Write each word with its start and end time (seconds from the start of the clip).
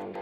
tere 0.00 0.16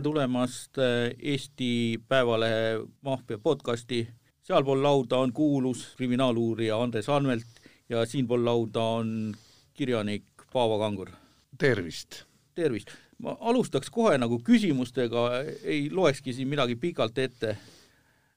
tulemast 0.00 0.78
äh, 0.78 1.10
Eesti 1.18 1.98
Päevalehe 2.08 2.80
Maffia 3.00 3.38
podcasti. 3.38 4.08
sealpool 4.42 4.82
lauda 4.82 5.16
on 5.16 5.32
kuulus 5.32 5.94
kriminaaluurija 5.96 6.82
Andres 6.82 7.08
Anvelt 7.08 7.46
ja 7.88 8.06
siinpool 8.06 8.44
lauda 8.44 8.82
on 8.82 9.34
kirjanik 9.74 10.24
Paavo 10.52 10.78
Kangur. 10.78 11.23
Tervist! 11.58 12.24
tervist! 12.54 12.90
ma 13.18 13.36
alustaks 13.40 13.90
kohe 13.94 14.16
nagu 14.18 14.40
küsimustega, 14.44 15.28
ei 15.62 15.86
loekski 15.90 16.34
siin 16.34 16.48
midagi 16.50 16.76
pikalt 16.76 17.18
ette. 17.18 17.56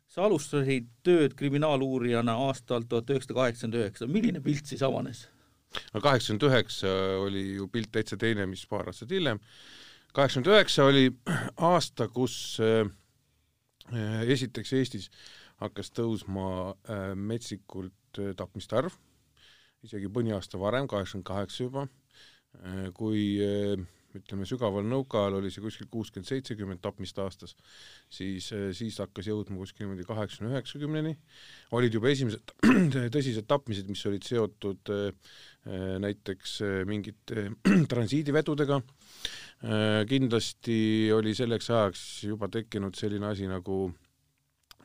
sa 0.08 0.23
alustasid 0.25 0.88
tööd 1.03 1.34
kriminaaluurijana 1.38 2.38
aastal 2.48 2.85
tuhat 2.89 3.09
üheksasada 3.09 3.39
kaheksakümmend 3.41 3.81
üheksa, 3.81 4.08
milline 4.08 4.41
pilt 4.41 4.66
siis 4.66 4.84
avanes? 4.84 5.27
no 5.94 6.02
kaheksakümmend 6.02 6.48
üheksa 6.52 6.94
oli 7.25 7.44
ju 7.58 7.67
pilt 7.67 7.91
täitsa 7.91 8.17
teine, 8.17 8.45
mis 8.45 8.66
paar 8.70 8.88
aastat 8.88 9.11
hiljem 9.11 9.41
kaheksakümmend 10.17 10.53
üheksa 10.55 10.86
oli 10.89 11.11
aasta, 11.58 12.08
kus 12.08 12.58
äh, 12.63 12.88
äh, 13.94 14.23
esiteks 14.34 14.73
Eestis 14.73 15.11
hakkas 15.61 15.91
tõusma 15.94 16.47
äh, 16.89 17.11
metsikult 17.13 17.94
tapmiste 18.38 18.80
arv, 18.80 18.95
isegi 19.86 20.09
mõni 20.09 20.34
aasta 20.34 20.58
varem, 20.58 20.88
kaheksakümmend 20.89 21.27
kaheksa 21.27 21.67
juba, 21.67 21.86
kui 22.97 23.21
ütleme, 24.17 24.47
sügaval 24.49 24.85
nõukaajal 24.88 25.35
oli 25.38 25.52
see 25.53 25.61
kuskil 25.61 25.89
kuuskümmend, 25.93 26.25
seitsekümmend 26.25 26.81
tapmist 26.81 27.19
aastas, 27.22 27.53
siis, 28.09 28.47
siis 28.73 28.97
hakkas 29.03 29.27
jõudma 29.30 29.59
kuskil 29.59 29.86
niimoodi 29.86 30.08
kaheksakümne, 30.08 30.55
üheksakümneni, 30.55 31.11
olid 31.78 31.97
juba 31.97 32.09
esimesed 32.09 32.55
tõsised 33.16 33.45
tapmised, 33.50 33.91
mis 33.91 34.02
olid 34.09 34.25
seotud 34.25 34.94
näiteks 36.02 36.55
mingite 36.89 37.52
transiidivedudega, 37.94 38.81
Äh, 39.58 40.03
kindlasti 40.05 41.09
oli 41.09 41.31
selleks 41.33 41.72
ajaks 41.73 42.02
juba 42.30 42.45
tekkinud 42.53 42.94
selline 42.94 43.25
asi 43.25 43.47
nagu 43.50 43.88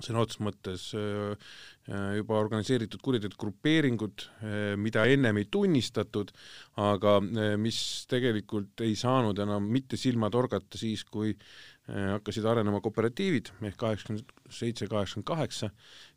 sõna 0.01 0.23
otseses 0.23 0.43
mõttes 0.43 0.85
äh, 0.97 1.51
äh, 1.91 2.15
juba 2.19 2.39
organiseeritud 2.41 3.03
kuriteod 3.05 3.37
grupeeringud, 3.39 4.27
mida 4.81 5.05
ennem 5.11 5.41
ei 5.41 5.49
tunnistatud, 5.51 6.33
aga 6.81 7.19
mis 7.61 7.79
tegelikult 8.11 8.83
ei 8.87 8.95
saanud 8.99 9.39
enam 9.43 9.67
mitte 9.73 9.99
silma 10.01 10.31
torgata 10.33 10.81
siis, 10.81 11.05
kui 11.05 11.35
hakkasid 11.93 12.45
arenema 12.47 12.79
kooperatiivid 12.81 13.49
ehk 13.67 13.77
kaheksakümmend 13.81 14.29
seitse, 14.55 14.87
kaheksakümmend 14.87 15.27
kaheksa 15.27 15.71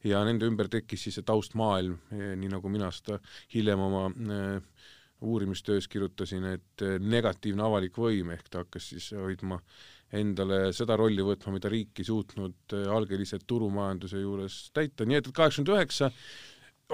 ja 0.05 0.21
nende 0.27 0.45
ümber 0.45 0.69
tekkis 0.69 1.07
siis 1.07 1.17
see 1.17 1.25
taustmaailm, 1.25 1.97
nii 2.13 2.51
nagu 2.51 2.69
mina 2.69 2.91
seda 2.93 3.17
hiljem 3.55 3.81
oma 3.81 4.03
uurimistöös 5.25 5.87
kirjutasin, 5.89 6.45
et 6.53 6.85
negatiivne 7.01 7.65
avalik 7.65 7.97
võim, 7.97 8.29
ehk 8.35 8.51
ta 8.51 8.61
hakkas 8.61 8.91
siis 8.93 9.09
hoidma 9.17 9.57
endale 10.13 10.69
seda 10.75 10.97
rolli 10.99 11.23
võtma, 11.25 11.55
mida 11.55 11.71
riik 11.71 12.01
ei 12.01 12.07
suutnud 12.07 12.75
eh, 12.77 12.85
algelise 12.91 13.39
turumajanduse 13.47 14.21
juures 14.21 14.59
täita, 14.75 15.07
nii 15.07 15.19
et 15.19 15.31
kaheksakümmend 15.31 15.73
üheksa 15.75 16.11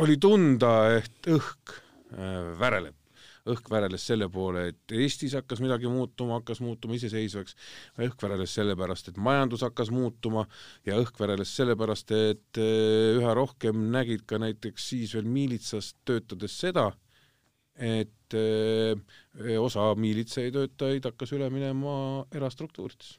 oli 0.02 0.16
tunda, 0.22 0.72
et 1.02 1.32
õhk 1.32 1.76
äh, 1.76 2.52
väreleb. 2.59 2.98
õhk 3.42 3.72
väreles 3.73 4.04
selle 4.06 4.28
poole, 4.30 4.67
et 4.70 4.94
Eestis 4.94 5.34
hakkas 5.34 5.64
midagi 5.64 5.89
muutuma, 5.89 6.36
hakkas 6.38 6.59
muutuma 6.62 6.94
iseseisvaks, 6.94 7.56
õhk 7.98 8.22
väreles 8.22 8.54
sellepärast, 8.54 9.09
et 9.09 9.17
majandus 9.17 9.64
hakkas 9.66 9.89
muutuma 9.89 10.44
ja 10.86 11.00
õhk 11.02 11.17
väreles 11.20 11.50
sellepärast, 11.58 12.14
et 12.14 12.59
üha 12.61 13.33
rohkem 13.33 13.88
nägid 13.95 14.28
ka 14.30 14.38
näiteks 14.38 14.86
siis 14.93 15.16
veel 15.17 15.26
miilitsas 15.26 15.95
töötades 16.05 16.54
seda, 16.61 16.92
et 17.81 18.36
öö, 18.37 18.93
eh, 19.42 19.58
osa 19.61 19.92
miilitsatöötajaid 19.97 21.09
hakkas 21.09 21.33
üle 21.36 21.49
minema 21.53 21.95
erastruktuuridesse. 22.33 23.17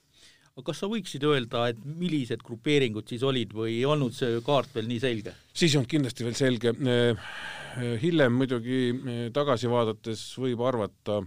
aga 0.52 0.66
kas 0.68 0.82
sa 0.82 0.88
võiksid 0.92 1.24
öelda, 1.24 1.64
et 1.72 1.78
millised 1.82 2.42
grupeeringud 2.44 3.08
siis 3.08 3.22
olid 3.24 3.54
või 3.56 3.78
ei 3.78 3.86
olnud 3.88 4.12
see 4.14 4.40
kaart 4.44 4.74
veel 4.76 4.88
nii 4.90 5.00
selge? 5.02 5.34
siis 5.52 5.72
ei 5.72 5.80
olnud 5.80 5.90
kindlasti 5.90 6.26
veel 6.28 6.38
selge. 6.38 6.74
Eh, 6.92 7.96
hiljem 8.02 8.36
muidugi 8.36 8.82
eh, 8.92 9.24
tagasi 9.34 9.70
vaadates 9.72 10.24
võib 10.38 10.62
arvata, 10.68 11.22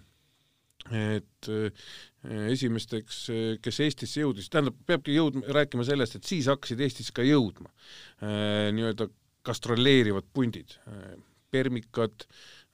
et 0.94 1.48
esimesteks, 2.46 3.16
kes 3.66 3.80
Eestisse 3.82 4.22
jõudis, 4.22 4.52
tähendab, 4.54 4.76
peabki 4.86 5.16
jõudma, 5.16 5.42
rääkima 5.50 5.82
sellest, 5.86 6.20
et 6.20 6.30
siis 6.30 6.46
hakkasid 6.46 6.84
Eestisse 6.86 7.14
ka 7.14 7.26
jõudma 7.26 7.72
nii-öelda 8.22 9.08
gastrolleerivad 9.46 10.30
pundid, 10.34 10.76
permikad, 11.50 12.28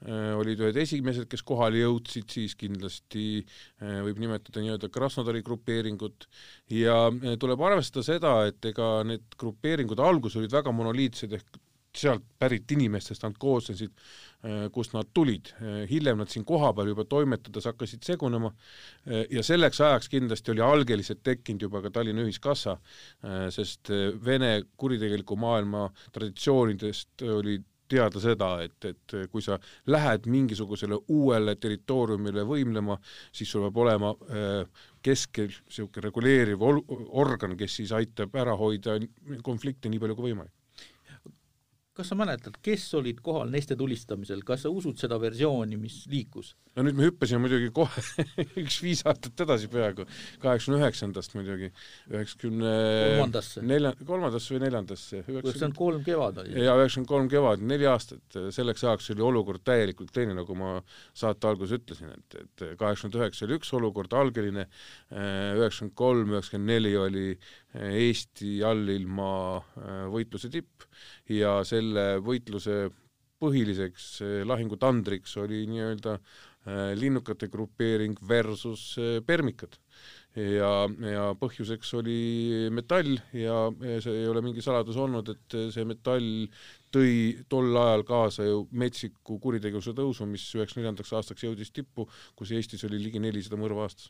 olid 0.09 0.61
ühed 0.65 0.77
esimesed, 0.81 1.27
kes 1.29 1.43
kohale 1.45 1.83
jõudsid, 1.83 2.29
siis 2.33 2.55
kindlasti 2.57 3.25
äh, 3.41 3.99
võib 4.05 4.21
nimetada 4.21 4.63
nii-öelda 4.63 4.89
Krasnodari 4.93 5.43
grupeeringut 5.45 6.25
ja 6.73 7.03
äh, 7.11 7.35
tuleb 7.41 7.61
arvestada 7.61 8.05
seda, 8.07 8.31
et 8.49 8.71
ega 8.71 9.01
need 9.05 9.37
grupeeringud 9.37 10.01
alguses 10.01 10.41
olid 10.41 10.57
väga 10.57 10.73
monoliitsed 10.73 11.37
ehk 11.37 11.61
sealt 11.91 12.23
pärit 12.39 12.71
inimestest 12.71 13.25
nad 13.25 13.33
koosnesid, 13.35 13.91
kust 14.71 14.93
nad 14.95 15.09
tulid. 15.13 15.49
hiljem 15.89 16.21
nad 16.21 16.29
siin 16.31 16.45
kohapeal 16.47 16.87
juba 16.87 17.03
toimetades 17.03 17.67
hakkasid 17.67 18.07
segunema 18.07 18.53
ja 19.27 19.43
selleks 19.43 19.81
ajaks 19.83 20.07
kindlasti 20.09 20.53
oli 20.53 20.63
algeliselt 20.63 21.19
tekkinud 21.23 21.67
juba 21.67 21.81
ka 21.83 21.91
Tallinna 21.91 22.23
Ühiskassa, 22.23 22.77
sest 23.51 23.91
Vene 24.23 24.53
kuritegeliku 24.79 25.35
maailma 25.35 25.89
traditsioonidest 26.15 27.27
olid 27.27 27.67
teada 27.91 28.21
seda, 28.23 28.51
et, 28.65 28.87
et 28.87 29.17
kui 29.31 29.43
sa 29.45 29.57
lähed 29.91 30.29
mingisugusele 30.31 31.01
uuele 31.11 31.57
territooriumile 31.59 32.45
võimlema, 32.47 32.97
siis 33.35 33.51
sul 33.51 33.67
peab 33.67 33.81
olema 33.85 34.13
äh, 34.29 34.87
keskel 35.03 35.51
niisugune 35.51 36.07
reguleeriv 36.07 36.63
organ, 36.63 37.57
kes 37.59 37.81
siis 37.81 37.93
aitab 37.97 38.35
ära 38.39 38.55
hoida 38.57 38.97
konflikte 39.45 39.91
nii 39.91 40.01
palju 40.01 40.17
kui 40.17 40.29
võimalik 40.31 40.60
kas 41.97 42.11
sa 42.11 42.15
mäletad, 42.15 42.55
kes 42.63 42.85
olid 42.95 43.19
kohal 43.23 43.49
Neste 43.51 43.75
tulistamisel, 43.75 44.45
kas 44.47 44.63
sa 44.65 44.71
usud 44.71 44.99
seda 44.99 45.17
versiooni, 45.19 45.79
mis 45.79 46.05
liikus? 46.11 46.55
no 46.71 46.85
nüüd 46.87 46.95
me 46.95 47.03
hüppasime 47.03 47.41
muidugi 47.43 47.67
kohe 47.75 48.01
üks 48.61 48.77
viis 48.79 49.01
aastat 49.03 49.41
edasi 49.43 49.67
peaaegu, 49.71 50.05
kaheksakümne 50.39 50.79
üheksandast 50.79 51.33
muidugi, 51.35 51.67
üheksakümne 52.13 52.71
kolmandasse, 53.09 53.63
nelja, 53.67 53.91
kolmandasse 54.07 54.55
või 54.55 54.61
neljandasse. 54.63 55.19
üheksakümmend 55.25 55.75
kolm 55.81 56.05
kevad 56.05 56.39
oli. 56.45 56.55
jaa, 56.55 56.77
üheksakümmend 56.79 57.11
kolm 57.11 57.27
kevad, 57.33 57.65
neli 57.73 57.89
aastat, 57.91 58.39
selleks 58.55 58.85
ajaks 58.87 59.11
oli 59.15 59.27
olukord 59.27 59.65
täielikult 59.67 60.13
teine, 60.15 60.37
nagu 60.37 60.55
ma 60.55 60.77
saate 61.11 61.51
alguses 61.51 61.81
ütlesin, 61.81 62.15
et, 62.15 62.39
et 62.45 62.65
kaheksakümmend 62.79 63.19
üheksa 63.19 63.49
oli 63.49 63.59
üks 63.59 63.73
olukord, 63.75 64.15
algeline, 64.21 64.69
üheksakümmend 65.11 65.97
kolm, 65.99 66.31
üheksakümmend 66.37 66.71
neli 66.71 66.95
oli 66.95 67.27
Eesti 67.71 68.57
allilma 68.67 69.31
võitluse 70.11 70.49
tipp 70.51 70.83
ja 71.31 71.61
selle 71.63 72.17
võitluse 72.19 72.89
põhiliseks 73.41 74.07
eh, 74.25 74.39
lahingutandriks 74.47 75.35
oli 75.41 75.63
nii-öelda 75.69 76.15
eh, 76.17 76.91
linnukate 76.97 77.49
grupeering 77.53 78.19
versus 78.27 78.95
permikad. 79.25 79.79
ja, 80.35 80.87
ja 81.11 81.23
põhjuseks 81.35 81.89
oli 81.99 82.19
metall 82.71 83.17
ja 83.35 83.65
see 83.99 84.13
ei 84.21 84.29
ole 84.31 84.39
mingi 84.45 84.63
saladus 84.63 84.95
olnud, 84.95 85.27
et 85.33 85.57
see 85.75 85.83
metall 85.83 86.45
tõi 86.93 87.43
tol 87.51 87.75
ajal 87.75 88.05
kaasa 88.07 88.47
ju 88.47 88.61
metsiku 88.71 89.41
kuritegevuse 89.43 89.91
tõusu, 89.97 90.29
mis 90.31 90.45
üheksakümne 90.55 90.85
neljandaks 90.85 91.11
aastaks 91.19 91.43
jõudis 91.43 91.75
tippu, 91.75 92.07
kus 92.35 92.55
Eestis 92.55 92.87
oli 92.87 93.01
ligi 93.03 93.19
nelisada 93.19 93.59
mõrva 93.59 93.89
aastas 93.89 94.07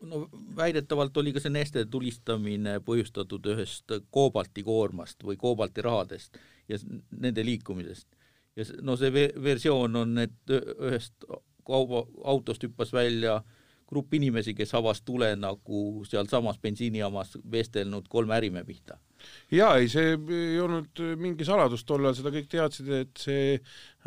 no 0.00 0.28
väidetavalt 0.56 1.16
oli 1.16 1.32
ka 1.32 1.42
see 1.42 1.52
Neste 1.52 1.84
tulistamine 1.90 2.78
põhjustatud 2.84 3.46
ühest 3.54 3.96
koobaltikoormast 4.14 5.24
või 5.24 5.36
koobaltirahadest 5.40 6.38
ja 6.68 6.78
nende 7.10 7.44
liikumisest. 7.44 8.08
ja 8.56 8.64
no 8.82 8.96
see 8.96 9.12
versioon 9.42 9.96
on, 9.96 10.18
et 10.18 10.54
ühest 10.54 11.26
kauba, 11.64 12.04
autost 12.24 12.62
hüppas 12.62 12.92
välja 12.92 13.42
grupp 13.88 14.14
inimesi, 14.14 14.54
kes 14.54 14.74
avas 14.74 15.02
tule 15.02 15.34
nagu 15.36 16.04
sealsamas 16.08 16.58
bensiinijaamas 16.58 17.38
vestelnud 17.50 18.08
kolme 18.08 18.34
ärimehe 18.34 18.64
pihta 18.64 18.98
jaa, 19.54 19.76
ei 19.78 19.88
see 19.92 20.14
ei 20.14 20.60
olnud 20.60 21.02
mingi 21.20 21.46
saladus 21.46 21.84
tol 21.86 22.04
ajal, 22.04 22.16
seda 22.18 22.32
kõik 22.34 22.48
teadsid, 22.52 22.90
et 23.02 23.24
see 23.26 23.58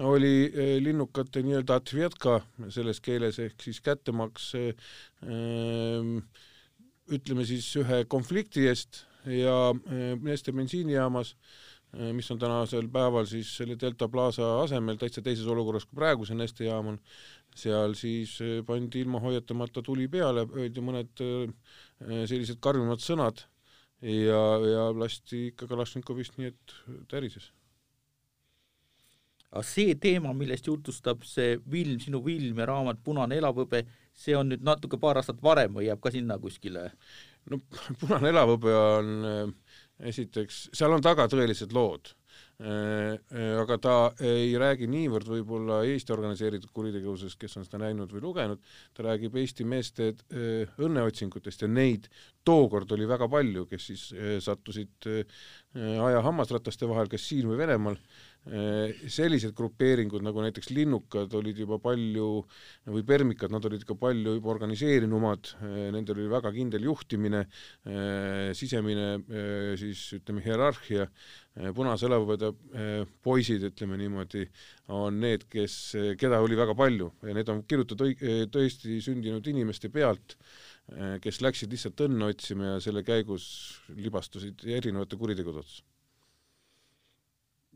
oli 0.06 0.48
eh, 0.48 0.76
linnukate 0.84 1.42
nii-öelda 1.46 1.80
atvjetka 1.82 2.40
selles 2.74 3.02
keeles 3.02 3.40
ehk 3.42 3.64
siis 3.66 3.80
kättemaks 3.86 4.52
äh, 4.58 4.76
ütleme 7.18 7.46
siis 7.48 7.70
ühe 7.82 8.04
konflikti 8.10 8.68
eest 8.70 9.06
ja 9.32 9.72
äh, 9.72 10.14
Neste 10.22 10.54
bensiinijaamas 10.54 11.36
mis 12.14 12.28
on 12.34 12.38
tänasel 12.38 12.90
päeval 12.92 13.26
siis 13.26 13.48
selle 13.58 13.78
Delta 13.80 14.10
Plaza 14.12 14.44
asemel 14.60 14.98
täitsa 15.00 15.22
teises 15.24 15.48
olukorras 15.48 15.86
kui 15.88 15.96
praegu 15.96 16.26
see 16.28 16.36
Neste 16.36 16.68
jaam 16.68 16.92
on, 16.92 16.98
seal 17.56 17.96
siis 17.96 18.36
pandi 18.68 19.00
ilma 19.02 19.22
hoiatamata 19.24 19.82
tuli 19.82 20.10
peale, 20.12 20.44
öeldi 20.52 20.84
mõned 20.84 21.24
sellised 22.28 22.60
karmimad 22.62 23.00
sõnad 23.02 23.46
ja, 24.02 24.42
ja 24.72 24.90
lasti 24.94 25.48
ikka 25.52 25.70
Kalašnikovist 25.70 26.38
nii, 26.38 26.54
et 26.54 26.76
tärises 27.10 27.52
aga 29.52 29.64
see 29.66 29.96
teema, 30.02 30.34
millest 30.36 30.68
jutustab 30.68 31.24
see 31.28 31.56
film, 31.72 31.98
sinu 32.04 32.22
film 32.26 32.60
ja 32.60 32.68
raamat 32.70 33.00
Punane 33.04 33.40
elavhõbe, 33.40 33.84
see 34.18 34.36
on 34.38 34.52
nüüd 34.52 34.66
natuke 34.66 35.00
paar 35.02 35.22
aastat 35.22 35.42
varem 35.44 35.78
või 35.78 35.88
jääb 35.88 36.04
ka 36.04 36.14
sinna 36.14 36.40
kuskile? 36.42 36.92
no 37.48 37.62
Punane 38.02 38.34
elavhõbe 38.34 38.76
on 38.76 39.12
äh, 39.32 39.76
esiteks, 40.12 40.68
seal 40.76 40.94
on 40.94 41.04
taga 41.04 41.30
tõelised 41.32 41.72
lood. 41.76 42.12
Äh, 42.60 43.16
äh, 43.32 43.54
aga 43.62 43.78
ta 43.82 43.96
ei 44.20 44.52
räägi 44.60 44.90
niivõrd 44.92 45.30
võib-olla 45.32 45.80
Eesti 45.88 46.14
organiseeritud 46.14 46.74
kuritegevusest, 46.76 47.40
kes 47.40 47.58
on 47.58 47.66
seda 47.66 47.80
näinud 47.86 48.12
või 48.14 48.26
lugenud, 48.28 48.62
ta 48.98 49.08
räägib 49.08 49.38
Eesti 49.40 49.66
meeste 49.66 50.12
õnneotsingutest 50.28 51.64
ja 51.64 51.72
neid 51.72 52.12
tookord 52.48 52.96
oli 52.96 53.10
väga 53.10 53.28
palju, 53.32 53.68
kes 53.68 53.90
siis 53.92 54.08
sattusid 54.44 55.10
aja 55.76 56.24
hammasrataste 56.26 56.88
vahel, 56.90 57.12
kas 57.12 57.28
siin 57.28 57.52
või 57.52 57.60
Venemaal. 57.60 58.00
Äh, 58.48 58.94
sellised 59.12 59.52
grupeeringud 59.58 60.24
nagu 60.24 60.40
näiteks 60.40 60.70
linnukad 60.72 61.34
olid 61.36 61.58
juba 61.60 61.80
palju 61.84 62.28
või 62.88 63.04
permikad, 63.08 63.52
nad 63.52 63.66
olid 63.68 63.84
ka 63.88 63.98
palju 64.00 64.38
juba 64.38 64.52
organiseerinumad, 64.54 65.50
nendel 65.92 66.22
oli 66.22 66.30
väga 66.32 66.54
kindel 66.56 66.86
juhtimine, 66.88 67.44
sisemine 68.56 69.10
siis 69.80 70.06
ütleme 70.20 70.44
hierarhia, 70.46 71.10
punase 71.76 72.08
elavõõda 72.08 72.54
poisid, 73.26 73.68
ütleme 73.72 74.00
niimoodi, 74.00 74.46
on 74.96 75.20
need, 75.24 75.48
kes, 75.52 75.76
keda 76.20 76.40
oli 76.44 76.60
väga 76.60 76.78
palju. 76.78 77.12
Ja 77.28 77.36
need 77.36 77.52
on 77.52 77.66
kirjutatud 77.68 78.16
tõesti 78.54 79.02
sündinud 79.04 79.48
inimeste 79.52 79.92
pealt, 79.92 80.38
kes 81.24 81.42
läksid 81.44 81.74
lihtsalt 81.74 82.06
õnne 82.06 82.30
otsima 82.32 82.74
ja 82.74 82.82
selle 82.84 83.04
käigus 83.04 83.46
libastusid 83.92 84.64
erinevate 84.72 85.20
kuritegude 85.20 85.60
otsa 85.64 85.84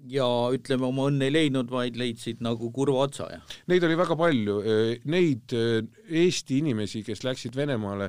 ja 0.09 0.25
ütleme, 0.55 0.87
oma 0.87 1.09
õnne 1.11 1.27
ei 1.27 1.33
leidnud, 1.33 1.69
vaid 1.69 1.97
leidsid 1.99 2.39
nagu 2.41 2.71
kurva 2.73 3.03
otsa, 3.05 3.27
jah? 3.29 3.57
Neid 3.69 3.83
oli 3.85 3.97
väga 3.99 4.15
palju, 4.17 4.55
neid 5.11 5.53
Eesti 5.53 6.61
inimesi, 6.61 7.03
kes 7.05 7.21
läksid 7.27 7.57
Venemaale, 7.57 8.07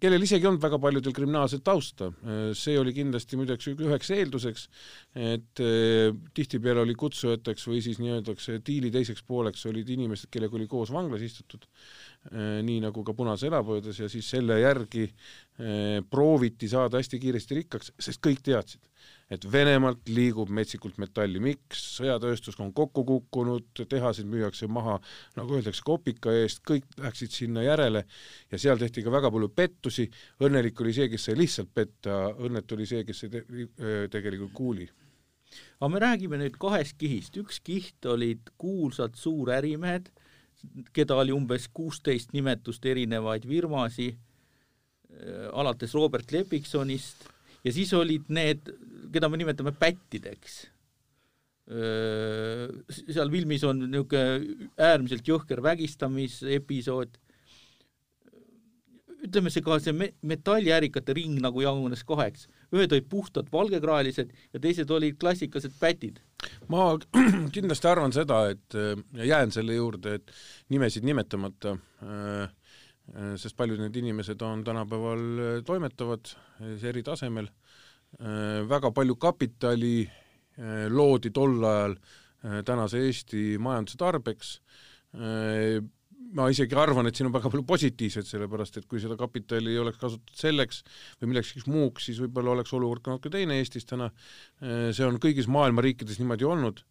kellel 0.00 0.24
isegi 0.26 0.44
ei 0.44 0.50
olnud 0.50 0.62
väga 0.62 0.78
paljudel 0.82 1.14
kriminaalset 1.16 1.62
tausta, 1.66 2.10
see 2.56 2.76
oli 2.80 2.92
kindlasti 2.96 3.38
muideks 3.40 3.70
üheks 3.72 4.10
eelduseks, 4.16 4.66
et 5.26 5.62
tihtipeale 6.36 6.84
oli 6.84 6.96
kutsujateks 6.98 7.68
või 7.70 7.82
siis 7.84 8.00
nii-öeldakse 8.02 8.58
diili 8.66 8.90
teiseks 8.94 9.24
pooleks 9.26 9.66
olid 9.70 9.88
inimesed, 9.96 10.30
kellega 10.32 10.58
oli 10.58 10.68
koos 10.70 10.92
vanglas 10.94 11.24
istutud, 11.26 11.64
nii 12.66 12.80
nagu 12.84 13.04
ka 13.06 13.14
Punase 13.16 13.48
elavöödes 13.48 14.02
ja 14.02 14.10
siis 14.12 14.28
selle 14.30 14.60
järgi 14.60 15.06
prooviti 16.10 16.68
saada 16.68 17.00
hästi 17.00 17.20
kiiresti 17.22 17.62
rikkaks, 17.62 17.94
sest 18.08 18.22
kõik 18.24 18.44
teadsid 18.44 18.82
et 19.30 19.46
Venemaalt 19.52 20.06
liigub 20.12 20.50
metsikult 20.54 21.00
metalli, 21.02 21.40
miks 21.42 21.80
sõjatööstus 21.96 22.58
on 22.62 22.70
kokku 22.76 23.02
kukkunud, 23.08 23.82
tehased 23.90 24.28
müüakse 24.30 24.68
maha, 24.70 25.00
nagu 25.38 25.56
öeldakse, 25.58 25.82
kopika 25.86 26.34
eest, 26.42 26.62
kõik 26.66 26.86
läksid 27.02 27.34
sinna 27.34 27.64
järele 27.66 28.04
ja 28.52 28.60
seal 28.62 28.78
tehti 28.78 29.02
ka 29.02 29.14
väga 29.14 29.32
palju 29.34 29.50
pettusi, 29.54 30.06
õnnelik 30.46 30.78
oli 30.84 30.94
see, 30.94 31.10
kes 31.10 31.26
sai 31.26 31.38
lihtsalt 31.40 31.74
petta, 31.74 32.20
õnnetu 32.38 32.78
oli 32.78 32.86
see, 32.86 33.02
kes 33.08 33.24
sai 33.24 33.32
te 33.34 34.06
tegelikult 34.14 34.54
kuuli. 34.54 34.86
Aga 35.80 35.90
me 35.90 36.02
räägime 36.02 36.38
nüüd 36.40 36.56
kahest 36.60 36.96
kihist, 37.00 37.36
üks 37.40 37.58
kiht 37.64 38.06
olid 38.06 38.54
kuulsad 38.60 39.18
suurärimehed, 39.18 40.12
keda 40.94 41.18
oli 41.18 41.34
umbes 41.34 41.66
kuusteist 41.74 42.32
nimetust 42.34 42.86
erinevaid 42.86 43.46
firmasid, 43.46 44.22
alates 45.56 45.94
Robert 45.96 46.30
Lepiksonist 46.34 47.26
ja 47.64 47.72
siis 47.72 47.92
olid 47.96 48.28
need, 48.32 48.68
keda 49.16 49.30
me 49.32 49.40
nimetame 49.40 49.74
pättideks. 49.76 50.64
seal 51.66 53.30
filmis 53.32 53.64
on 53.66 53.80
niisugune 53.90 54.66
äärmiselt 54.78 55.26
jõhker 55.26 55.58
vägistamisepisood, 55.64 57.16
ütleme, 59.26 59.50
see 59.50 59.64
ka 59.66 59.80
see 59.82 59.96
me-, 59.96 60.12
metalliärikate 60.30 61.16
ring 61.18 61.40
nagu 61.42 61.64
jagunes 61.64 62.04
kaheks, 62.06 62.46
ühed 62.70 62.94
olid 62.94 63.08
puhtad 63.10 63.50
valgekraelised 63.50 64.30
ja 64.54 64.62
teised 64.62 64.92
olid 64.94 65.18
klassikalised 65.18 65.74
pätid. 65.80 66.20
ma 66.70 66.92
kindlasti 67.56 67.90
arvan 67.90 68.14
seda, 68.14 68.44
et 68.54 68.78
jään 69.26 69.50
selle 69.50 69.74
juurde, 69.74 70.20
et 70.20 70.30
nimesid 70.70 71.08
nimetamata 71.08 71.74
sest 73.38 73.56
paljud 73.58 73.80
need 73.80 73.96
inimesed 74.00 74.40
on 74.42 74.64
tänapäeval 74.66 75.62
toimetavad 75.66 76.32
eri 76.82 77.02
tasemel, 77.06 77.50
väga 78.70 78.92
palju 78.96 79.16
kapitali 79.20 79.98
loodi 80.88 81.30
tol 81.36 81.58
ajal 81.68 81.96
tänase 82.64 83.02
Eesti 83.04 83.58
majanduse 83.60 83.98
tarbeks, 84.00 84.52
ma 86.36 86.46
isegi 86.52 86.76
arvan, 86.78 87.08
et 87.08 87.18
siin 87.18 87.28
on 87.28 87.34
väga 87.34 87.50
palju 87.52 87.64
positiivset, 87.68 88.28
sellepärast 88.28 88.78
et 88.80 88.86
kui 88.88 89.00
seda 89.02 89.18
kapitali 89.20 89.74
ei 89.74 89.80
oleks 89.82 90.00
kasutatud 90.00 90.38
selleks 90.38 90.82
või 91.20 91.32
millekski 91.32 91.64
muuks, 91.68 92.08
siis 92.08 92.20
võib-olla 92.22 92.54
oleks 92.56 92.72
olukord 92.76 93.04
ka 93.04 93.14
natuke 93.14 93.32
teine 93.34 93.58
Eestis 93.60 93.88
täna, 93.88 94.10
see 94.60 95.06
on 95.06 95.20
kõigis 95.22 95.48
maailma 95.50 95.84
riikides 95.84 96.20
niimoodi 96.22 96.48
olnud 96.48 96.82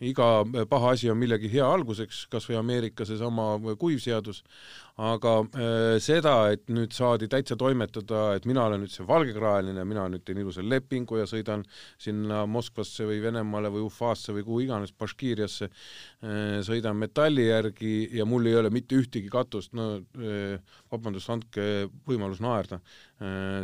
iga 0.00 0.42
paha 0.70 0.92
asi 0.96 1.10
on 1.10 1.18
millegi 1.20 1.50
hea 1.52 1.66
alguseks, 1.66 2.26
kas 2.32 2.46
või 2.48 2.58
Ameerika 2.58 3.06
seesama 3.06 3.54
kuivseadus, 3.78 4.42
aga 5.02 5.34
äh, 5.40 5.98
seda, 6.02 6.34
et 6.52 6.66
nüüd 6.72 6.92
saadi 6.92 7.28
täitsa 7.30 7.56
toimetada, 7.56 8.34
et 8.36 8.46
mina 8.48 8.66
olen 8.66 8.82
nüüd 8.84 8.92
see 8.92 9.06
valgekraeline, 9.08 9.84
mina 9.88 10.08
nüüd 10.12 10.24
teen 10.26 10.42
ilusa 10.42 10.64
lepingu 10.64 11.20
ja 11.20 11.26
sõidan 11.28 11.64
sinna 12.02 12.42
Moskvasse 12.50 13.06
või 13.08 13.22
Venemaale 13.22 13.70
või 13.72 13.86
Ufasse 13.86 14.34
või 14.36 14.44
kuhu 14.48 14.64
iganes, 14.66 14.92
Baškiiriasse 14.98 15.68
äh,, 15.68 16.58
sõidan 16.66 16.98
metalli 17.00 17.48
järgi 17.48 17.94
ja 18.18 18.26
mul 18.28 18.50
ei 18.50 18.58
ole 18.60 18.72
mitte 18.74 18.98
ühtegi 19.00 19.32
katust, 19.32 19.72
no 19.78 19.94
äh, 20.18 20.58
vabandust, 20.92 21.30
andke 21.32 21.68
võimalus 22.08 22.42
naerda 22.42 22.82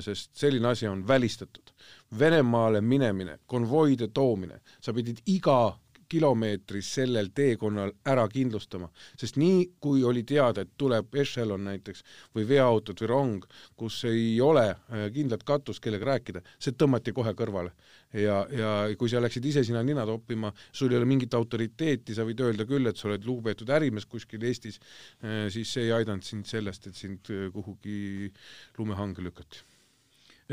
sest 0.00 0.36
selline 0.38 0.68
asi 0.68 0.86
on 0.86 1.06
välistatud. 1.08 1.72
Venemaale 2.18 2.80
minemine, 2.80 3.38
konvoide 3.46 4.08
toomine, 4.14 4.60
sa 4.80 4.94
pidid 4.96 5.20
iga 5.26 5.76
kilomeetris 6.08 6.88
sellel 6.98 7.30
teekonnal 7.34 7.92
ära 8.08 8.24
kindlustama, 8.32 8.88
sest 9.18 9.38
nii, 9.40 9.64
kui 9.80 10.02
oli 10.06 10.24
teada, 10.28 10.64
et 10.64 10.72
tuleb 10.80 11.14
ešelon 11.22 11.66
näiteks 11.68 12.04
või 12.36 12.46
veoautod 12.48 13.02
või 13.02 13.10
rong, 13.10 13.46
kus 13.78 14.00
ei 14.08 14.40
ole 14.44 14.66
äh, 14.70 15.06
kindlat 15.14 15.44
katust, 15.48 15.82
kellega 15.84 16.12
rääkida, 16.12 16.42
see 16.58 16.76
tõmmati 16.78 17.14
kohe 17.16 17.34
kõrvale. 17.38 17.72
ja, 18.12 18.40
ja 18.50 18.70
kui 18.98 19.10
sa 19.12 19.20
läksid 19.20 19.44
ise 19.44 19.64
sinna 19.64 19.82
nina 19.84 20.06
toppima, 20.08 20.52
sul 20.72 20.92
ei 20.92 20.96
ole 20.96 21.08
mingit 21.08 21.34
autoriteeti, 21.34 22.14
sa 22.16 22.24
võid 22.24 22.40
öelda 22.40 22.64
küll, 22.66 22.88
et 22.88 22.96
sa 22.96 23.08
oled 23.10 23.24
lugupeetud 23.28 23.68
ärimees 23.68 24.06
kuskil 24.08 24.44
Eestis, 24.48 24.80
äh, 25.22 25.46
siis 25.52 25.72
see 25.72 25.88
ei 25.88 25.96
aidanud 26.00 26.24
sind 26.24 26.48
sellest, 26.48 26.88
et 26.88 26.96
sind 26.96 27.28
äh, 27.34 27.50
kuhugi 27.52 28.32
lumehange 28.78 29.24
lükati. 29.24 29.64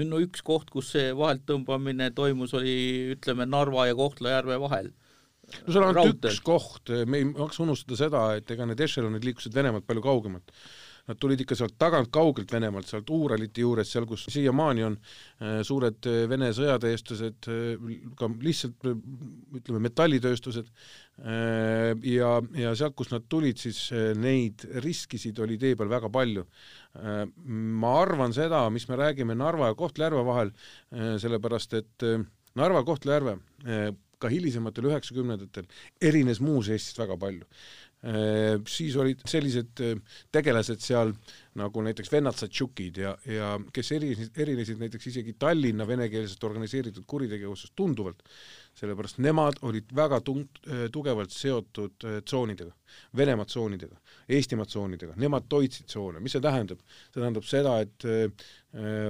No 0.03 0.19
üks 0.19 0.41
koht, 0.43 0.67
kus 0.73 0.89
see 0.91 1.13
vahelt 1.15 1.45
tõmbamine 1.47 2.09
toimus, 2.11 2.51
oli 2.57 3.13
ütleme 3.13 3.45
Narva 3.47 3.85
ja 3.87 3.95
Kohtla-Järve 3.95 4.57
vahel 4.59 4.91
no 5.65 5.73
seal 5.73 5.83
on 5.83 5.91
ainult 5.91 6.25
üks 6.31 6.41
koht, 6.45 6.91
me 7.05 7.21
ei 7.21 7.29
maksa 7.29 7.63
unustada 7.65 7.99
seda, 7.99 8.25
et 8.39 8.51
ega 8.55 8.67
need 8.69 8.81
ešelonid 8.87 9.27
liikusid 9.27 9.55
Venemaalt 9.55 9.87
palju 9.87 10.03
kaugemalt. 10.05 10.51
Nad 11.05 11.19
tulid 11.21 11.37
ikka 11.43 11.53
sealt 11.53 11.75
tagant 11.77 12.09
kaugelt 12.13 12.49
Venemaalt, 12.49 12.87
sealt 12.89 13.09
Uuralite 13.13 13.61
juures, 13.61 13.91
seal 13.93 14.07
kus 14.09 14.23
siiamaani 14.33 14.85
on 14.87 14.95
äh, 14.97 15.59
suured 15.67 16.07
äh, 16.09 16.23
Vene 16.31 16.49
sõjatööstused 16.57 17.49
äh,, 17.53 17.91
ka 18.17 18.29
lihtsalt 18.41 18.87
ütleme, 18.89 19.83
metallitööstused 19.85 20.71
ja, 21.15 22.31
ja 22.59 22.71
sealt, 22.75 22.95
kust 22.97 23.13
nad 23.13 23.23
tulid, 23.31 23.61
siis 23.61 23.85
neid 24.19 24.65
riskisid 24.83 25.37
oli 25.39 25.55
tee 25.61 25.77
peal 25.79 25.87
väga 25.87 26.09
palju. 26.11 26.43
Ma 27.47 27.93
arvan 28.01 28.35
seda, 28.35 28.65
mis 28.73 28.83
me 28.89 28.97
räägime 28.99 29.37
Narva 29.39 29.69
ja 29.69 29.77
Kohtla-Järve 29.79 30.25
vahel, 30.27 30.51
sellepärast 30.91 31.77
et 31.79 32.07
Narva, 32.59 32.83
Kohtla-Järve 32.83 33.37
ka 34.25 34.31
hilisematel 34.33 34.89
üheksakümnendatel 34.91 35.67
erines 36.01 36.41
muus 36.43 36.71
Eestist 36.73 36.99
väga 37.01 37.17
palju. 37.21 37.45
Siis 38.69 38.93
olid 39.01 39.23
sellised 39.25 39.79
tegelased 40.35 40.83
seal 40.83 41.09
nagu 41.57 41.81
näiteks 41.81 42.11
vennad 42.13 42.37
Satšukid 42.37 42.99
ja, 43.01 43.15
ja 43.25 43.55
kes 43.73 43.89
erinesid, 43.95 44.35
erinesid 44.37 44.77
näiteks 44.83 45.07
isegi 45.09 45.33
Tallinna 45.41 45.87
venekeelsest 45.89 46.43
organiseeritud 46.45 47.07
kuritegevusest 47.09 47.73
tunduvalt, 47.79 48.21
sellepärast 48.77 49.23
nemad 49.25 49.57
olid 49.65 49.89
väga 49.97 50.19
tung-, 50.27 50.45
tugevalt 50.93 51.33
seotud 51.33 52.05
tsoonidega, 52.27 52.75
Venemaa 53.17 53.49
tsoonidega, 53.49 53.97
Eestimaa 54.25 54.65
tsoonidega, 54.65 55.13
nemad 55.21 55.45
toitsid 55.49 55.85
tsoone, 55.91 56.19
mis 56.23 56.33
see 56.33 56.41
tähendab? 56.41 56.79
see 57.13 57.19
tähendab 57.19 57.45
seda, 57.45 57.75
et 57.85 58.05
äh, 58.09 58.45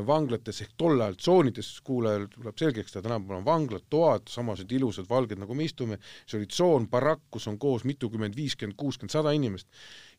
vanglates 0.06 0.62
ehk 0.66 0.76
tol 0.78 1.00
ajal 1.00 1.16
tsoonides, 1.20 1.72
kuulajal 1.88 2.28
tuleb 2.34 2.60
selgeks 2.60 2.94
teha, 2.94 3.06
tänapäeval 3.06 3.40
on 3.40 3.48
vanglad, 3.48 3.86
toad, 3.90 4.28
samased 4.32 4.72
ilusad, 4.76 5.08
valged, 5.10 5.40
nagu 5.42 5.56
me 5.58 5.68
istume, 5.70 6.00
see 6.26 6.40
oli 6.40 6.50
tsoon, 6.52 6.90
barakk, 6.92 7.24
kus 7.32 7.48
on 7.52 7.60
koos 7.62 7.88
mitukümmend, 7.88 8.36
viiskümmend, 8.36 8.78
kuuskümmend, 8.80 9.16
sada 9.16 9.34
inimest. 9.36 9.70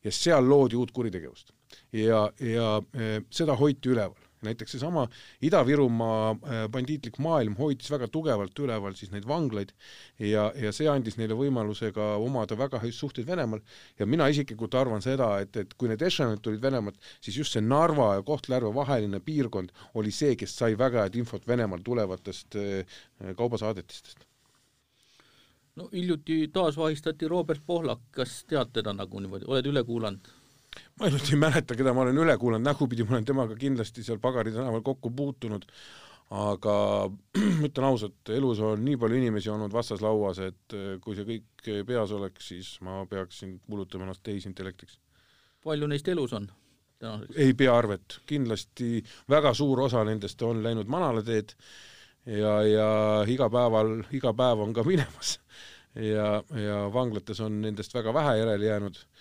Ja 0.03 0.13
seal 0.13 0.45
loodi 0.49 0.77
uut 0.77 0.91
kuritegevust. 0.95 1.53
ja, 1.93 2.27
ja 2.39 2.77
äh, 2.77 3.19
seda 3.29 3.55
hoiti 3.57 3.93
üleval 3.93 4.26
näiteks 4.47 4.75
seesama 4.75 5.05
Ida-Virumaa 5.43 6.21
äh, 6.33 6.61
bandiitlik 6.73 7.19
maailm 7.23 7.57
hoidis 7.59 7.91
väga 7.93 8.09
tugevalt 8.11 8.59
üleval 8.63 8.95
siis 8.97 9.11
neid 9.13 9.27
vanglaid 9.29 9.73
ja, 10.19 10.47
ja 10.55 10.73
see 10.75 10.89
andis 10.91 11.19
neile 11.19 11.37
võimaluse 11.37 11.91
ka 11.95 12.15
omada 12.23 12.57
väga 12.59 12.81
häid 12.83 12.95
suhteid 12.95 13.27
Venemaal. 13.27 13.61
Ja 13.99 14.07
mina 14.09 14.29
isiklikult 14.31 14.75
arvan 14.79 15.03
seda, 15.03 15.33
et, 15.43 15.55
et 15.59 15.75
kui 15.77 15.91
need 15.91 16.01
ešelonid 16.03 16.43
tulid 16.45 16.63
Venemaalt, 16.63 16.97
siis 17.21 17.37
just 17.37 17.55
see 17.55 17.63
Narva 17.63 18.13
ja 18.17 18.25
Kohtla-Järve 18.27 18.73
vaheline 18.75 19.21
piirkond 19.23 19.73
oli 19.99 20.13
see, 20.15 20.35
kes 20.39 20.55
sai 20.57 20.73
väga 20.79 21.05
head 21.05 21.19
infot 21.19 21.47
Venemaalt 21.47 21.85
tulevatest 21.87 22.57
äh, 22.59 22.97
kaubasaadetistest. 23.37 24.27
No 25.77 25.89
hiljuti 25.93 26.47
taas 26.53 26.77
vahistati 26.77 27.27
Robert 27.29 27.61
Pohlak, 27.65 27.99
kas 28.11 28.39
tead 28.49 28.71
teda 28.73 28.95
nagu 28.97 29.19
niimoodi, 29.21 29.45
oled 29.45 29.67
üle 29.69 29.83
kuulanud? 29.85 30.29
Ma 30.97 31.07
ainult 31.07 31.29
ei 31.31 31.39
mäleta, 31.39 31.77
keda 31.77 31.93
ma 31.93 32.03
olen 32.05 32.19
üle 32.23 32.35
kuulanud, 32.41 32.65
nägupidi 32.65 33.05
ma 33.05 33.17
olen 33.17 33.25
temaga 33.27 33.55
kindlasti 33.59 34.03
seal 34.05 34.19
Pagari 34.23 34.53
tänaval 34.55 34.83
kokku 34.85 35.11
puutunud, 35.15 35.65
aga 36.33 36.75
ütlen 37.67 37.87
ausalt, 37.87 38.31
elus 38.33 38.61
on 38.65 38.83
nii 38.85 38.97
palju 39.01 39.19
inimesi 39.21 39.51
olnud 39.53 39.73
vastaslauas, 39.73 40.41
et 40.49 40.77
eh, 40.77 40.95
kui 41.03 41.17
see 41.17 41.27
kõik 41.27 41.67
peas 41.87 42.13
oleks, 42.15 42.53
siis 42.53 42.71
ma 42.85 43.03
peaksin 43.09 43.57
kuulutama 43.65 44.07
ennast 44.07 44.23
tehisintellektiks. 44.25 44.99
palju 45.63 45.87
neist 45.87 46.07
elus 46.07 46.33
on? 46.33 46.49
ei 47.37 47.53
pea 47.53 47.75
arvet, 47.77 48.21
kindlasti 48.25 49.03
väga 49.29 49.53
suur 49.53 49.83
osa 49.85 50.01
nendest 50.07 50.41
on 50.41 50.63
läinud 50.65 50.89
manalateed 50.89 51.53
ja, 52.25 52.55
ja 52.65 52.87
igapäeval, 53.29 53.99
iga 54.17 54.33
päev 54.33 54.63
on 54.65 54.73
ka 54.73 54.83
minemas. 54.83 55.37
ja, 55.93 56.41
ja 56.57 56.79
vanglates 56.93 57.39
on 57.45 57.61
nendest 57.61 57.93
väga 57.93 58.13
vähe 58.17 58.39
järele 58.39 58.65
jäänud 58.65 58.97
Äh, 58.97 59.16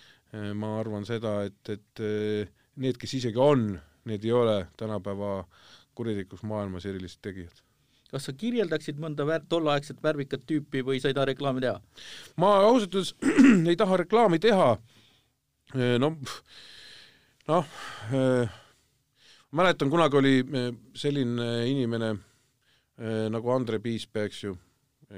ma 0.54 0.72
arvan 0.80 1.06
seda, 1.08 1.38
et, 1.46 1.70
et 1.72 2.02
äh, 2.02 2.50
need, 2.82 2.98
kes 3.00 3.16
isegi 3.20 3.40
on, 3.40 3.70
need 4.06 4.26
ei 4.26 4.34
ole 4.34 4.56
tänapäeva 4.78 5.38
kuritegelikus 5.96 6.42
maailmas 6.46 6.86
erilised 6.86 7.22
tegijad. 7.24 7.62
kas 8.10 8.28
sa 8.28 8.32
kirjeldaksid 8.38 9.00
mõnda 9.02 9.26
vär-, 9.26 9.46
tolleaegset 9.50 10.02
värvikat 10.02 10.44
tüüpi 10.46 10.84
või 10.86 11.00
sa 11.02 11.10
ei 11.10 11.16
taha 11.16 11.30
reklaami 11.32 11.64
teha? 11.64 11.80
ma 12.42 12.52
ausalt 12.68 12.94
öeldes 12.94 13.14
ei 13.70 13.78
taha 13.80 14.02
reklaami 14.04 14.38
teha, 14.42 14.70
äh, 15.74 15.96
no 16.02 16.14
noh, 17.46 17.66
mäletan, 19.54 19.90
kunagi 19.90 20.18
oli 20.18 20.36
selline 20.98 21.50
inimene 21.70 22.08
nagu 23.30 23.50
Andre 23.52 23.78
Piispe, 23.78 24.24
eks 24.26 24.40
ju, 24.42 24.54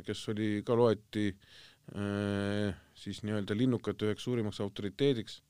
kes 0.04 0.26
oli, 0.32 0.50
ka 0.66 0.76
loeti 0.76 1.30
äh, 1.30 2.74
siis 2.98 3.22
nii-öelda 3.26 3.56
linnukate 3.56 4.08
üheks 4.08 4.26
suurimaks 4.26 4.60
autoriteediks 4.64 5.40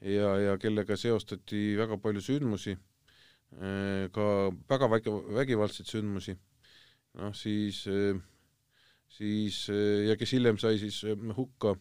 ja, 0.00 0.34
ja 0.42 0.56
kellega 0.62 0.96
seostati 0.98 1.72
väga 1.78 1.98
palju 2.02 2.22
sündmusi, 2.24 2.76
äh, 3.58 4.08
ka 4.14 4.26
väga 4.70 4.90
vägi, 4.94 5.14
vägivaldseid 5.40 5.90
sündmusi, 5.90 6.36
noh 7.18 7.34
siis, 7.36 7.84
äh, 7.90 8.18
siis 9.18 9.64
äh, 9.72 10.08
ja 10.10 10.18
kes 10.20 10.36
hiljem 10.36 10.60
sai 10.60 10.78
siis 10.80 11.02
hukka 11.36 11.76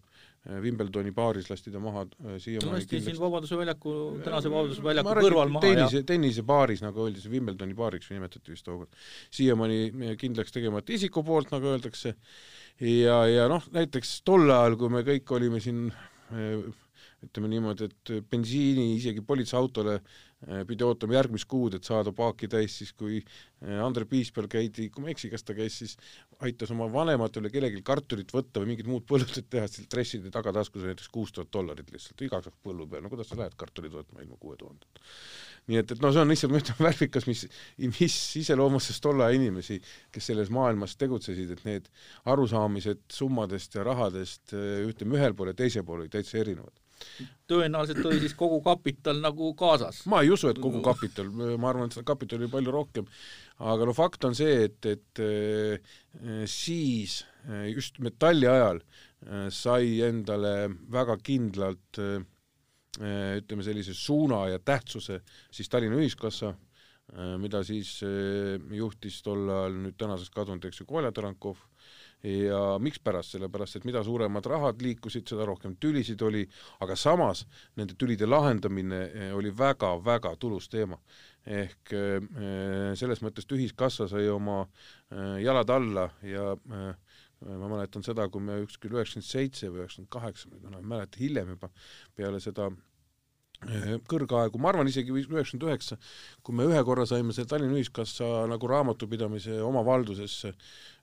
Wimbledoni 0.47 1.11
baaris 1.11 1.49
lasti 1.51 1.71
ta 1.73 1.79
maha 1.83 2.05
siiamaani 2.39 2.77
lasti 2.77 3.01
siin 3.03 3.17
Vabaduse 3.19 3.57
väljaku, 3.59 3.93
tänase 4.23 4.51
Vabaduse 4.51 4.83
väljaku 4.85 5.15
kõrval 5.17 5.51
maha, 5.51 5.63
tennise, 5.65 6.03
tennise-baaris, 6.07 6.83
nagu 6.85 7.03
öeldi, 7.03 7.19
see 7.19 7.33
Wimbledoni 7.33 7.75
baariks 7.75 8.07
nimetati 8.13 8.53
vist 8.53 8.63
tookord. 8.63 8.93
siiamaani 9.35 10.15
kindlaks 10.21 10.55
tegemata 10.55 10.95
isiku 10.95 11.25
poolt, 11.27 11.51
nagu 11.51 11.67
öeldakse, 11.73 12.15
ja, 12.81 13.21
ja 13.29 13.47
noh, 13.51 13.63
näiteks 13.73 14.21
tol 14.27 14.49
ajal, 14.49 14.77
kui 14.79 14.91
me 14.93 15.03
kõik 15.07 15.31
olime 15.37 15.61
siin 15.63 15.87
ütleme 17.27 17.49
niimoodi, 17.51 17.87
et 17.87 18.11
bensiini 18.31 18.93
isegi 18.95 19.21
politseiautole 19.25 19.97
eh, 19.97 20.63
pidi 20.69 20.85
ootama 20.87 21.17
järgmist 21.17 21.47
kuud, 21.49 21.77
et 21.77 21.87
saada 21.87 22.13
paaki 22.15 22.49
täis, 22.51 22.77
siis 22.79 22.93
kui 22.97 23.19
eh, 23.19 23.79
Andre 23.83 24.07
Piispel 24.09 24.47
käidi, 24.51 24.87
kui 24.93 25.03
ma 25.03 25.11
ei 25.11 25.17
eksi, 25.17 25.31
kas 25.33 25.45
ta 25.47 25.55
käis 25.57 25.79
siis, 25.81 25.97
aitas 26.45 26.71
oma 26.73 26.87
vanematele 26.93 27.51
kellelgi 27.53 27.83
kartulit 27.85 28.31
võtta 28.33 28.63
või 28.63 28.73
mingit 28.73 28.89
muud 28.89 29.05
põlludest 29.09 29.49
teha, 29.51 29.67
siis 29.71 29.89
dresside 29.91 30.31
tagataskus 30.33 30.83
oli 30.83 30.93
näiteks 30.93 31.11
kuus 31.13 31.35
tuhat 31.35 31.51
dollarit 31.53 31.91
lihtsalt, 31.93 32.23
igaks 32.27 32.49
juhuks 32.49 32.63
põllu 32.63 32.87
peal, 32.89 33.03
no 33.05 33.13
kuidas 33.13 33.31
sa 33.31 33.39
lähed 33.39 33.57
kartulit 33.59 33.93
võtma 33.93 34.23
ilma 34.23 34.39
kuue 34.39 34.57
tuhandet? 34.59 35.05
nii 35.67 35.81
et, 35.81 35.89
et 35.91 35.99
no 35.99 36.13
see 36.15 36.23
on 36.23 36.29
lihtsalt, 36.31 36.53
ma 36.53 36.61
ütlen, 36.61 36.79
värvikas, 36.87 37.25
mis, 37.27 37.43
mis 37.97 38.17
iseloomustas 38.39 39.01
tolle 39.03 39.25
aja 39.25 39.35
inimesi, 39.35 39.81
kes 40.15 40.29
selles 40.31 40.51
maailmas 40.53 40.95
tegutsesid, 41.01 41.51
et 41.57 41.65
need 41.67 41.89
arusaamised 42.31 43.03
summadest 43.11 43.75
ja 43.75 43.83
rahadest 43.83 44.55
ütleme, 44.55 45.19
ühel 45.19 45.35
pool 45.35 45.51
ja 45.51 45.57
teisel 45.59 45.83
pool 45.83 46.05
olid 46.05 46.13
täitsa 46.13 46.39
erinevad 46.39 46.71
tõenäoliselt 47.47 48.05
oli 48.05 48.21
siis 48.23 48.35
kogu 48.37 48.61
kapital 48.65 49.21
nagu 49.23 49.53
kaasas. 49.59 50.03
ma 50.05 50.21
ei 50.25 50.31
usu, 50.33 50.51
et 50.51 50.61
kogu 50.61 50.81
kapital, 50.85 51.31
ma 51.31 51.71
arvan, 51.71 51.87
et 51.87 51.97
seda 51.97 52.07
kapitali 52.07 52.45
oli 52.45 52.53
palju 52.53 52.75
rohkem, 52.75 53.11
aga 53.73 53.89
no 53.89 53.97
fakt 53.97 54.29
on 54.29 54.37
see, 54.37 54.63
et, 54.69 54.85
et 54.85 55.23
äh, 55.23 55.99
siis 56.45 57.21
just 57.71 58.01
metalli 58.03 58.49
ajal 58.51 58.81
äh, 58.81 59.47
sai 59.53 60.01
endale 60.05 60.55
väga 60.91 61.19
kindlalt 61.23 62.01
äh, 62.03 62.25
Äh, 62.97 63.37
ütleme 63.43 63.61
sellise 63.61 63.93
suuna 63.93 64.47
ja 64.49 64.57
tähtsuse 64.57 65.19
siis 65.53 65.69
Tallinna 65.69 65.99
Ühiskassa, 66.01 66.55
äh, 67.13 67.35
mida 67.37 67.61
siis 67.63 67.99
äh, 68.01 68.57
juhtis 68.73 69.19
tol 69.21 69.43
ajal 69.45 69.75
nüüd 69.83 69.97
tänaseks 70.01 70.33
kadunud, 70.33 70.65
eks 70.65 70.81
ju, 70.81 70.87
Kolja 70.89 71.11
Tarankov, 71.13 71.59
ja 72.23 72.61
mikspärast, 72.81 73.35
sellepärast 73.35 73.77
et 73.77 73.85
mida 73.85 74.01
suuremad 74.03 74.45
rahad 74.49 74.81
liikusid, 74.81 75.27
seda 75.29 75.45
rohkem 75.45 75.75
tülisid 75.81 76.21
oli, 76.25 76.43
aga 76.81 76.95
samas 76.97 77.45
nende 77.77 77.93
tülide 77.99 78.25
lahendamine 78.27 79.31
oli 79.37 79.51
väga-väga 79.57 80.35
tulus 80.39 80.69
teema. 80.69 80.97
ehk 81.47 81.93
selles 82.99 83.21
mõttes 83.23 83.45
Ühiskassa 83.55 84.07
sai 84.11 84.25
oma 84.27 84.65
jalad 85.39 85.69
alla 85.69 86.09
ja 86.21 86.57
ma 86.57 87.69
mäletan 87.69 88.03
seda, 88.03 88.27
kui 88.27 88.41
me 88.41 88.57
ükskord 88.65 88.97
üheksakümmend 88.97 89.29
seitse 89.29 89.69
või 89.69 89.85
üheksakümmend 89.85 90.11
kaheksa, 90.11 90.49
ma 90.49 90.81
ei 90.81 90.83
mäleta, 90.83 91.21
hiljem 91.21 91.53
juba, 91.55 91.69
peale 92.17 92.41
seda 92.43 92.67
Eh, 92.71 92.96
kõrgaegu, 94.07 94.59
ma 94.61 94.69
arvan 94.69 94.89
isegi 94.89 95.13
üheksakümmend 95.13 95.65
üheksa, 95.65 95.97
kui 96.45 96.55
me 96.55 96.67
ühe 96.69 96.81
korra 96.85 97.07
saime 97.09 97.33
selle 97.33 97.49
Tallinna 97.49 97.79
Ühiskassa 97.79 98.45
nagu 98.49 98.69
raamatupidamise 98.69 99.57
oma 99.65 99.81
valdusesse, 99.85 100.51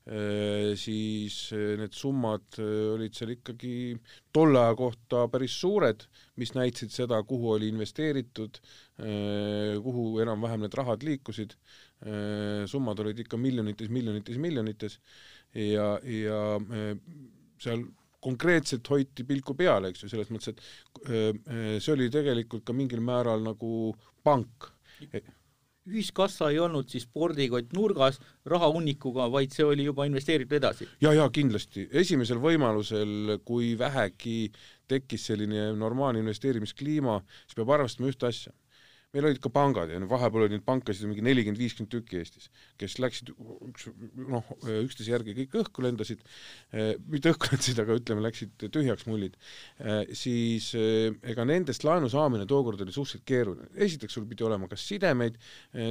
eh, 0.06 0.70
siis 0.78 1.38
eh, 1.52 1.74
need 1.80 1.96
summad 1.98 2.60
olid 2.62 3.16
seal 3.16 3.34
ikkagi 3.34 3.74
tolle 4.32 4.62
aja 4.62 4.76
kohta 4.78 5.24
päris 5.32 5.56
suured, 5.58 6.06
mis 6.38 6.54
näitasid 6.54 6.94
seda, 6.94 7.20
kuhu 7.26 7.56
oli 7.56 7.72
investeeritud, 7.72 8.60
kuhu 8.94 10.04
enam-vähem 10.22 10.62
need 10.62 10.74
rahad 10.78 11.02
liikusid, 11.06 11.54
summad 12.70 13.00
olid 13.02 13.18
ikka 13.24 13.38
miljonites, 13.40 13.90
miljonites, 13.90 14.38
miljonites. 14.38 14.98
Ja, 15.54 15.96
ja 16.02 16.38
seal 17.62 17.84
konkreetselt 18.24 18.88
hoiti 18.90 19.26
pilku 19.28 19.56
peal, 19.58 19.90
eks 19.90 20.04
ju, 20.04 20.10
selles 20.12 20.32
mõttes, 20.32 20.54
et 20.54 21.80
see 21.84 21.94
oli 21.94 22.10
tegelikult 22.12 22.64
ka 22.66 22.76
mingil 22.76 23.04
määral 23.04 23.44
nagu 23.44 23.92
pank. 24.24 24.70
ühiskassa 25.84 26.48
ei 26.48 26.58
olnud 26.64 26.88
siis 26.88 27.04
spordikott 27.04 27.74
nurgas 27.76 28.16
rahahunnikuga, 28.48 29.26
vaid 29.28 29.52
see 29.52 29.66
oli 29.68 29.84
juba 29.84 30.06
investeeritud 30.08 30.56
edasi? 30.56 30.88
ja, 31.04 31.12
ja 31.12 31.28
kindlasti, 31.28 31.88
esimesel 31.92 32.40
võimalusel, 32.40 33.36
kui 33.44 33.74
vähegi 33.78 34.50
tekkis 34.88 35.26
selline 35.28 35.72
normaalne 35.76 36.24
investeerimiskliima, 36.24 37.20
siis 37.44 37.60
peab 37.60 37.76
arvestama 37.76 38.08
ühte 38.08 38.30
asja 38.30 38.54
meil 39.14 39.28
olid 39.28 39.40
ka 39.42 39.50
pangad 39.52 39.92
ja 39.92 40.00
vahepeal 40.10 40.46
oli 40.46 40.56
neid 40.56 40.64
pankasid 40.66 41.06
mingi 41.06 41.22
nelikümmend, 41.24 41.60
viiskümmend 41.60 41.92
tükki 41.92 42.18
Eestis, 42.18 42.48
kes 42.80 42.96
läksid 43.02 43.30
üks, 43.70 43.86
noh, 44.18 44.48
üksteise 44.82 45.12
järgi 45.12 45.36
kõik 45.38 45.54
õhku 45.62 45.84
lendasid, 45.86 46.24
mitte 46.72 47.30
õhku 47.30 47.46
lendasid, 47.52 47.78
aga 47.84 47.98
ütleme, 48.00 48.24
läksid 48.26 48.66
tühjaks 48.74 49.06
mullid, 49.06 49.38
siis 50.18 50.72
ega 50.74 51.46
nendest 51.46 51.86
laenu 51.86 52.10
saamine 52.10 52.48
tookord 52.50 52.82
oli 52.82 52.94
suhteliselt 52.94 53.26
keeruline. 53.28 53.70
esiteks 53.86 54.18
sul 54.18 54.26
pidi 54.30 54.46
olema 54.46 54.68
kas 54.70 54.82
sidemeid, 54.88 55.38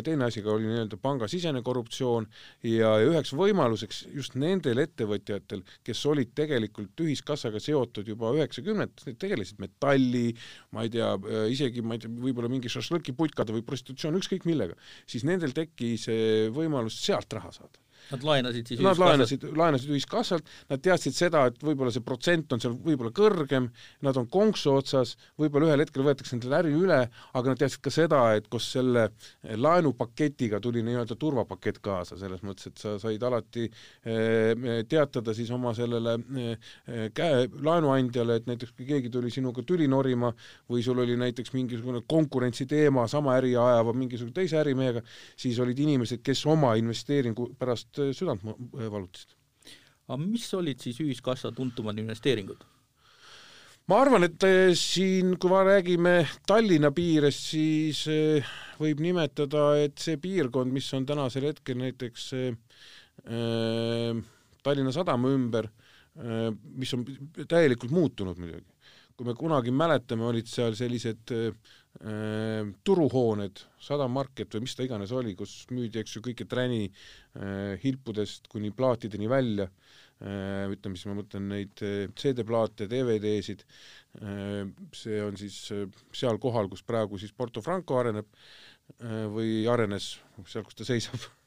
teine 0.03 0.27
asi 0.27 0.43
ka 0.43 0.51
oli 0.53 0.67
nii-öelda 0.67 0.99
pangasisene 1.01 1.63
korruptsioon 1.63 2.27
ja, 2.67 2.97
ja 2.99 3.07
üheks 3.07 3.31
võimaluseks 3.37 4.03
just 4.13 4.35
nendel 4.39 4.83
ettevõtjatel, 4.83 5.63
kes 5.87 6.03
olid 6.11 6.35
tegelikult 6.35 7.05
ühiskassaga 7.05 7.61
seotud 7.63 8.11
juba 8.11 8.33
üheksakümnendates, 8.35 9.07
need 9.07 9.21
tegelesid 9.21 9.63
metalli, 9.63 10.33
ma 10.75 10.83
ei 10.83 10.91
tea, 10.93 11.13
isegi 11.53 11.83
ma 11.85 11.95
ei 11.95 12.03
tea, 12.03 12.11
võib-olla 12.11 12.51
mingi 12.51 12.71
šašlõkiputkade 13.13 13.53
või 13.53 13.63
prostitutsioon, 13.65 14.17
ükskõik 14.19 14.45
millega, 14.45 14.75
siis 15.05 15.23
nendel 15.23 15.53
tekkis 15.53 16.07
võimalus 16.53 16.99
sealt 17.03 17.31
raha 17.33 17.51
saada 17.51 17.82
Nad 18.11 18.25
laenasid 18.27 18.67
siis 18.71 18.81
Nad 18.83 18.99
laenasid, 19.01 19.45
laenasid 19.57 19.93
ühiskassalt, 19.93 20.49
nad 20.69 20.81
teadsid 20.83 21.15
seda, 21.15 21.45
et 21.49 21.61
võib-olla 21.63 21.93
see 21.93 22.03
protsent 22.05 22.53
on 22.55 22.61
seal 22.63 22.75
võib-olla 22.75 23.13
kõrgem, 23.15 23.69
nad 24.05 24.17
on 24.19 24.27
konksu 24.31 24.73
otsas, 24.77 25.15
võib-olla 25.39 25.71
ühel 25.71 25.85
hetkel 25.85 26.05
võetakse 26.05 26.35
nendele 26.35 26.59
äri 26.59 26.73
üle, 26.77 26.99
aga 27.33 27.53
nad 27.53 27.61
teadsid 27.61 27.83
ka 27.83 27.93
seda, 27.93 28.21
et 28.37 28.49
koos 28.51 28.67
selle 28.75 29.07
laenupaketiga 29.43 30.59
tuli 30.63 30.83
nii-öelda 30.85 31.17
turvapakett 31.19 31.79
kaasa, 31.83 32.17
selles 32.19 32.43
mõttes, 32.45 32.69
et 32.71 32.81
sa 32.81 32.95
said 33.01 33.23
alati 33.23 33.67
eh, 33.69 34.83
teatada 34.89 35.35
siis 35.35 35.51
oma 35.53 35.73
sellele 35.77 36.17
eh, 36.43 37.07
käe, 37.15 37.47
laenuandjale, 37.63 38.39
et 38.41 38.49
näiteks 38.49 38.75
kui 38.77 38.87
keegi 38.89 39.11
tuli 39.13 39.31
sinuga 39.33 39.63
tüli 39.67 39.87
norima 39.91 40.31
või 40.69 40.83
sul 40.85 41.01
oli 41.03 41.17
näiteks 41.19 41.53
mingisugune 41.55 42.03
konkurentsiteema 42.09 43.07
sama 43.11 43.37
äri 43.39 43.55
ajava 43.59 43.93
mingisuguse 43.97 44.35
teise 44.35 44.59
ärimehega, 44.61 45.03
siis 45.39 45.59
olid 45.63 45.79
inimesed, 45.79 46.23
kes 46.25 46.45
oma 46.49 46.73
investeeringu 46.79 47.51
pärast 47.59 47.92
pärast 47.93 47.99
äh, 47.99 48.13
südant 48.13 48.43
äh, 48.43 48.91
valutasid. 48.91 49.35
aga 50.07 50.17
mis 50.19 50.53
olid 50.53 50.81
siis 50.81 50.99
ühiskassa 50.99 51.51
tuntumad 51.51 51.97
investeeringud? 51.99 52.63
ma 53.87 54.01
arvan, 54.01 54.23
et 54.23 54.43
äh, 54.43 54.73
siin, 54.75 55.37
kui 55.37 55.49
me 55.49 55.63
räägime 55.63 56.27
Tallinna 56.47 56.91
piires, 56.91 57.35
siis 57.51 58.05
võib 58.79 58.99
nimetada, 59.03 59.77
et 59.83 59.97
see 59.99 60.17
piirkond, 60.17 60.71
mis 60.71 60.93
on 60.93 61.05
tänasel 61.05 61.49
hetkel 61.51 61.77
näiteks 61.77 62.33
äh, 62.33 62.53
Tallinna 64.63 64.91
Sadama 64.91 65.29
ümber 65.33 65.67
äh,, 65.67 66.51
mis 66.75 66.93
on 66.93 67.05
täielikult 67.47 67.91
muutunud 67.91 68.39
muidugi. 68.39 68.69
Kui 69.17 69.27
me 69.27 69.37
kunagi 69.37 69.71
mäletame, 69.71 70.25
olid 70.25 70.49
seal 70.49 70.75
sellised 70.77 71.33
äh, 71.35 71.51
Äh, 72.01 72.65
turuhooned, 72.81 73.59
Sadam 73.77 74.15
Market 74.17 74.55
või 74.55 74.63
mis 74.65 74.73
ta 74.73 74.81
iganes 74.81 75.11
oli, 75.13 75.35
kus 75.37 75.51
müüdi, 75.69 76.01
eks 76.01 76.15
ju, 76.15 76.23
kõike 76.25 76.47
träni 76.49 76.87
äh, 76.87 77.75
hilpudest 77.83 78.49
kuni 78.49 78.71
plaatideni 78.73 79.29
välja, 79.29 79.67
äh, 80.17 80.65
ütleme 80.73 80.97
siis, 80.97 81.05
ma 81.11 81.19
mõtlen 81.19 81.45
neid 81.51 81.83
CD-plaate, 82.17 82.89
DVD-sid, 82.89 83.61
see 84.97 85.21
on 85.21 85.37
siis 85.37 85.59
seal 86.17 86.41
kohal, 86.41 86.71
kus 86.71 86.81
praegu 86.85 87.21
siis 87.21 87.35
Porto 87.37 87.61
Franco 87.61 88.01
areneb 88.01 88.29
või 89.33 89.63
arenes, 89.69 90.15
seal, 90.49 90.65
kus 90.65 90.81
ta 90.81 90.89
seisab 90.89 91.29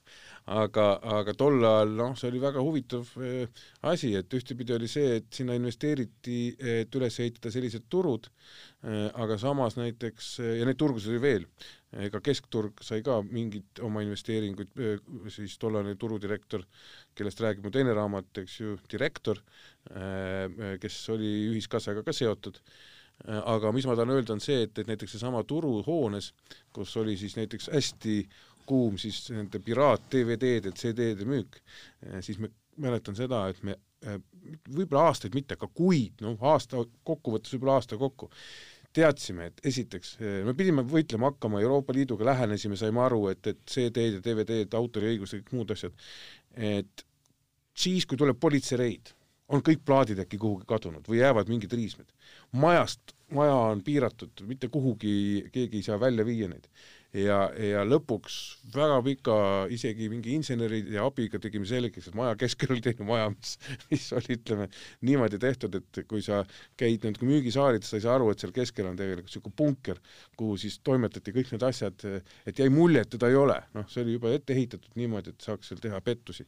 aga, 0.46 0.84
aga 1.18 1.34
tol 1.34 1.58
ajal 1.58 1.94
noh, 1.98 2.12
see 2.18 2.28
oli 2.30 2.40
väga 2.42 2.62
huvitav 2.62 3.08
äh, 3.18 3.64
asi, 3.90 4.12
et 4.18 4.32
ühtepidi 4.38 4.76
oli 4.76 4.88
see, 4.90 5.16
et 5.20 5.26
sinna 5.34 5.56
investeeriti, 5.58 6.54
et 6.58 6.98
üles 6.98 7.18
ehitada 7.22 7.50
sellised 7.54 7.88
turud 7.90 8.28
äh,, 8.30 9.08
aga 9.10 9.38
samas 9.42 9.78
näiteks 9.80 10.36
äh, 10.44 10.52
ja 10.60 10.68
neid 10.68 10.78
turgusid 10.78 11.16
oli 11.16 11.22
veel, 11.24 11.48
ega 12.06 12.20
keskturg 12.22 12.82
sai 12.84 13.02
ka 13.02 13.18
mingeid 13.26 13.82
oma 13.86 14.04
investeeringuid 14.04 14.74
siis 15.32 15.56
tollane 15.58 15.96
turudirektor, 15.98 16.62
kellest 17.16 17.40
räägib 17.42 17.66
mu 17.66 17.72
teine 17.74 17.94
raamat, 17.96 18.30
eks 18.42 18.60
ju, 18.60 18.76
direktor 18.90 19.40
kes 20.82 20.96
oli 21.14 21.28
ühiskassaga 21.52 22.02
ka 22.06 22.14
seotud. 22.14 22.58
Aga 23.24 23.70
mis 23.72 23.86
ma 23.88 23.94
tahan 23.96 24.12
öelda, 24.12 24.34
on 24.34 24.42
see, 24.44 24.66
et, 24.66 24.76
et 24.76 24.88
näiteks 24.90 25.14
seesama 25.14 25.40
turuhoones, 25.48 26.32
kus 26.74 26.90
oli 27.00 27.14
siis 27.16 27.36
näiteks 27.38 27.70
hästi 27.72 28.16
kuum 28.66 29.00
siis 29.00 29.24
nende 29.34 29.60
piraat-DVD-de, 29.64 30.72
CD-de 30.76 31.26
müük, 31.28 31.60
eh, 32.06 32.20
siis 32.24 32.40
me, 32.42 32.50
mäletan 32.82 33.16
seda, 33.18 33.46
et 33.52 33.62
me 33.66 33.76
eh, 34.04 34.18
võib-olla 34.68 35.08
aastaid 35.10 35.36
mitte, 35.36 35.56
aga 35.56 35.68
kuid, 35.72 36.20
noh 36.24 36.40
aasta 36.52 36.82
kokkuvõttes 37.06 37.54
võib-olla 37.56 37.78
aasta 37.80 37.98
kokku, 38.00 38.30
teadsime, 38.96 39.50
et 39.50 39.60
esiteks 39.72 40.14
eh, 40.20 40.38
me 40.46 40.54
pidime 40.56 40.84
võitlema 40.88 41.32
hakkama 41.32 41.60
Euroopa 41.64 41.96
Liiduga, 41.96 42.28
lähenesime, 42.30 42.78
saime 42.80 43.02
aru, 43.04 43.26
et, 43.32 43.52
et 43.52 43.62
CD-d 43.68 44.18
ja 44.18 44.24
DVD-d, 44.24 44.78
autoriõigused, 44.78 45.44
kõik 45.44 45.58
muud 45.58 45.76
asjad, 45.76 46.08
et 46.56 47.06
siis, 47.76 48.06
kui 48.08 48.18
tuleb 48.18 48.40
politseireid, 48.40 49.12
on 49.52 49.62
kõik 49.62 49.84
plaadid 49.86 50.18
äkki 50.24 50.38
kuhugi 50.42 50.66
kadunud 50.66 51.06
või 51.06 51.20
jäävad 51.20 51.50
mingid 51.52 51.72
riismed. 51.76 52.08
majast, 52.52 53.14
maja 53.30 53.54
on 53.70 53.82
piiratud, 53.86 54.42
mitte 54.46 54.68
kuhugi 54.68 55.46
keegi 55.52 55.82
ei 55.82 55.86
saa 55.86 56.00
välja 56.00 56.24
viia 56.26 56.48
neid 56.50 56.66
ja, 57.14 57.38
ja 57.60 57.82
lõpuks 57.86 58.36
väga 58.74 58.96
pika 59.04 59.36
isegi 59.72 60.08
mingi 60.10 60.34
inseneride 60.36 60.98
abiga 61.02 61.38
tegime 61.42 61.68
selgeks, 61.68 62.10
et 62.10 62.18
maja 62.18 62.36
keskel 62.40 62.70
oli 62.74 62.82
teine 62.84 63.06
maja, 63.08 63.28
mis, 63.32 63.56
mis 63.90 64.06
oli, 64.16 64.38
ütleme, 64.38 64.68
niimoodi 65.06 65.40
tehtud, 65.42 65.78
et 65.80 66.02
kui 66.10 66.24
sa 66.24 66.42
käid 66.80 67.06
nüüd 67.06 67.20
müügisaalides, 67.22 67.92
sa 67.92 68.00
ei 68.00 68.06
saa 68.06 68.16
aru, 68.18 68.30
et 68.32 68.42
seal 68.42 68.54
keskel 68.56 68.90
on 68.90 68.98
tegelikult 68.98 69.30
niisugune 69.30 69.58
punker, 69.60 70.02
kuhu 70.38 70.58
siis 70.60 70.78
toimetati 70.86 71.34
kõik 71.36 71.54
need 71.54 71.66
asjad, 71.66 72.08
et 72.46 72.62
jäi 72.62 72.68
mulje, 72.72 73.04
et 73.04 73.14
teda 73.16 73.30
ei 73.32 73.38
ole, 73.38 73.60
noh, 73.76 73.86
see 73.92 74.02
oli 74.04 74.18
juba 74.18 74.34
ette 74.34 74.56
ehitatud 74.56 74.98
niimoodi, 74.98 75.34
et 75.34 75.48
saaks 75.48 75.72
seal 75.72 75.82
teha 75.82 76.00
pettusi. 76.04 76.46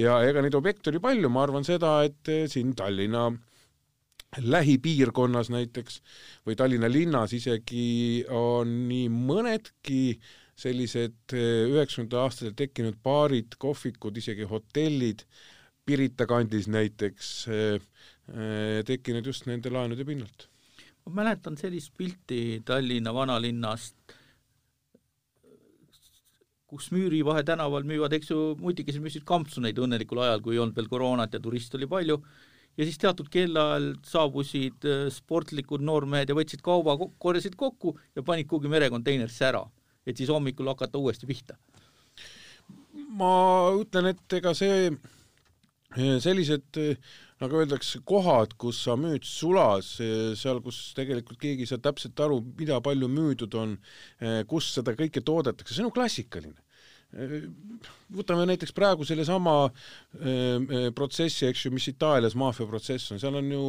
ja 0.00 0.20
ega 0.26 0.42
neid 0.44 0.56
objekte 0.58 0.90
oli 0.92 1.02
palju, 1.02 1.30
ma 1.32 1.44
arvan 1.46 1.66
seda, 1.66 2.00
et 2.08 2.34
siin 2.50 2.74
Tallinna 2.76 3.28
lähipiirkonnas 4.38 5.50
näiteks 5.50 6.00
või 6.46 6.56
Tallinna 6.56 6.90
linnas 6.90 7.32
isegi 7.34 8.24
on 8.30 8.70
nii 8.88 9.08
mõnedki 9.10 10.20
sellised 10.60 11.34
eh, 11.34 11.66
üheksakümnendate 11.70 12.20
aastatel 12.20 12.54
tekkinud 12.58 13.00
baarid, 13.02 13.56
kohvikud, 13.58 14.16
isegi 14.20 14.46
hotellid, 14.48 15.26
Pirita 15.90 16.26
kandis 16.28 16.68
näiteks, 16.70 17.28
eh, 17.50 17.82
eh, 18.30 18.80
tekkinud 18.86 19.26
just 19.26 19.48
nende 19.50 19.72
laenude 19.72 20.06
pinnalt. 20.06 20.46
ma 21.06 21.22
mäletan 21.22 21.56
sellist 21.56 21.94
pilti 21.96 22.60
Tallinna 22.64 23.14
vanalinnast, 23.14 23.96
kus 26.70 26.90
Müürivahe 26.92 27.42
tänaval 27.42 27.82
müüvad, 27.82 28.12
eks 28.12 28.30
ju, 28.30 28.54
mutikesed 28.60 29.02
müüsid 29.02 29.24
kampsuneid 29.26 29.80
õnnelikul 29.80 30.20
ajal, 30.22 30.44
kui 30.44 30.54
ei 30.54 30.60
olnud 30.62 30.76
veel 30.76 30.92
koroonat 30.92 31.32
ja 31.34 31.40
turiste 31.42 31.80
oli 31.80 31.88
palju 31.90 32.20
ja 32.78 32.86
siis 32.86 32.98
teatud 33.00 33.30
kellaajal 33.32 33.92
saabusid 34.06 34.86
äh, 34.88 35.06
sportlikud 35.12 35.84
noormehed 35.84 36.30
ja 36.30 36.36
võtsid 36.38 36.62
kauba, 36.64 36.96
korjasid 37.22 37.56
kokku 37.58 37.96
ja 38.16 38.24
panid 38.26 38.48
kuhugi 38.50 38.70
merekonteinerisse 38.72 39.48
ära, 39.50 39.64
et 40.06 40.20
siis 40.20 40.30
hommikul 40.32 40.70
hakata 40.72 41.00
uuesti 41.00 41.28
pihta. 41.30 41.58
ma 43.20 43.32
ütlen, 43.78 44.12
et 44.12 44.38
ega 44.38 44.54
see, 44.54 44.90
äh, 44.90 46.16
sellised 46.22 46.80
äh, 46.80 47.12
nagu 47.40 47.60
öeldakse, 47.60 48.02
kohad, 48.04 48.54
kus 48.60 48.82
sa 48.84 48.96
müüd 49.00 49.24
sulas, 49.24 49.94
seal, 50.36 50.58
kus 50.60 50.90
tegelikult 50.96 51.40
keegi 51.40 51.64
ei 51.64 51.70
saa 51.70 51.80
täpselt 51.80 52.20
aru, 52.20 52.42
mida 52.58 52.76
palju 52.84 53.08
müüdud 53.08 53.54
on, 53.56 53.78
kus 54.50 54.74
seda 54.74 54.92
kõike 54.92 55.22
toodetakse, 55.24 55.72
see 55.72 55.80
on 55.80 55.88
ju 55.88 55.94
klassikaline 55.96 56.60
võtame 57.10 58.44
näiteks 58.50 58.72
praegu 58.74 59.06
sellesama 59.06 59.54
äh, 59.66 60.90
protsessi, 60.96 61.46
eks 61.48 61.64
ju, 61.66 61.72
mis 61.74 61.88
Itaalias 61.90 62.36
maffia 62.38 62.66
protsess 62.70 63.12
on, 63.14 63.20
seal 63.22 63.38
on 63.38 63.50
ju 63.50 63.62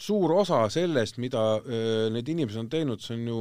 suur 0.00 0.34
osa 0.36 0.60
sellest, 0.72 1.18
mida 1.22 1.42
äh, 1.58 2.06
need 2.14 2.30
inimesed 2.30 2.62
on 2.64 2.70
teinud, 2.72 3.02
see 3.02 3.16
on 3.18 3.24
ju 3.30 3.40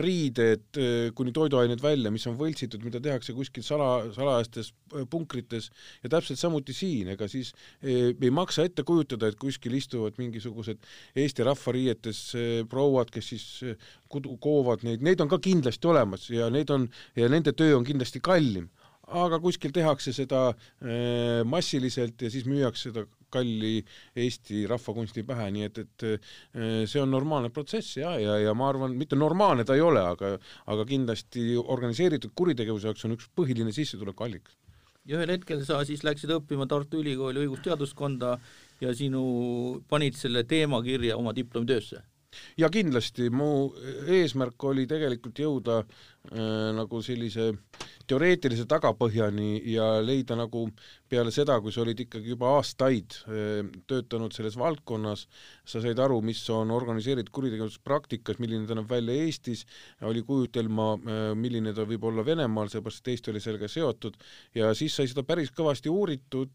riided 0.00 0.80
äh, 0.80 1.08
kuni 1.16 1.34
toiduained 1.34 1.82
välja, 1.82 2.12
mis 2.14 2.26
on 2.30 2.38
võltsitud, 2.40 2.84
mida 2.86 3.02
tehakse 3.02 3.34
kuskil 3.36 3.66
sala, 3.66 3.90
salajastes 4.14 4.72
punkrites 5.10 5.70
ja 6.04 6.12
täpselt 6.12 6.38
samuti 6.38 6.74
siin, 6.76 7.10
ega 7.14 7.26
siis 7.30 7.50
ei 7.82 8.30
maksa 8.34 8.66
ette 8.66 8.84
kujutada, 8.86 9.26
et 9.30 9.38
kuskil 9.40 9.74
istuvad 9.74 10.18
mingisugused 10.20 10.78
Eesti 11.18 11.46
rahvariietes 11.46 12.20
prouad, 12.70 13.10
kes 13.14 13.32
siis 13.32 13.46
kudu, 14.10 14.36
koovad 14.42 14.84
neid, 14.86 15.02
neid 15.04 15.22
on 15.24 15.30
ka 15.30 15.40
kindlasti 15.42 15.90
olemas 15.90 16.28
ja 16.30 16.46
neid 16.52 16.70
on, 16.74 16.86
ja 17.18 17.26
nende 17.32 17.54
töö 17.58 17.74
on 17.78 17.86
kindlasti 17.86 18.22
kallim 18.22 18.70
aga 19.12 19.38
kuskil 19.42 19.72
tehakse 19.74 20.14
seda 20.16 20.46
äh, 20.52 21.42
massiliselt 21.48 22.22
ja 22.22 22.30
siis 22.32 22.46
müüakse 22.48 22.90
seda 22.90 23.04
kalli 23.34 23.80
Eesti 24.16 24.62
rahvakunsti 24.70 25.24
pähe, 25.26 25.48
nii 25.54 25.66
et, 25.68 25.80
et 25.82 26.06
äh, 26.06 26.34
see 26.88 27.02
on 27.02 27.10
normaalne 27.12 27.50
protsess 27.54 27.98
ja, 27.98 28.14
ja, 28.20 28.38
ja 28.40 28.54
ma 28.56 28.70
arvan, 28.70 28.94
mitte 28.98 29.18
normaalne 29.18 29.66
ta 29.66 29.76
ei 29.76 29.82
ole, 29.84 30.04
aga, 30.14 30.34
aga 30.70 30.86
kindlasti 30.88 31.54
organiseeritud 31.58 32.34
kuritegevuse 32.38 32.90
jaoks 32.90 33.08
on 33.08 33.18
üks 33.18 33.28
põhiline 33.36 33.74
sissetulekuallikas. 33.74 34.56
ja 35.04 35.18
ühel 35.18 35.34
hetkel 35.34 35.64
sa 35.66 35.82
siis 35.84 36.04
läksid 36.06 36.32
õppima 36.38 36.68
Tartu 36.70 37.02
Ülikooli 37.02 37.44
õigusteaduskonda 37.44 38.38
ja 38.80 38.96
sinu, 38.96 39.82
panid 39.88 40.16
selle 40.16 40.46
teema 40.48 40.82
kirja 40.86 41.18
oma 41.20 41.34
diplomitöösse 41.36 42.02
ja 42.58 42.66
kindlasti 42.72 43.28
mu 43.30 43.70
eesmärk 44.10 44.64
oli 44.66 44.88
tegelikult 44.90 45.38
jõuda 45.38 45.76
äh, 45.82 46.00
nagu 46.24 47.02
sellise 47.04 47.50
teoreetilise 48.08 48.64
tagapõhjani 48.68 49.62
ja 49.72 50.00
leida 50.04 50.36
nagu 50.36 50.66
peale 51.08 51.30
seda, 51.34 51.56
kui 51.62 51.72
sa 51.72 51.80
olid 51.84 52.00
ikkagi 52.04 52.28
juba 52.32 52.46
aastaid 52.56 53.14
eh, 53.30 53.62
töötanud 53.88 54.32
selles 54.34 54.56
valdkonnas, 54.58 55.20
sa 55.68 55.80
said 55.82 55.98
aru, 56.02 56.20
mis 56.24 56.50
on 56.52 56.70
organiseeritud 56.74 57.32
kuritegevus 57.34 57.78
praktikas, 57.84 58.38
milline 58.42 58.66
ta 58.68 58.74
näeb 58.76 58.90
välja 58.90 59.14
Eestis, 59.24 59.60
oli 60.08 60.22
kujutelma, 60.26 60.86
eh, 60.98 61.34
milline 61.38 61.72
ta 61.76 61.82
võib 61.88 62.04
olla 62.10 62.22
Venemaal, 62.26 62.68
seepärast 62.72 63.00
et 63.04 63.10
Eesti 63.14 63.32
oli 63.32 63.42
sellega 63.44 63.68
seotud, 63.70 64.14
ja 64.56 64.64
siis 64.76 64.92
sai 64.96 65.06
seda 65.10 65.22
päris 65.26 65.50
kõvasti 65.54 65.88
uuritud, 65.92 66.54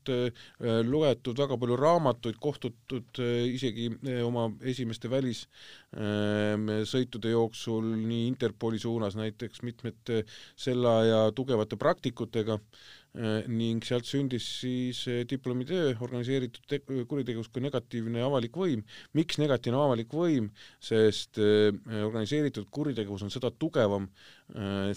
loetud 0.90 1.38
väga 1.40 1.56
palju 1.60 1.76
raamatuid, 1.80 2.38
kohtutud 2.42 3.10
isegi 3.20 3.86
oma 4.26 4.44
esimeste 4.68 5.08
välissõitude 5.12 7.30
jooksul 7.34 7.86
nii 8.00 8.28
Interpoli 8.30 8.80
suunas 8.82 9.16
näiteks 9.20 9.59
mitmete 9.66 10.24
selle 10.60 10.90
aja 11.04 11.20
tugevate 11.36 11.78
praktikutega 11.80 12.58
äh, 12.60 13.48
ning 13.48 13.84
sealt 13.86 14.08
sündis 14.10 14.48
siis 14.62 15.04
äh, 15.12 15.22
diplomitöö 15.30 15.96
organiseeritud 16.00 16.78
kuritegevus 17.10 17.52
kui 17.54 17.64
negatiivne 17.66 18.24
avalik 18.26 18.58
võim. 18.58 18.86
miks 19.14 19.42
negatiivne 19.42 19.82
avalik 19.82 20.14
võim? 20.14 20.50
sest 20.80 21.40
organiseeritud 21.40 22.70
kuritegevus 22.72 23.24
on 23.26 23.34
seda 23.34 23.52
tugevam 23.52 24.08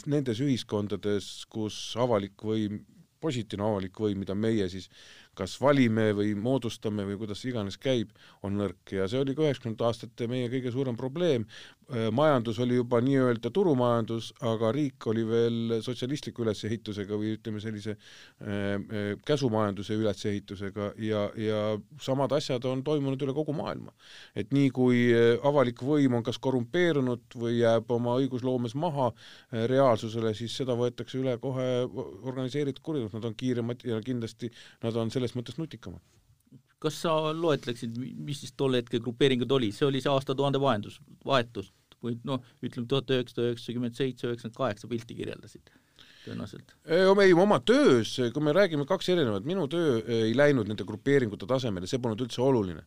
nendes 0.06 0.40
ühiskondades, 0.40 1.44
kus 1.52 1.92
avalik 2.00 2.40
võim 2.46 2.80
positiivne 3.22 3.66
avalik 3.66 3.98
võim, 4.02 4.22
mida 4.22 4.34
meie 4.38 4.66
siis 4.72 4.88
kas 5.38 5.54
valime 5.62 6.10
või 6.16 6.34
moodustame 6.36 7.06
või 7.08 7.16
kuidas 7.20 7.42
iganes 7.48 7.78
käib, 7.80 8.10
on 8.44 8.58
nõrk 8.60 8.92
ja 8.98 9.06
see 9.08 9.22
oli 9.22 9.36
ka 9.36 9.46
üheksakümnendate 9.46 9.88
aastate 9.88 10.28
meie 10.28 10.50
kõige 10.52 10.72
suurem 10.74 10.98
probleem. 10.98 11.46
Äh, 11.92 12.10
majandus 12.12 12.58
oli 12.62 12.76
juba 12.76 13.00
nii-öelda 13.04 13.50
turumajandus, 13.54 14.32
aga 14.40 14.72
riik 14.72 15.06
oli 15.10 15.24
veel 15.28 15.78
sotsialistliku 15.84 16.44
ülesehitusega 16.44 17.16
või 17.16 17.34
ütleme, 17.38 17.62
sellise 17.64 17.94
äh, 17.96 18.52
äh, 18.52 19.08
käsumajanduse 19.26 19.96
ülesehitusega 20.00 20.92
ja, 21.02 21.24
ja 21.36 21.62
samad 22.00 22.32
asjad 22.36 22.64
on 22.68 22.84
toimunud 22.84 23.22
üle 23.24 23.34
kogu 23.36 23.56
maailma. 23.56 23.92
et 24.36 24.52
nii, 24.52 24.68
kui 24.70 25.02
avalik 25.42 25.82
võim 25.82 26.18
on 26.18 26.24
kas 26.24 26.38
korrumpeerunud 26.42 27.36
või 27.38 27.58
jääb 27.58 27.90
oma 27.92 28.14
õigusloomes 28.20 28.74
maha 28.78 29.10
reaalsusele, 29.50 30.34
siis 30.36 30.54
seda 30.56 30.76
võetakse 30.78 31.18
üle 31.20 31.36
kohe 31.40 31.66
organiseeritud 32.22 32.82
kuritegevus, 32.82 33.16
nad 33.16 33.28
on 33.28 33.36
kiiremad 33.36 33.84
ja 33.86 34.00
kindlasti 34.04 34.50
nad 34.82 34.96
on 34.96 35.10
selle 35.12 35.22
selles 35.22 35.38
mõttes 35.38 35.58
nutikamad. 35.58 36.02
kas 36.82 36.96
sa 36.98 37.12
loetleksid, 37.30 37.94
mis 38.26 38.40
siis 38.42 38.52
tol 38.58 38.74
hetkel 38.74 38.98
grupeeringud 39.00 39.52
olid, 39.54 39.74
see 39.76 39.86
oli 39.86 40.00
see 40.02 40.10
aastatuhande 40.10 40.58
vahendus, 40.58 40.96
vahetus, 41.24 41.68
kui 42.02 42.18
noh, 42.28 42.42
ütleme 42.62 42.90
tuhat 42.90 43.10
üheksasada 43.14 43.52
üheksakümmend 43.52 43.98
seitse, 43.98 44.28
üheksakümmend 44.28 44.58
kaheksa 44.58 44.90
pilti 44.90 45.16
kirjeldasid 45.22 45.72
tõenäoliselt? 46.26 46.74
ei, 46.86 47.32
oma 47.38 47.58
töös, 47.64 48.14
kui 48.34 48.44
me 48.44 48.54
räägime 48.54 48.86
kaks 48.88 49.10
erinevat, 49.12 49.46
minu 49.48 49.66
töö 49.70 50.00
ei 50.06 50.32
läinud 50.36 50.68
nende 50.70 50.86
grupeeringute 50.86 51.46
tasemele, 51.50 51.88
see 51.90 52.00
polnud 52.02 52.22
üldse 52.24 52.42
oluline. 52.44 52.84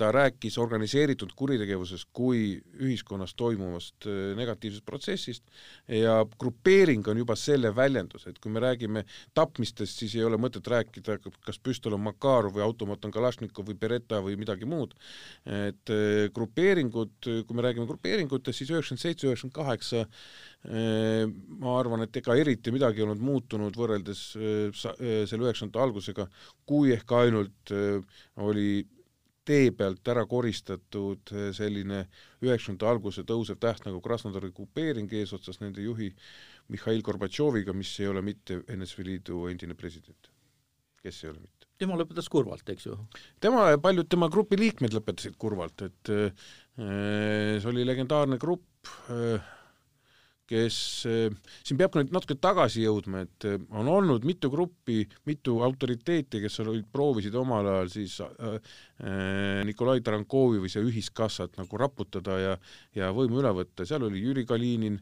ta 0.00 0.08
rääkis 0.08 0.56
organiseeritud 0.58 1.34
kuritegevusest 1.36 2.08
kui 2.16 2.54
ühiskonnas 2.80 3.34
toimuvast 3.36 4.06
negatiivsest 4.38 4.84
protsessist 4.86 5.44
ja 5.84 6.22
grupeering 6.40 7.04
on 7.12 7.20
juba 7.20 7.36
selle 7.36 7.74
väljendus, 7.76 8.24
et 8.26 8.38
kui 8.40 8.52
me 8.52 8.62
räägime 8.64 9.04
tapmistest, 9.36 10.00
siis 10.00 10.14
ei 10.16 10.24
ole 10.24 10.38
mõtet 10.40 10.64
rääkida, 10.64 11.18
kas 11.44 11.60
püstol 11.60 11.98
on 11.98 12.04
Makarov 12.06 12.56
või 12.56 12.64
automaat 12.64 13.04
on 13.04 13.12
Kalašnikov 13.12 13.68
või 13.68 13.76
Beretta 13.76 14.22
või 14.24 14.38
midagi 14.40 14.64
muud. 14.64 14.94
et 15.44 15.92
grupeeringud, 16.34 17.16
kui 17.20 17.56
me 17.56 17.62
räägime 17.62 17.86
grupeeringutest, 17.86 18.58
siis 18.58 18.70
üheksakümmend 18.70 19.02
seitse, 19.04 19.26
üheksakümmend 19.28 19.54
kaheksa 19.54 20.06
ma 20.68 21.74
arvan, 21.78 22.02
et 22.04 22.16
ega 22.20 22.34
eriti 22.36 22.72
midagi 22.74 23.00
ei 23.00 23.06
olnud 23.06 23.22
muutunud 23.24 23.76
võrreldes 23.80 24.24
selle 24.36 25.46
üheksakümnendate 25.46 25.80
algusega, 25.80 26.26
kui 26.68 26.92
ehk 26.92 27.14
ainult 27.16 27.72
oli 28.44 28.82
tee 29.48 29.70
pealt 29.72 30.10
ära 30.12 30.26
koristatud 30.28 31.32
selline 31.56 32.02
üheksakümnendate 32.44 32.90
alguse 32.90 33.24
tõusev 33.28 33.56
täht 33.62 33.86
nagu 33.88 34.02
Krasnodari 34.04 34.52
kupeering 34.52 35.12
eesotsas 35.22 35.62
nende 35.62 35.80
juhi 35.86 36.10
Mihhail 36.70 37.00
Gorbatšoviga, 37.02 37.72
mis 37.74 37.94
ei 38.02 38.10
ole 38.10 38.22
mitte 38.22 38.60
NSV 38.68 39.06
Liidu 39.08 39.46
endine 39.50 39.74
president, 39.74 40.28
kes 41.02 41.24
ei 41.24 41.32
ole 41.32 41.40
mitte 41.40 41.60
tema 41.80 41.96
lõpetas 41.96 42.28
kurvalt, 42.28 42.68
eks 42.68 42.90
ju? 42.90 42.98
tema 43.40 43.70
ja 43.72 43.78
paljud 43.80 44.08
tema 44.12 44.28
grupi 44.32 44.58
liikmed 44.60 44.92
lõpetasid 44.92 45.38
kurvalt, 45.40 45.86
et 45.88 46.12
see 46.76 47.70
oli 47.72 47.86
legendaarne 47.88 48.36
grupp 48.40 48.92
kes, 50.50 50.76
eh, 51.06 51.30
siin 51.62 51.78
peab 51.78 51.92
ka 51.94 52.02
nüüd 52.02 52.12
natuke 52.14 52.36
tagasi 52.42 52.82
jõudma, 52.84 53.22
et 53.26 53.46
eh, 53.48 53.58
on 53.70 53.88
olnud 53.90 54.26
mitu 54.26 54.50
gruppi, 54.52 55.04
mitu 55.28 55.60
autoriteeti, 55.66 56.42
kes 56.42 56.60
olid, 56.64 56.88
proovisid 56.92 57.36
omal 57.38 57.68
ajal 57.74 57.92
siis 57.92 58.18
äh, 58.24 58.76
Nikolai 59.64 60.02
Tarankovi 60.04 60.60
või 60.60 60.72
see 60.72 60.82
ühiskassat 60.84 61.54
nagu 61.60 61.78
raputada 61.80 62.38
ja 62.40 62.56
ja 62.96 63.12
võimu 63.14 63.40
üle 63.40 63.52
võtta, 63.54 63.86
seal 63.86 64.04
oli 64.08 64.22
Jüri 64.24 64.44
Kalinin 64.48 64.98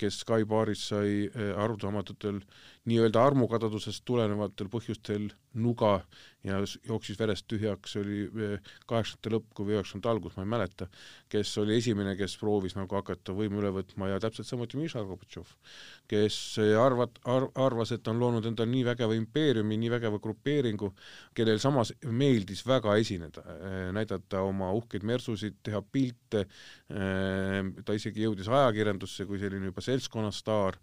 kes 0.00 0.22
Sky 0.22 0.46
baaris 0.48 0.86
sai 0.88 1.26
äh, 1.28 1.50
arusaamatutel 1.60 2.40
nii-öelda 2.88 3.20
armukadedusest 3.28 4.04
tulenevatel 4.08 4.70
põhjustel 4.72 5.28
nuga 5.60 5.98
ja 6.46 6.60
jooksis 6.86 7.18
verest 7.20 7.44
tühjaks, 7.50 7.96
oli 8.00 8.22
eh, 8.24 8.70
kaheksakümnendate 8.88 9.32
lõpp 9.34 9.48
kui 9.58 9.74
üheksakümnendate 9.74 10.12
algus, 10.14 10.36
ma 10.38 10.44
ei 10.46 10.50
mäleta, 10.54 10.86
kes 11.32 11.50
oli 11.60 11.76
esimene, 11.76 12.14
kes 12.16 12.38
proovis 12.40 12.76
nagu 12.78 12.96
hakata 12.96 13.34
võimu 13.36 13.60
üle 13.60 13.72
võtma 13.74 14.08
ja 14.08 14.20
täpselt 14.22 14.48
samuti 14.48 14.80
Miša 14.80 15.02
Gorbatšov, 15.04 15.50
kes 16.08 16.38
arvat- 16.80 17.20
ar,, 17.28 17.50
arvas, 17.60 17.92
et 17.92 18.08
on 18.08 18.22
loonud 18.22 18.48
endale 18.48 18.72
nii 18.72 18.86
vägeva 18.88 19.18
impeeriumi, 19.18 19.76
nii 19.82 19.92
vägeva 19.98 20.22
grupeeringu, 20.22 20.94
kellel 21.36 21.60
samas 21.60 21.92
meeldis 22.06 22.64
väga 22.66 22.96
esineda, 23.02 23.44
näidata 23.92 24.46
oma 24.46 24.72
uhkeid 24.78 25.04
mersusid, 25.04 25.60
teha 25.66 25.82
pilte, 25.82 26.46
ta 26.90 27.94
isegi 27.94 28.24
jõudis 28.24 28.48
ajakirjandusse 28.50 29.22
kui 29.28 29.38
selline 29.38 29.68
juba 29.68 29.82
seltskonnastaar 29.84 30.74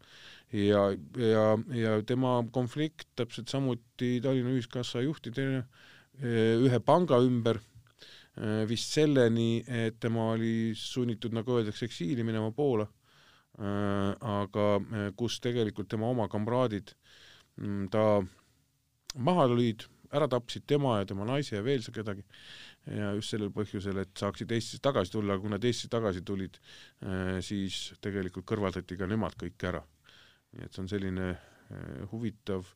ja, 0.52 0.84
ja, 1.17 1.46
ja 1.76 1.96
tema 2.08 2.39
konflikt 2.52 3.10
täpselt 3.20 3.52
samuti 3.52 4.17
Tallinna 4.24 4.54
Ühiskassa 4.56 5.04
juhtidega 5.04 5.63
eh, 6.22 6.56
ühe 6.63 6.80
panga 6.80 7.20
ümber 7.24 7.60
eh, 7.60 8.63
vist 8.70 8.96
selleni, 8.96 9.63
et 9.67 10.00
tema 10.00 10.32
oli 10.36 10.72
sunnitud, 10.78 11.36
nagu 11.36 11.58
öeldakse, 11.58 11.88
eksiili 11.89 12.24
minema 12.24 12.52
Poola, 12.56 12.88
eh, 13.60 14.13
aga 14.39 14.70
kus 15.20 15.41
tegelikult 15.43 15.91
tema 15.91 16.10
oma 16.13 16.30
kamraadid 16.32 16.96
mm, 17.60 17.91
ta 17.91 18.08
maha 19.17 19.50
lõid, 19.52 19.88
ära 20.15 20.30
tapsid 20.32 20.63
tema 20.63 21.02
ja 21.02 21.08
tema 21.10 21.26
naise 21.28 21.58
ja 21.58 21.63
veel 21.65 21.84
kedagi 21.91 22.24
ja 22.95 23.12
just 23.17 23.34
sellel 23.34 23.52
põhjusel, 23.56 24.00
et 24.04 24.13
saaksid 24.17 24.52
Eestisse 24.56 24.80
tagasi 24.84 25.12
tulla, 25.12 25.36
kui 25.41 25.52
nad 25.52 25.63
Eestisse 25.63 25.91
tagasi 25.91 26.23
tulid, 26.26 26.60
siis 27.43 27.82
tegelikult 28.02 28.47
kõrvaldati 28.47 28.97
ka 29.00 29.10
nemad 29.10 29.36
kõik 29.39 29.67
ära. 29.67 29.84
Nii 30.56 30.65
et 30.65 30.73
see 30.73 30.84
on 30.84 30.89
selline 30.91 31.28
eh, 31.32 32.04
huvitav 32.12 32.69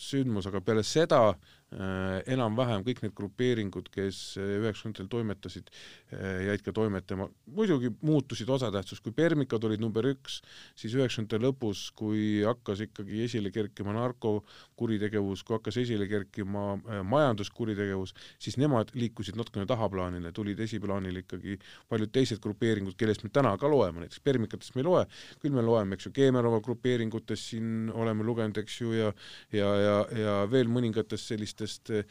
sündmus, 0.00 0.46
aga 0.48 0.60
peale 0.64 0.82
seda 0.86 1.20
äh, 1.30 2.22
enam-vähem 2.32 2.84
kõik 2.86 3.02
need 3.04 3.14
grupeeringud, 3.16 3.88
kes 3.94 4.36
äh, 4.40 4.56
üheksakümnendatel 4.60 5.08
toimetasid 5.12 5.70
äh,, 5.72 6.46
jäid 6.50 6.64
ka 6.66 6.74
toimetama, 6.76 7.28
muidugi 7.56 7.90
muutusid 8.06 8.50
osatähtsus, 8.52 9.00
kui 9.04 9.14
Permikad 9.16 9.64
olid 9.66 9.82
number 9.82 10.06
üks, 10.10 10.40
siis 10.78 10.94
üheksakümnendate 10.96 11.42
lõpus, 11.42 11.86
kui 11.96 12.44
hakkas 12.46 12.84
ikkagi 12.86 13.22
esile 13.26 13.52
kerkima 13.54 13.94
narkokuritegevus, 13.96 15.44
kui 15.46 15.58
hakkas 15.58 15.80
esile 15.82 16.08
kerkima 16.10 17.02
majanduskuritegevus, 17.06 18.14
siis 18.42 18.58
nemad 18.60 18.92
liikusid 18.96 19.38
natukene 19.38 19.66
tahaplaanile, 19.68 20.32
tulid 20.36 20.60
esiplaanile 20.64 21.24
ikkagi 21.24 21.58
paljud 21.90 22.12
teised 22.14 22.42
grupeeringud, 22.44 22.96
kellest 23.00 23.26
me 23.26 23.32
täna 23.34 23.56
ka 23.60 23.70
loeme, 23.70 24.04
näiteks 24.04 24.22
Permikatest 24.26 24.76
me 24.76 24.84
ei 24.84 24.88
loe, 24.88 25.04
küll 25.42 25.56
me 25.56 25.64
loeme, 25.64 25.96
eks 25.96 26.08
ju, 26.08 26.14
Keemerova 26.16 26.60
grupeeringutest 26.64 27.52
siin 27.52 27.90
oleme 27.94 28.24
lugenud, 28.26 28.56
eks 28.62 28.80
ju, 28.80 28.94
ja 28.96 29.12
ja, 29.52 29.68
ja 29.80 29.85
ja, 29.86 29.96
ja 30.18 30.34
veel 30.50 30.68
mõningatest 30.72 31.32
sellistest 31.32 31.92
äh, 31.94 32.04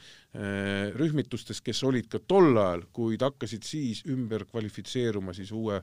rühmitustest, 0.96 1.64
kes 1.66 1.84
olid 1.88 2.08
ka 2.12 2.20
tol 2.24 2.56
ajal, 2.56 2.86
kuid 2.96 3.22
hakkasid 3.26 3.64
siis 3.68 4.04
ümber 4.12 4.46
kvalifitseeruma 4.50 5.36
siis 5.36 5.52
uue 5.56 5.82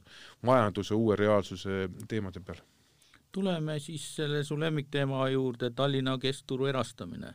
majanduse, 0.49 0.97
uue 0.97 1.17
reaalsuse 1.21 1.87
teemade 2.09 2.41
peal. 2.45 2.61
tuleme 3.33 3.79
siis 3.81 4.17
selle 4.17 4.45
su 4.45 4.59
lemmikteema 4.61 5.29
juurde, 5.33 5.71
Tallinna 5.71 6.19
keskturu 6.19 6.67
erastamine. 6.67 7.35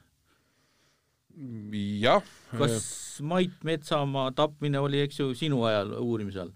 jah. 2.02 2.24
kas 2.58 3.20
Mait 3.22 3.64
Metsamaa 3.64 4.32
tapmine 4.32 4.80
oli, 4.80 5.02
eks 5.02 5.20
ju, 5.20 5.36
sinu 5.36 5.64
ajal 5.64 5.92
uurimise 6.02 6.40
all? 6.40 6.52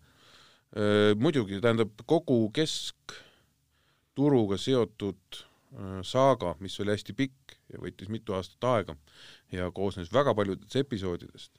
Äh, 0.71 1.11
muidugi, 1.19 1.59
tähendab 1.61 1.89
kogu 2.07 2.51
keskturuga 2.55 4.57
seotud 4.57 5.17
saaga, 6.03 6.55
mis 6.59 6.79
oli 6.83 6.91
hästi 6.91 7.13
pikk 7.15 7.53
ja 7.71 7.79
võttis 7.79 8.09
mitu 8.11 8.35
aastat 8.35 8.65
aega 8.67 8.95
ja 9.51 9.69
koosnes 9.71 10.11
väga 10.13 10.33
paljudest 10.35 10.75
episoodidest. 10.75 11.53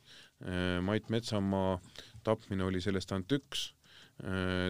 Äh, 0.45 0.81
Mait 0.85 1.09
Metsamaa 1.09 1.79
tapmine 2.25 2.65
oli 2.65 2.81
sellest 2.85 3.13
ainult 3.13 3.39
üks, 3.39 3.71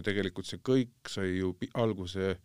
tegelikult 0.06 0.46
see 0.48 0.60
kõik 0.64 1.10
sai 1.10 1.34
ju 1.34 1.50
alguse, 1.76 2.36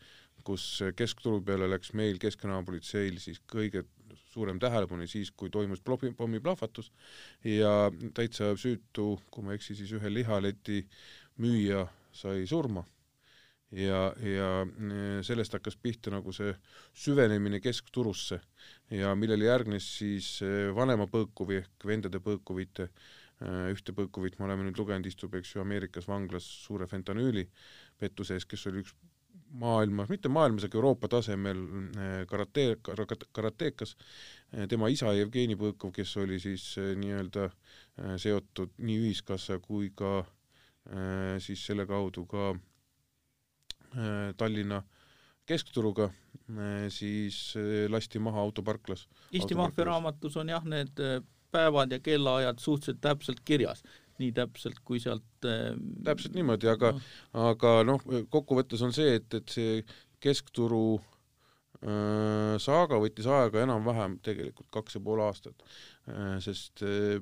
kus 0.44 0.82
keskturu 0.98 1.40
peale 1.46 1.70
läks 1.70 1.94
meil 1.96 2.18
Keskkriminaalpolitseil 2.20 3.20
siis 3.22 3.40
kõige 3.48 3.86
suurem 4.32 4.60
tähelepanu 4.60 5.08
siis, 5.08 5.32
kui 5.32 5.50
toimus 5.54 5.82
pommiplahvatus 6.18 6.92
ja 7.44 7.92
täitsa 8.18 8.54
süütu, 8.60 9.18
kui 9.32 9.44
ma 9.44 9.54
ei 9.54 9.62
eksi, 9.62 9.76
siis 9.76 9.94
ühe 9.98 10.12
lihaleti 10.14 10.84
müüja 11.44 11.86
sai 12.12 12.46
surma 12.50 12.84
ja, 13.72 14.02
ja 14.24 14.52
sellest 15.26 15.58
hakkas 15.58 15.76
pihta 15.82 16.12
nagu 16.14 16.32
see 16.36 16.54
süvenemine 16.96 17.60
keskturusse. 17.64 18.40
Ja 18.94 19.14
millele 19.20 19.50
järgnes 19.50 19.88
siis 20.00 20.38
vanema 20.76 21.08
Põõkuvi 21.12 21.62
ehk 21.64 21.88
vendade 21.88 22.22
Põõkuvite 22.24 22.88
ühte 23.74 23.94
Põõkuvit 23.94 24.40
me 24.40 24.48
oleme 24.48 24.66
nüüd 24.66 24.80
lugenud, 24.80 25.06
istub, 25.06 25.36
eks 25.38 25.56
ju, 25.56 25.62
Ameerikas 25.62 26.08
vanglas 26.10 26.48
suure 26.64 26.88
fentanüüli 26.90 27.46
pettuse 28.00 28.38
eest, 28.38 28.50
kes 28.50 28.66
oli 28.72 28.82
üks 28.82 28.96
maailmas, 29.62 30.10
mitte 30.10 30.30
maailmas, 30.32 30.66
aga 30.66 30.80
Euroopa 30.80 31.08
tasemel 31.12 31.60
karate, 32.28 32.66
karatekas, 33.36 33.94
eh, 34.52 34.66
tema 34.68 34.90
isa 34.90 35.14
Jevgeni 35.14 35.56
Põõkov, 35.60 35.94
kes 35.96 36.16
oli 36.24 36.40
siis 36.40 36.66
nii-öelda 36.78 37.50
seotud 38.22 38.74
nii 38.78 38.98
ühiskassa 39.06 39.60
kui 39.62 39.92
ka 39.96 40.24
siis 41.44 41.66
selle 41.68 41.84
kaudu 41.90 42.24
ka 42.30 42.52
Tallinna 44.38 44.82
keskturuga, 45.48 46.10
siis 46.92 47.54
lasti 47.90 48.20
maha 48.20 48.42
autoparklas. 48.44 49.06
Eesti 49.32 49.56
maffia 49.56 49.88
raamatus 49.88 50.36
on 50.38 50.52
jah, 50.52 50.66
need 50.68 51.00
päevad 51.52 51.96
ja 51.96 52.00
kellaajad 52.04 52.60
suhteliselt 52.60 53.00
täpselt 53.02 53.40
kirjas 53.46 53.84
nii 54.22 54.32
täpselt, 54.36 54.82
kui 54.86 55.02
sealt 55.02 55.46
äh, 55.46 55.76
täpselt 56.06 56.38
niimoodi, 56.38 56.70
aga 56.72 56.94
no., 56.96 57.04
aga 57.52 57.74
noh, 57.88 58.04
kokkuvõttes 58.34 58.82
on 58.86 58.96
see, 58.96 59.18
et, 59.20 59.38
et 59.38 59.54
see 59.54 59.78
keskturu 60.24 60.82
äh, 60.98 61.17
saaga 61.78 62.98
võttis 62.98 63.28
aega 63.30 63.62
enam-vähem 63.62 64.16
tegelikult 64.26 64.70
kaks 64.74 64.98
ja 64.98 65.02
pool 65.06 65.22
aastat 65.22 65.62
äh,, 66.10 66.40
sest 66.42 66.82
äh, 66.82 67.20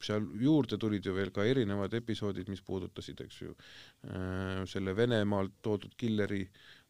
seal 0.00 0.28
juurde 0.40 0.78
tulid 0.80 1.04
ju 1.04 1.12
veel 1.12 1.32
ka 1.34 1.44
erinevad 1.44 1.92
episoodid, 2.00 2.48
mis 2.48 2.64
puudutasid, 2.64 3.20
eks 3.20 3.42
ju 3.42 3.52
äh,, 3.52 4.62
selle 4.70 4.96
Venemaalt 4.96 5.58
toodud 5.60 5.92
killeri 6.00 6.46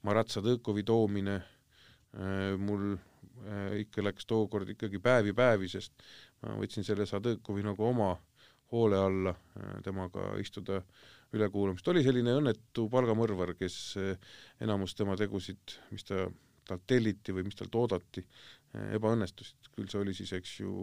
Maratsa 0.06 0.44
Tõõkovi 0.46 0.86
toomine 0.86 1.40
äh,, 1.40 2.54
mul 2.58 2.92
äh, 2.94 3.80
ikka 3.82 4.06
läks 4.06 4.28
tookord 4.30 4.70
ikkagi 4.76 5.02
päevi-päevi, 5.02 5.72
sest 5.74 6.06
ma 6.46 6.54
võtsin 6.62 6.86
selle 6.86 7.08
Sadõkovi 7.10 7.66
nagu 7.66 7.90
oma 7.90 8.12
äh, 8.14 8.22
hoole 8.72 8.98
alla 8.98 9.30
äh, 9.30 9.80
temaga 9.84 10.32
istuda 10.40 10.80
ülekuulamist, 11.32 11.88
oli 11.88 12.02
selline 12.04 12.34
õnnetu 12.40 12.88
palgamõrvar, 12.92 13.54
kes 13.58 13.76
äh, 14.00 14.32
enamus 14.64 14.96
tema 14.96 15.16
tegusid, 15.20 15.76
mis 15.92 16.06
ta, 16.08 16.26
talt 16.68 16.86
telliti 16.86 17.34
või 17.34 17.46
mis 17.48 17.58
talt 17.58 17.74
oodati, 17.78 18.24
äh, 18.74 18.92
ebaõnnestusid, 18.98 19.72
küll 19.74 19.90
see 19.90 20.00
oli 20.02 20.14
siis, 20.16 20.32
eks 20.38 20.60
ju, 20.60 20.76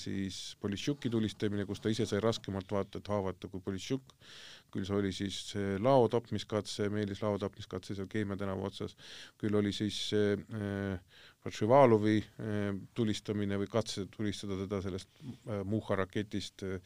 siis 0.00 0.36
Politšuki 0.64 1.10
tulistamine, 1.12 1.66
kus 1.68 1.82
ta 1.84 1.90
ise 1.92 2.06
sai 2.08 2.22
raskemalt 2.24 2.70
vaata 2.72 3.02
et 3.02 3.08
haavata 3.12 3.50
kui 3.52 3.60
Politšuk, 3.60 4.14
küll 4.72 4.86
see 4.88 4.96
oli 4.96 5.10
siis 5.12 5.36
lao 5.84 6.06
tapmiskatse, 6.08 6.88
Meelis 6.88 7.20
lao 7.20 7.36
tapmiskatse 7.38 7.94
seal 7.98 8.08
Keimia 8.08 8.38
tänava 8.40 8.64
otsas, 8.70 8.96
küll 9.38 9.60
oli 9.60 9.74
siis 9.76 9.98
äh, 10.16 10.96
Šivalovi 11.52 12.16
eh, 12.20 12.70
tulistamine 12.96 13.58
või 13.60 13.68
katse 13.70 14.06
tulistada 14.12 14.56
teda 14.62 14.80
sellest 14.84 15.10
eh, 15.20 15.60
Muha 15.68 15.98
raketist 16.00 16.64
eh, 16.64 16.78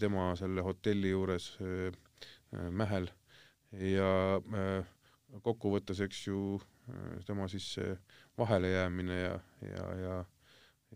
tema 0.00 0.30
selle 0.38 0.64
hotelli 0.64 1.12
juures 1.12 1.52
Mähel. 2.50 3.04
Ja 3.78 4.40
kokkuvõttes, 5.42 6.00
eks 6.04 6.26
ju, 6.26 6.58
tema 7.26 7.48
siis 7.48 7.66
see 7.76 7.94
vahelejäämine 8.38 9.18
ja, 9.20 9.38
ja, 9.62 9.88
ja 10.00 10.20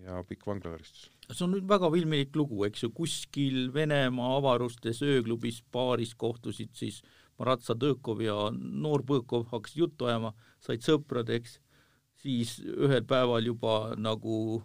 ja 0.03 0.23
pikk 0.27 0.47
vanglakaristus. 0.47 1.11
see 1.31 1.45
on 1.47 1.53
nüüd 1.55 1.69
väga 1.71 1.91
filmilik 1.95 2.35
lugu, 2.37 2.65
eks 2.67 2.83
ju, 2.83 2.91
kuskil 2.91 3.69
Venemaa 3.75 4.33
avarustes 4.41 5.03
ööklubis 5.07 5.61
baaris 5.73 6.15
kohtusid 6.19 6.73
siis 6.75 7.01
Marat 7.39 7.63
Sadõkov 7.63 8.23
ja 8.23 8.35
noor 8.55 9.05
Põõkov 9.07 9.47
hakkasid 9.53 9.85
juttu 9.85 10.09
ajama, 10.11 10.35
said 10.63 10.83
sõpradeks 10.83 11.61
siis 12.23 12.57
ühel 12.65 13.05
päeval 13.07 13.47
juba 13.47 13.95
nagu 14.01 14.63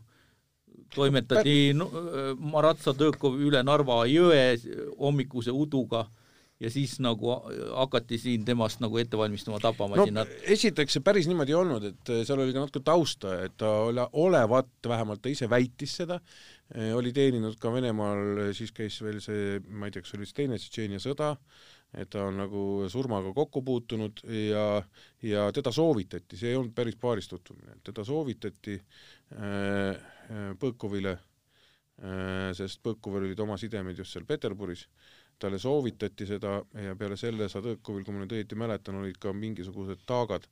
toimetati 0.96 1.74
Maratsa 2.40 2.96
Tõkov 2.98 3.38
üle 3.42 3.62
Narva 3.66 4.04
jõe 4.10 4.56
hommikuse 4.98 5.54
uduga 5.54 6.08
ja 6.60 6.72
siis 6.74 6.98
nagu 7.04 7.32
hakati 7.72 8.20
siin 8.20 8.46
temast 8.48 8.82
nagu 8.84 9.00
ette 9.00 9.18
valmistama 9.18 9.62
tapama 9.64 10.00
no, 10.00 10.26
esiteks 10.44 10.98
see 10.98 11.06
päris 11.06 11.30
niimoodi 11.30 11.56
ei 11.56 11.60
olnud, 11.60 11.90
et 11.92 12.14
seal 12.28 12.44
oli 12.44 12.56
ka 12.56 12.66
natuke 12.66 12.84
tausta, 12.86 13.36
et 13.46 13.56
ta 13.60 13.72
ole, 13.88 14.06
olevat, 14.26 14.72
vähemalt 14.88 15.24
ta 15.24 15.32
ise 15.32 15.50
väitis 15.50 15.96
seda, 16.02 16.20
oli 16.96 17.14
teeninud 17.16 17.58
ka 17.62 17.72
Venemaal, 17.74 18.50
siis 18.58 18.74
käis 18.76 19.00
veel 19.02 19.22
see, 19.24 19.60
ma 19.70 19.88
ei 19.88 19.96
tea, 19.96 20.04
kas 20.06 20.18
oli 20.18 20.28
see 20.28 20.42
teine 20.44 20.60
Tšetšeenia 20.60 21.02
sõda, 21.04 21.34
et 21.98 22.10
ta 22.14 22.26
on 22.28 22.38
nagu 22.38 22.64
surmaga 22.92 23.32
kokku 23.34 23.64
puutunud 23.66 24.22
ja, 24.30 24.66
ja 25.26 25.48
teda 25.56 25.72
soovitati, 25.74 26.38
see 26.38 26.52
ei 26.52 26.60
olnud 26.60 26.76
päris 26.78 27.00
paaris 27.02 27.30
tutvumine, 27.32 27.80
teda 27.86 28.06
soovitati 28.06 28.76
äh, 28.78 29.96
äh, 29.96 30.52
Põõkovile 30.62 31.16
äh,, 31.16 32.52
sest 32.58 32.84
Põõkovil 32.86 33.30
olid 33.30 33.42
oma 33.42 33.58
sidemed 33.58 33.98
just 33.98 34.14
seal 34.14 34.28
Peterburis, 34.30 34.86
talle 35.40 35.60
soovitati 35.60 36.28
seda 36.28 36.58
ja 36.84 36.96
peale 37.00 37.18
selle 37.18 37.48
Sadõkovil, 37.52 38.04
kui 38.06 38.16
ma 38.16 38.24
nüüd 38.24 38.36
õieti 38.38 38.58
mäletan, 38.60 39.00
olid 39.02 39.18
ka 39.22 39.34
mingisugused 39.34 40.04
taagad, 40.10 40.48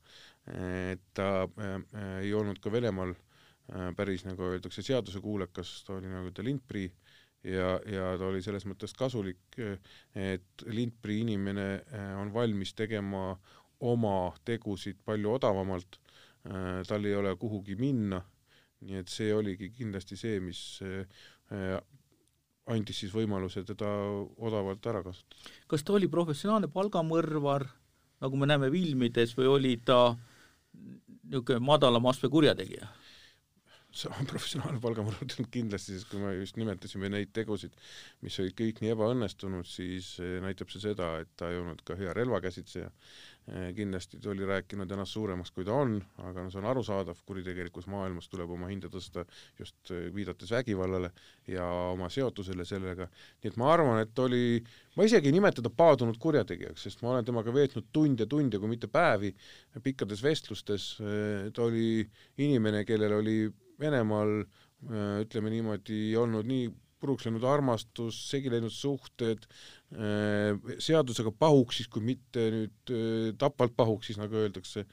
et 0.48 1.04
ta 1.18 1.30
äh, 1.44 1.76
äh, 1.76 2.12
ei 2.24 2.34
olnud 2.34 2.62
ka 2.64 2.72
Venemaal 2.72 3.12
äh, 3.14 3.92
päris, 3.98 4.24
nagu 4.28 4.48
öeldakse, 4.48 4.86
seadusekuulekas, 4.86 5.82
ta 5.88 5.98
oli 6.00 6.12
nagu 6.12 6.32
ta 6.32 6.46
lintprii 6.46 6.88
äh, 6.88 7.18
ja, 7.44 7.80
ja 7.86 8.08
ta 8.18 8.28
oli 8.30 8.42
selles 8.44 8.66
mõttes 8.68 8.94
kasulik, 8.98 9.60
et 10.16 10.66
lintprii 10.68 11.22
inimene 11.24 11.68
on 12.22 12.32
valmis 12.34 12.74
tegema 12.78 13.32
oma 13.88 14.16
tegusid 14.48 15.00
palju 15.06 15.36
odavamalt, 15.38 16.00
tal 16.88 17.06
ei 17.06 17.16
ole 17.16 17.36
kuhugi 17.40 17.76
minna, 17.80 18.22
nii 18.88 19.02
et 19.02 19.12
see 19.12 19.34
oligi 19.34 19.72
kindlasti 19.76 20.18
see, 20.18 20.40
mis 20.42 20.62
andis 22.74 23.04
siis 23.04 23.14
võimaluse 23.16 23.64
teda 23.68 23.90
odavalt 24.38 24.86
ära 24.92 25.04
kasutada. 25.06 25.52
kas 25.68 25.84
ta 25.84 25.96
oli 25.98 26.10
professionaalne 26.12 26.70
palgamõrvar, 26.72 27.68
nagu 28.24 28.40
me 28.40 28.50
näeme 28.50 28.72
filmides, 28.74 29.36
või 29.38 29.52
oli 29.56 29.76
ta 29.86 30.16
niisugune 31.28 31.64
madalama 31.64 32.12
astme 32.14 32.30
kurjategija? 32.32 32.90
professionaalne 34.32 34.82
palgamõrv 34.84 35.48
kindlasti, 35.54 35.96
sest 35.96 36.10
kui 36.12 36.22
me 36.22 36.34
just 36.38 36.58
nimetasime 36.60 37.10
neid 37.12 37.32
tegusid, 37.36 37.74
mis 38.26 38.38
olid 38.44 38.56
kõik 38.58 38.82
nii 38.84 38.94
ebaõnnestunud, 38.94 39.68
siis 39.70 40.16
eh, 40.22 40.38
näitab 40.44 40.72
see 40.74 40.84
seda, 40.84 41.16
et 41.24 41.32
ta 41.40 41.52
ei 41.52 41.62
olnud 41.62 41.82
ka 41.88 41.98
hea 42.00 42.14
relvakäsitseja. 42.18 42.92
Eh, 43.48 43.70
kindlasti 43.72 44.18
ta 44.20 44.34
oli 44.34 44.44
rääkinud 44.44 44.92
ennast 44.92 45.14
suuremaks, 45.16 45.54
kui 45.56 45.64
ta 45.64 45.72
on, 45.72 45.94
aga 46.20 46.44
no 46.44 46.50
see 46.52 46.60
on 46.60 46.66
arusaadav, 46.68 47.22
kuritegelikus 47.30 47.86
maailmas 47.88 48.26
tuleb 48.28 48.50
oma 48.52 48.68
hinda 48.68 48.90
tõsta 48.92 49.24
just 49.56 49.92
eh, 49.96 50.10
viidates 50.12 50.52
vägivallale 50.52 51.14
ja 51.48 51.64
oma 51.94 52.10
seotusele 52.12 52.66
sellega, 52.68 53.08
nii 53.40 53.52
et 53.54 53.60
ma 53.62 53.70
arvan, 53.72 54.02
et 54.04 54.20
oli, 54.20 54.60
ma 55.00 55.08
isegi 55.08 55.32
ei 55.32 55.38
nimeta 55.38 55.62
teda 55.62 55.72
paadunud 55.80 56.20
kurjategijaks, 56.20 56.90
sest 56.90 57.06
ma 57.06 57.14
olen 57.14 57.30
temaga 57.30 57.54
veetnud 57.56 57.88
tunde, 57.96 58.28
tunde, 58.28 58.60
kui 58.60 58.74
mitte 58.74 58.90
päevi, 58.92 59.32
pikkades 59.86 60.26
vestlustes, 60.28 60.90
ta 61.00 61.64
oli 61.64 62.04
inimene, 62.44 62.84
kellel 62.90 63.16
oli 63.22 63.38
Venemaal 63.80 64.42
ütleme 65.22 65.54
niimoodi, 65.54 66.02
olnud 66.20 66.52
nii 66.52 66.68
puruks 67.02 67.28
läinud 67.28 67.46
armastus, 67.48 68.20
segi 68.32 68.52
läinud 68.54 68.74
suhted, 68.74 69.48
äh, 69.96 70.78
seadusega 70.84 71.34
pahuksis, 71.40 71.90
kui 71.92 72.06
mitte 72.06 72.48
nüüd 72.54 72.94
äh, 72.94 73.34
tapvalt 73.40 73.76
pahuksis, 73.78 74.20
nagu 74.22 74.40
öeldakse, 74.44 74.88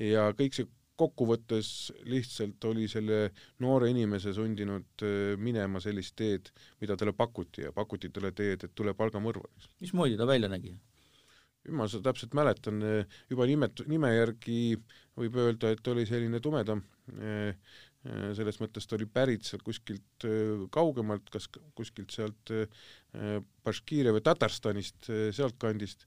ja 0.00 0.30
kõik 0.36 0.56
see 0.56 0.68
kokkuvõttes 0.96 1.92
lihtsalt 2.08 2.64
oli 2.70 2.86
selle 2.88 3.26
noore 3.60 3.90
inimese 3.92 4.32
sundinud 4.32 5.02
minema 5.36 5.76
sellist 5.84 6.14
teed, 6.16 6.48
mida 6.80 6.96
talle 6.96 7.12
pakuti 7.12 7.66
ja 7.66 7.72
pakuti 7.76 8.08
talle 8.08 8.30
teed, 8.32 8.64
et 8.64 8.72
tule 8.72 8.94
palgamõrvariks. 8.96 9.68
mismoodi 9.84 10.16
ta 10.16 10.24
välja 10.28 10.48
nägi? 10.48 10.72
ma 11.76 11.84
seda 11.90 12.12
täpselt 12.12 12.32
mäletan, 12.38 12.80
juba 13.28 13.44
nimet-, 13.50 13.84
nime 13.90 14.08
järgi 14.14 14.78
võib 15.18 15.36
öelda, 15.42 15.74
et 15.74 15.88
oli 15.92 16.06
selline 16.08 16.40
tumedam 16.40 16.80
Äh, 17.06 17.54
selles 18.36 18.60
mõttes 18.62 18.86
ta 18.86 18.96
oli 18.98 19.08
pärit 19.10 19.46
sealt 19.46 19.64
kuskilt 19.66 20.26
äh, 20.28 20.66
kaugemalt, 20.72 21.30
kas 21.32 21.48
kuskilt 21.78 22.14
sealt 22.14 22.52
äh, 22.54 23.40
Baškiiria 23.64 24.12
või 24.14 24.22
Tatarstanist, 24.24 25.08
sealtkandist, 25.34 26.06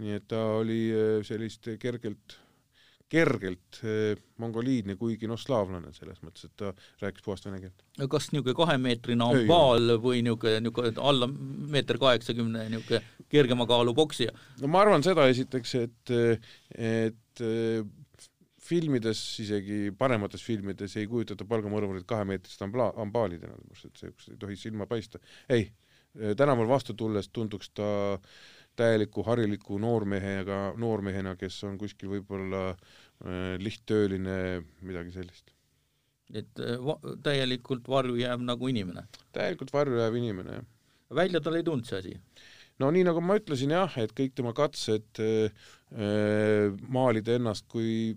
nii 0.00 0.16
et 0.16 0.26
ta 0.30 0.40
oli 0.58 0.80
sellist 1.24 1.68
kergelt, 1.80 2.38
kergelt 3.12 3.78
mongoliidne, 4.40 4.96
kuigi 4.98 5.28
noh, 5.28 5.38
slaavlane 5.38 5.92
selles 5.94 6.22
mõttes, 6.24 6.48
et 6.48 6.54
ta 6.58 6.72
rääkis 7.04 7.24
puhast 7.26 7.46
vene 7.46 7.60
keelt. 7.62 7.84
kas 8.10 8.30
niisugune 8.32 8.56
kahemeetrine 8.56 9.28
ambaal 9.28 9.98
või 10.02 10.24
niisugune, 10.24 10.62
niisugune 10.64 10.96
alla 11.12 11.28
meeter 11.28 12.00
kaheksakümne 12.02 12.64
niisugune 12.72 13.28
kergema 13.32 13.68
kaalu 13.68 13.94
poksija? 13.94 14.34
no 14.62 14.72
ma 14.72 14.82
arvan 14.86 15.04
seda 15.06 15.28
esiteks, 15.30 15.76
et, 15.84 16.16
et 16.74 17.46
filmides, 18.66 19.20
isegi 19.42 19.94
paremates 19.98 20.42
filmides 20.44 20.96
ei 21.00 21.08
kujutata 21.10 21.46
palgamõrvarit 21.48 22.06
kahemeetrist 22.08 22.62
ambla-, 22.66 22.92
ambaalidena, 23.02 23.56
see 23.78 24.10
ei 24.10 24.38
tohi 24.40 24.58
silma 24.60 24.88
paista. 24.90 25.20
ei, 25.48 25.70
tänaval 26.36 26.68
vastu 26.68 26.94
tulles 26.94 27.28
tunduks 27.28 27.70
ta 27.76 27.88
täieliku 28.76 29.24
hariliku 29.26 29.78
noormehega, 29.80 30.74
noormehena, 30.76 31.36
kes 31.40 31.58
on 31.68 31.78
kuskil 31.80 32.12
võib-olla 32.12 32.62
äh, 32.72 33.54
lihttööline, 33.62 34.64
midagi 34.84 35.14
sellist. 35.14 35.52
et 36.34 36.60
äh, 36.60 36.76
va 36.82 36.98
täielikult 37.22 37.88
varju 37.88 38.18
jääv 38.20 38.44
nagu 38.44 38.68
inimene? 38.68 39.06
täielikult 39.32 39.72
varju 39.72 40.00
jääv 40.02 40.20
inimene, 40.20 40.60
jah. 40.60 40.68
välja 41.22 41.40
tal 41.40 41.56
ei 41.56 41.64
tulnud 41.64 41.88
see 41.88 41.98
asi? 42.02 42.14
no 42.82 42.90
nii, 42.92 43.06
nagu 43.08 43.22
ma 43.24 43.38
ütlesin 43.40 43.72
jah, 43.72 43.98
et 44.02 44.12
kõik 44.16 44.36
tema 44.36 44.52
katsed 44.56 45.22
äh, 45.22 45.68
äh, 45.92 46.72
maalida 46.88 47.38
ennast 47.40 47.68
kui 47.72 48.16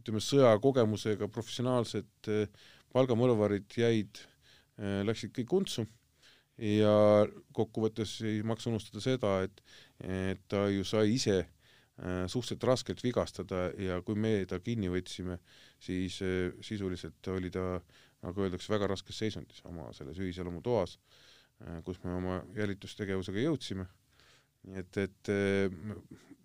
ütleme, 0.00 0.22
sõjakogemusega 0.24 1.28
professionaalsed 1.32 2.32
äh, 2.32 2.66
palgamõrvarid 2.94 3.78
jäid 3.78 4.20
äh,, 4.20 5.00
läksid 5.06 5.34
kõik 5.36 5.56
untsu 5.60 5.86
ja 6.60 6.92
kokkuvõttes 7.56 8.18
ei 8.28 8.42
maksa 8.44 8.68
unustada 8.72 9.00
seda, 9.04 9.38
et, 9.46 9.62
et 10.04 10.42
ta 10.50 10.66
ju 10.68 10.84
sai 10.84 11.14
ise 11.14 11.38
äh, 11.40 12.26
suhteliselt 12.26 12.68
raskelt 12.68 13.04
vigastada 13.04 13.70
ja 13.80 14.00
kui 14.04 14.18
me 14.18 14.34
ta 14.48 14.60
kinni 14.60 14.90
võtsime, 14.92 15.38
siis 15.80 16.20
sisuliselt 16.66 17.32
oli 17.32 17.52
ta, 17.54 17.78
nagu 18.24 18.44
öeldakse, 18.44 18.72
väga 18.72 18.88
raskes 18.90 19.20
seisundis 19.22 19.62
oma 19.68 19.88
selles 19.96 20.18
ühiselamutoas, 20.20 20.96
äh, 21.64 21.80
kus 21.86 22.00
me 22.04 22.14
oma 22.16 22.40
jälitustegevusega 22.56 23.46
jõudsime. 23.46 23.86
Nii 24.68 24.82
et, 24.82 25.00
et 25.00 25.32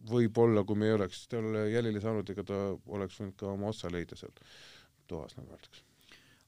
võib-olla, 0.08 0.64
kui 0.68 0.78
me 0.80 0.88
ei 0.90 0.96
oleks 0.96 1.26
talle 1.32 1.66
jälile 1.74 2.02
saanud, 2.04 2.30
ega 2.32 2.46
ta 2.48 2.62
oleks 2.96 3.20
võinud 3.20 3.36
ka 3.40 3.52
oma 3.52 3.74
otsa 3.74 3.92
leida 3.92 4.18
seal 4.20 4.34
toas, 5.10 5.36
nagu 5.38 5.52
öeldakse 5.52 5.84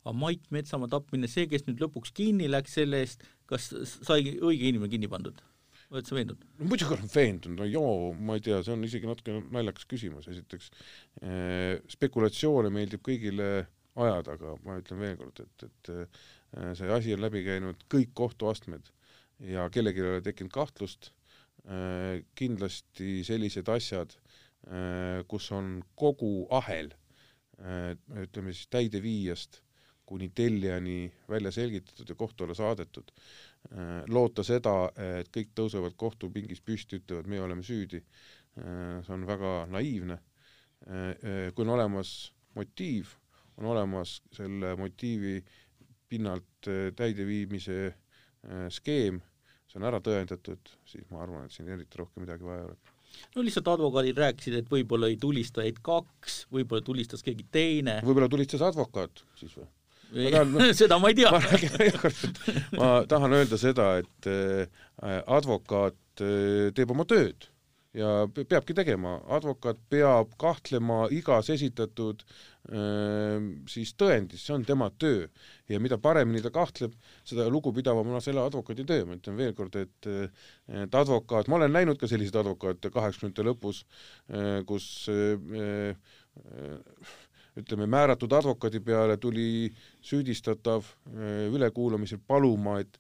aga 0.08 0.16
Mait 0.16 0.48
Metsamaa 0.56 0.90
tapmine, 0.92 1.28
see, 1.32 1.48
kes 1.52 1.66
nüüd 1.68 1.84
lõpuks 1.84 2.14
kinni 2.16 2.48
läks 2.50 2.78
selle 2.78 3.02
eest, 3.04 3.26
kas 3.50 3.70
sai 4.08 4.38
õige 4.38 4.72
inimene 4.72 4.92
kinni 4.94 5.12
pandud? 5.12 5.44
oled 5.88 6.04
sa 6.04 6.18
veendunud? 6.18 6.42
no 6.60 6.68
muidugi 6.68 6.96
olen 6.98 7.12
veendunud, 7.14 7.62
no 7.62 7.66
joo, 7.68 7.92
ma 8.28 8.36
ei 8.36 8.42
tea, 8.44 8.58
see 8.64 8.74
on 8.74 8.84
isegi 8.84 9.08
natuke 9.08 9.38
naljakas 9.56 9.88
küsimus, 9.88 10.28
esiteks 10.28 10.68
eh, 11.22 11.78
spekulatsioone 11.94 12.72
meeldib 12.76 13.04
kõigile 13.06 13.48
ajada, 13.96 14.36
aga 14.36 14.58
ma 14.66 14.76
ütlen 14.82 15.00
veel 15.00 15.16
kord, 15.22 15.40
et, 15.46 15.68
et 15.70 15.92
eh, 15.94 16.26
see 16.76 16.92
asi 16.92 17.16
on 17.16 17.24
läbi 17.24 17.44
käinud 17.46 17.88
kõik 17.94 18.12
kohtuastmed 18.20 18.92
ja 19.48 19.70
kellelgi 19.72 20.04
ei 20.04 20.12
ole 20.18 20.26
tekkinud 20.26 20.52
kahtlust 20.58 21.14
eh,, 21.14 21.17
kindlasti 22.36 23.26
sellised 23.28 23.68
asjad 23.68 24.14
eh,, 24.16 25.24
kus 25.28 25.50
on 25.52 25.82
kogu 26.00 26.48
ahel 26.56 26.94
eh, 27.60 27.92
ütleme 28.24 28.54
siis 28.56 28.70
täideviijast 28.72 29.62
kuni 30.08 30.30
tellijani 30.30 31.12
välja 31.30 31.52
selgitatud 31.52 32.10
ja 32.10 32.16
kohtu 32.16 32.44
alla 32.44 32.56
saadetud. 32.56 33.12
Äh, 33.12 34.04
loota 34.08 34.44
seda, 34.44 34.76
et 35.20 35.30
kõik 35.36 35.52
tõusevad 35.60 35.98
kohtupingis 36.00 36.64
püsti, 36.64 37.02
ütlevad, 37.02 37.28
me 37.28 37.42
oleme 37.44 37.66
süüdi, 37.68 38.00
äh, 38.00 39.02
see 39.04 39.16
on 39.18 39.28
väga 39.28 39.54
naiivne. 39.74 40.20
Äh, 40.88 41.52
kui 41.52 41.68
on 41.68 41.74
olemas 41.76 42.14
motiiv, 42.56 43.12
on 43.60 43.68
olemas 43.74 44.22
selle 44.38 44.76
motiivi 44.80 45.42
pinnalt 46.08 46.70
täideviimise 46.96 47.92
skeem, 48.72 49.18
see 49.68 49.82
on 49.82 49.88
ära 49.90 50.00
tõendatud, 50.04 50.76
siis 50.88 51.08
ma 51.12 51.24
arvan, 51.26 51.48
et 51.48 51.56
siin 51.56 51.70
eriti 51.72 52.00
rohkem 52.00 52.26
midagi 52.26 52.48
vaja 52.48 52.64
ei 52.64 52.70
ole 52.70 52.96
no 53.36 53.44
lihtsalt 53.46 53.72
advokaadid 53.72 54.20
rääkisid, 54.20 54.60
et 54.60 54.70
võib-olla 54.72 55.08
oli 55.10 55.18
tulistajaid 55.22 55.82
kaks, 55.86 56.40
võib-olla 56.54 56.86
tulistas 56.86 57.26
keegi 57.26 57.48
teine. 57.52 58.00
võib-olla 58.06 58.30
tulistas 58.32 58.64
advokaat 58.68 59.24
siis 59.40 59.56
või? 59.58 59.68
Tahan, 60.08 60.54
seda 60.80 61.00
ma 61.04 61.12
ei 61.12 61.18
tea. 61.18 61.32
ma 62.80 62.92
tahan 63.12 63.36
öelda 63.36 63.60
seda, 63.60 63.90
et 64.00 64.30
äh, 64.32 64.86
advokaat 65.26 66.24
äh, 66.24 66.70
teeb 66.76 66.94
oma 66.96 67.08
tööd 67.10 67.50
ja 67.96 68.28
peabki 68.36 68.76
tegema, 68.76 69.18
advokaat 69.38 69.80
peab 69.90 70.34
kahtlema 70.40 71.06
igas 71.14 71.50
esitatud 71.54 72.24
siis 73.72 73.94
tõendis, 73.96 74.44
see 74.44 74.56
on 74.58 74.66
tema 74.68 74.90
töö. 75.00 75.28
ja 75.70 75.80
mida 75.80 75.98
paremini 75.98 76.42
ta 76.44 76.52
kahtleb, 76.52 76.94
seda 77.24 77.48
lugupidavam 77.50 78.10
on 78.12 78.22
selle 78.22 78.44
advokaadi 78.44 78.84
töö, 78.88 79.06
ma 79.06 79.16
ütlen 79.16 79.38
veel 79.38 79.54
kord, 79.56 79.76
et 79.76 80.10
et 80.68 80.96
advokaat, 80.96 81.48
ma 81.48 81.56
olen 81.56 81.72
näinud 81.72 81.98
ka 82.00 82.08
selliseid 82.08 82.36
advokaate 82.42 82.92
kaheksakümnendate 82.92 83.48
lõpus, 83.48 83.86
kus 84.68 85.08
ütleme, 87.58 87.88
määratud 87.88 88.36
advokaadi 88.36 88.84
peale 88.84 89.18
tuli 89.18 89.72
süüdistatav 90.04 90.92
ülekuulamisel 91.56 92.20
paluma, 92.28 92.82
et 92.84 93.00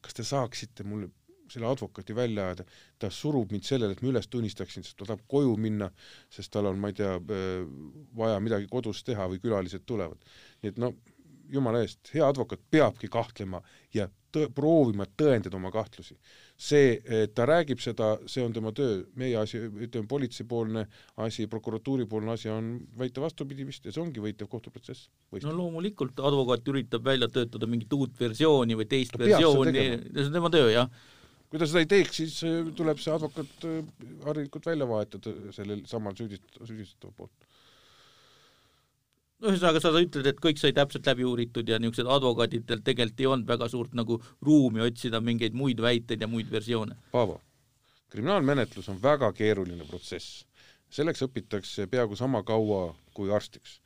kas 0.00 0.16
te 0.16 0.24
saaksite 0.24 0.88
mulle 0.88 1.10
selle 1.52 1.68
advokaati 1.70 2.16
välja 2.16 2.48
ajada, 2.48 2.66
ta 2.98 3.10
surub 3.14 3.52
mind 3.52 3.66
sellele, 3.68 3.96
et 3.96 4.02
ma 4.04 4.12
üles 4.12 4.28
tunnistaksin, 4.30 4.86
sest 4.86 4.98
ta 4.98 5.08
tahab 5.08 5.24
koju 5.30 5.56
minna, 5.60 5.90
sest 6.32 6.52
tal 6.54 6.70
on, 6.70 6.80
ma 6.80 6.92
ei 6.92 6.98
tea, 7.00 7.16
äh, 7.20 7.64
vaja 8.16 8.42
midagi 8.42 8.70
kodus 8.70 9.04
teha 9.06 9.28
või 9.30 9.42
külalised 9.42 9.86
tulevad. 9.86 10.30
nii 10.62 10.74
et 10.74 10.78
no 10.80 10.94
jumala 11.50 11.82
eest, 11.84 12.12
hea 12.14 12.26
advokaat 12.26 12.62
peabki 12.70 13.10
kahtlema 13.10 13.60
ja 13.94 14.06
tõ-, 14.34 14.48
proovima 14.54 15.06
tõendada 15.18 15.58
oma 15.58 15.72
kahtlusi. 15.74 16.16
See, 16.60 16.98
et 17.08 17.34
ta 17.36 17.46
räägib 17.48 17.80
seda, 17.82 18.12
see 18.30 18.44
on 18.44 18.54
tema 18.54 18.72
töö, 18.76 19.00
meie 19.18 19.38
asi, 19.40 19.62
ütleme 19.66 20.08
politseipoolne 20.10 20.84
asi, 21.24 21.46
prokuratuuripoolne 21.50 22.34
asi 22.34 22.50
on 22.52 22.74
väita 23.00 23.22
vastupidist 23.24 23.88
ja 23.88 23.94
see 23.94 24.02
ongi 24.02 24.22
võitev 24.22 24.50
kohtuprotsess. 24.52 25.08
no 25.42 25.54
loomulikult 25.56 26.20
advokaat 26.20 26.68
üritab 26.68 27.06
välja 27.06 27.30
töötada 27.32 27.66
mingit 27.70 27.92
uut 27.96 28.18
versiooni 28.20 28.76
või 28.76 28.90
teist 28.90 29.16
ta 29.16 29.24
versiooni, 29.24 29.88
see 30.12 30.28
on 30.28 30.36
tema 30.36 30.52
töö, 30.52 30.68
jah 30.74 30.92
kui 31.50 31.58
ta 31.58 31.66
seda 31.66 31.82
ei 31.82 31.90
teeks, 31.90 32.16
siis 32.22 32.40
äh, 32.46 32.72
tuleb 32.76 33.02
see 33.02 33.14
advokaat 33.14 33.68
äh, 33.68 33.80
harilikult 34.26 34.66
välja 34.70 34.88
vahetada 34.88 35.34
sellel 35.56 35.84
samal 35.90 36.14
süüdist-, 36.18 36.60
süüdistatava 36.62 37.16
poolt 37.16 37.48
ühesõnaga, 39.40 39.80
sa 39.80 39.92
ütled, 39.96 40.26
et 40.28 40.40
kõik 40.42 40.60
sai 40.60 40.74
täpselt 40.76 41.06
läbi 41.08 41.24
uuritud 41.24 41.68
ja 41.68 41.78
niisugused 41.80 42.08
advokaadidel 42.12 42.82
tegelikult 42.84 43.22
ei 43.22 43.28
olnud 43.30 43.48
väga 43.48 43.68
suurt 43.72 43.94
nagu 43.96 44.18
ruumi 44.44 44.82
otsida 44.84 45.20
mingeid 45.24 45.56
muid 45.56 45.80
väiteid 45.80 46.20
ja 46.20 46.28
muid 46.28 46.50
versioone. 46.52 46.98
Paavo, 47.12 47.40
kriminaalmenetlus 48.12 48.90
on 48.92 49.00
väga 49.02 49.32
keeruline 49.36 49.88
protsess. 49.88 50.44
selleks 50.90 51.22
õpitakse 51.22 51.86
peaaegu 51.86 52.16
sama 52.18 52.42
kaua 52.42 52.96
kui 53.14 53.30
arstiks. 53.30 53.80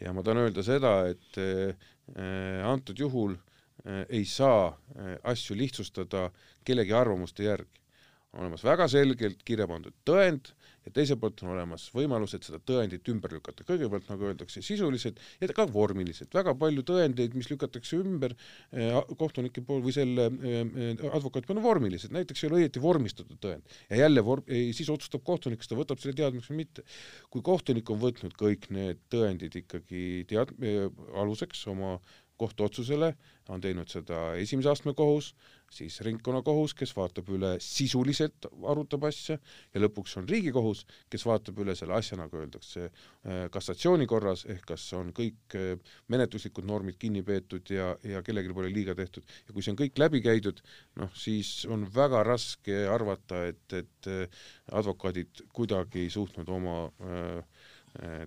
ja 0.00 0.12
ma 0.12 0.22
tahan 0.22 0.42
öelda 0.44 0.62
seda, 0.62 1.06
et 1.08 1.38
äh, 1.38 2.66
antud 2.66 2.98
juhul 2.98 3.34
äh, 3.34 4.04
ei 4.08 4.24
saa 4.24 4.68
äh, 4.68 5.16
asju 5.22 5.56
lihtsustada 5.56 6.30
kellegi 6.68 6.96
arvamuste 6.96 7.48
järgi. 7.48 7.84
on 8.32 8.42
olemas 8.44 8.60
väga 8.64 8.84
selgelt 8.92 9.40
kirja 9.42 9.64
pandud 9.66 9.94
tõend, 10.04 10.50
ja 10.88 10.94
teiselt 10.96 11.20
poolt 11.20 11.42
on 11.44 11.52
olemas 11.52 11.86
võimalus, 11.92 12.34
et 12.36 12.46
seda 12.46 12.58
tõendit 12.64 13.06
ümber 13.12 13.34
lükata, 13.36 13.64
kõigepealt 13.68 14.08
nagu 14.08 14.28
öeldakse, 14.28 14.62
sisuliselt 14.64 15.20
ja 15.40 15.48
ka 15.56 15.66
vormiliselt, 15.72 16.32
väga 16.34 16.54
palju 16.58 16.84
tõendeid, 16.88 17.36
mis 17.38 17.50
lükatakse 17.52 17.98
ümber 18.00 18.34
eh, 18.72 18.96
kohtunike 19.20 19.62
pool 19.68 19.82
või 19.84 19.94
selle 19.96 20.28
eh, 20.28 21.02
advokaadi 21.10 21.48
pool 21.48 21.60
on 21.60 21.66
vormilised, 21.66 22.14
näiteks 22.14 22.44
ei 22.44 22.50
ole 22.50 22.62
õieti 22.62 22.82
vormistatud 22.84 23.40
tõend 23.42 23.76
ja 23.90 24.04
jälle 24.04 24.24
vorm-, 24.24 24.46
siis 24.76 24.88
otsustab 24.92 25.24
kohtunik, 25.28 25.60
kas 25.60 25.72
ta 25.72 25.78
võtab 25.78 26.00
selle 26.02 26.16
teadmiseks 26.18 26.52
või 26.52 26.62
mitte. 26.62 26.86
kui 27.32 27.44
kohtunik 27.44 27.90
on 27.92 28.00
võtnud 28.04 28.38
kõik 28.38 28.70
need 28.74 29.04
tõendid 29.12 29.60
ikkagi 29.64 30.24
tead-, 30.30 30.56
eh, 30.64 30.88
aluseks 31.20 31.66
oma 31.74 31.98
kohtuotsusele, 32.38 33.12
on 33.48 33.62
teinud 33.64 33.88
seda 33.90 34.34
esimese 34.38 34.70
astme 34.70 34.92
kohus, 34.96 35.32
siis 35.72 35.98
ringkonnakohus, 36.04 36.74
kes 36.76 36.92
vaatab 36.96 37.28
üle, 37.32 37.54
sisuliselt 37.64 38.46
arutab 38.68 39.06
asja, 39.08 39.38
ja 39.74 39.82
lõpuks 39.82 40.16
on 40.20 40.28
Riigikohus, 40.28 40.84
kes 41.12 41.24
vaatab 41.28 41.60
üle 41.64 41.74
selle 41.76 41.96
asja, 41.96 42.18
nagu 42.20 42.40
öeldakse, 42.40 42.88
äh, 42.88 43.42
kassatsiooni 43.52 44.08
korras, 44.08 44.44
ehk 44.48 44.64
kas 44.72 44.86
on 44.96 45.12
kõik 45.16 45.56
äh, 45.58 45.94
menetluslikud 46.12 46.68
normid 46.68 47.00
kinni 47.00 47.24
peetud 47.24 47.72
ja, 47.72 47.90
ja 48.04 48.22
kellelgi 48.24 48.56
pole 48.56 48.72
liiga 48.72 48.96
tehtud. 48.98 49.24
ja 49.48 49.56
kui 49.56 49.64
see 49.64 49.74
on 49.74 49.80
kõik 49.80 50.00
läbi 50.00 50.22
käidud, 50.24 50.62
noh, 51.00 51.12
siis 51.16 51.62
on 51.68 51.88
väga 51.94 52.22
raske 52.26 52.84
arvata, 52.88 53.44
et, 53.52 53.64
et 53.72 54.12
äh, 54.12 54.44
advokaadid 54.72 55.46
kuidagi 55.52 56.06
ei 56.06 56.12
suutnud 56.12 56.48
oma 56.52 56.78
Äh, 56.98 57.42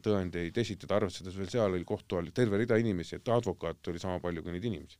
tõendeid 0.03 0.57
esitada, 0.59 0.97
arvestades 0.97 1.37
veel 1.37 1.47
seal 1.51 1.77
oli 1.77 1.87
kohtu 1.87 2.17
all 2.19 2.33
terve 2.35 2.59
rida 2.59 2.75
inimesi, 2.81 3.15
et 3.15 3.29
advokaate 3.31 3.93
oli 3.93 4.01
sama 4.03 4.19
palju 4.19 4.43
kui 4.43 4.51
neid 4.51 4.67
inimesi. 4.67 4.99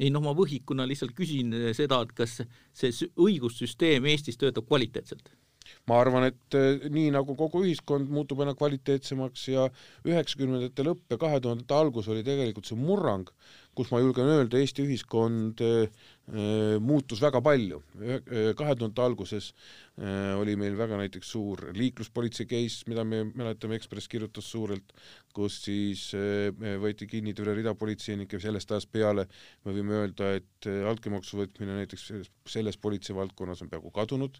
ei 0.00 0.10
noh, 0.12 0.20
ma 0.20 0.34
võhikuna 0.36 0.84
lihtsalt 0.84 1.14
küsin 1.16 1.54
seda, 1.72 2.02
et 2.04 2.12
kas 2.12 2.42
see 2.76 3.10
õigussüsteem 3.16 4.04
Eestis 4.12 4.36
töötab 4.36 4.68
kvaliteetselt? 4.68 5.32
ma 5.90 6.00
arvan, 6.00 6.28
et 6.30 6.56
äh, 6.58 6.86
nii 6.92 7.10
nagu 7.14 7.36
kogu 7.38 7.62
ühiskond 7.64 8.10
muutub 8.12 8.42
aina 8.42 8.54
kvaliteetsemaks 8.58 9.46
ja 9.52 9.66
üheksakümnendate 10.06 10.86
lõpp 10.86 11.14
ja 11.14 11.20
kahe 11.20 11.40
tuhandete 11.42 11.76
algus 11.76 12.10
oli 12.12 12.24
tegelikult 12.26 12.68
see 12.68 12.78
murrang, 12.78 13.30
kus 13.76 13.90
ma 13.92 14.00
julgen 14.00 14.28
öelda, 14.32 14.58
Eesti 14.60 14.84
ühiskond 14.86 15.60
äh, 15.64 15.90
äh, 16.32 16.76
muutus 16.82 17.20
väga 17.22 17.42
palju. 17.44 17.82
Äh, 18.00 18.52
kahe 18.56 18.76
tuhande 18.78 19.04
alguses 19.04 19.52
oli 19.96 20.52
meil 20.60 20.74
väga 20.76 20.98
näiteks 21.00 21.30
suur 21.32 21.62
liikluspolitsei 21.72 22.44
case, 22.50 22.82
mida 22.90 23.00
me 23.08 23.22
mäletame, 23.30 23.78
Ekspress 23.78 24.10
kirjutas 24.12 24.44
suurelt, 24.52 24.92
kus 25.32 25.56
siis 25.64 26.10
võeti 26.12 27.08
kinni 27.08 27.32
terve 27.32 27.54
rida 27.56 27.72
politseinikke, 27.80 28.36
sellest 28.36 28.74
ajast 28.76 28.90
peale 28.92 29.24
me 29.64 29.72
võime 29.72 29.96
öelda, 30.02 30.34
et 30.36 30.68
altkäemaksu 30.92 31.40
võtmine 31.40 31.78
näiteks 31.78 32.10
selles 32.44 32.76
politseivaldkonnas 32.76 33.64
on 33.64 33.72
peaaegu 33.72 33.94
kadunud, 33.96 34.36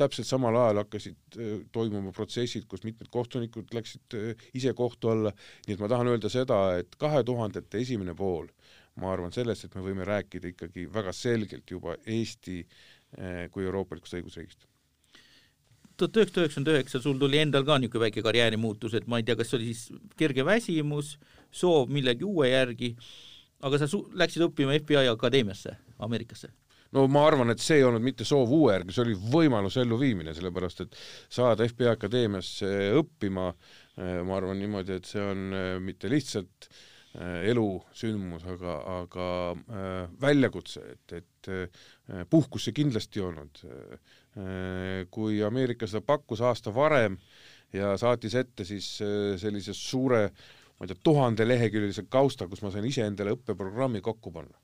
täpselt 0.00 0.28
samal 0.28 0.56
ajal 0.56 0.80
hakkasid 0.84 1.40
toimuma 1.74 2.12
protsessid, 2.16 2.64
kus 2.70 2.84
mitmed 2.86 3.10
kohtunikud 3.12 3.74
läksid 3.74 4.16
ise 4.56 4.72
kohtu 4.78 5.10
alla, 5.12 5.32
nii 5.66 5.76
et 5.76 5.82
ma 5.82 5.90
tahan 5.92 6.08
öelda 6.14 6.30
seda, 6.32 6.60
et 6.80 6.94
kahe 7.00 7.22
tuhandete 7.26 7.82
esimene 7.82 7.99
pool, 8.16 8.48
ma 9.00 9.12
arvan 9.12 9.32
sellest, 9.32 9.64
et 9.64 9.74
me 9.74 9.84
võime 9.84 10.06
rääkida 10.08 10.50
ikkagi 10.54 10.88
väga 10.92 11.12
selgelt 11.16 11.70
juba 11.70 11.96
Eesti 12.06 12.58
äh, 12.64 13.46
kui 13.50 13.64
euroopalikust 13.64 14.18
õigusriigist 14.18 14.66
tuhat 16.00 16.16
üheksasada 16.16 16.46
üheksakümmend 16.46 16.70
üheksa 16.72 17.00
sul 17.02 17.18
tuli 17.20 17.40
endal 17.40 17.66
ka 17.68 17.76
niisugune 17.78 18.06
väike 18.06 18.22
karjäärimuutus, 18.24 18.94
et 18.96 19.08
ma 19.10 19.20
ei 19.20 19.26
tea, 19.26 19.36
kas 19.36 19.52
oli 19.56 19.68
siis 19.68 19.90
kerge 20.16 20.44
väsimus, 20.46 21.18
soov 21.52 21.90
millegi 21.92 22.24
uue 22.24 22.48
järgi, 22.48 22.94
aga 23.66 23.80
sa 23.80 24.00
läksid 24.22 24.46
õppima 24.48 24.78
FBI 24.80 25.10
akadeemiasse 25.12 25.76
Ameerikasse? 26.00 26.52
no 26.96 27.04
ma 27.06 27.22
arvan, 27.26 27.52
et 27.52 27.62
see 27.62 27.78
ei 27.78 27.84
olnud 27.86 28.02
mitte 28.02 28.26
soov 28.26 28.50
uue 28.54 28.72
järgi, 28.74 28.94
see 28.94 29.04
oli 29.04 29.16
võimaluse 29.34 29.84
elluviimine, 29.84 30.34
sellepärast 30.34 30.86
et 30.86 30.96
saada 31.30 31.68
FBI 31.68 31.92
akadeemiasse 31.92 32.70
õppima, 32.98 33.50
eh, 33.94 34.20
ma 34.26 34.38
arvan 34.40 34.58
niimoodi, 34.58 34.96
et 34.98 35.06
see 35.06 35.22
on 35.22 35.44
eh, 35.54 35.74
mitte 35.82 36.10
lihtsalt 36.10 36.66
eh, 36.66 36.80
elusündmus, 37.18 38.44
aga, 38.46 38.74
aga 39.00 39.24
väljakutse, 40.22 40.82
et, 40.92 41.14
et 41.18 42.28
puhkus 42.30 42.68
see 42.68 42.76
kindlasti 42.76 43.18
ei 43.18 43.24
olnud. 43.26 43.62
kui 45.10 45.40
Ameerika 45.42 45.88
seda 45.90 46.04
pakkus 46.06 46.40
aasta 46.46 46.70
varem 46.74 47.16
ja 47.74 47.96
saatis 47.98 48.36
ette 48.38 48.64
siis 48.64 48.92
sellise 49.42 49.74
suure 49.74 50.28
ma 50.78 50.86
ei 50.86 50.92
tea, 50.92 51.02
tuhandeleheküljelise 51.02 52.06
kausta, 52.08 52.46
kus 52.48 52.62
ma 52.62 52.70
sain 52.70 52.86
iseendale 52.86 53.34
õppeprogrammi 53.34 54.00
kokku 54.06 54.30
panna 54.30 54.54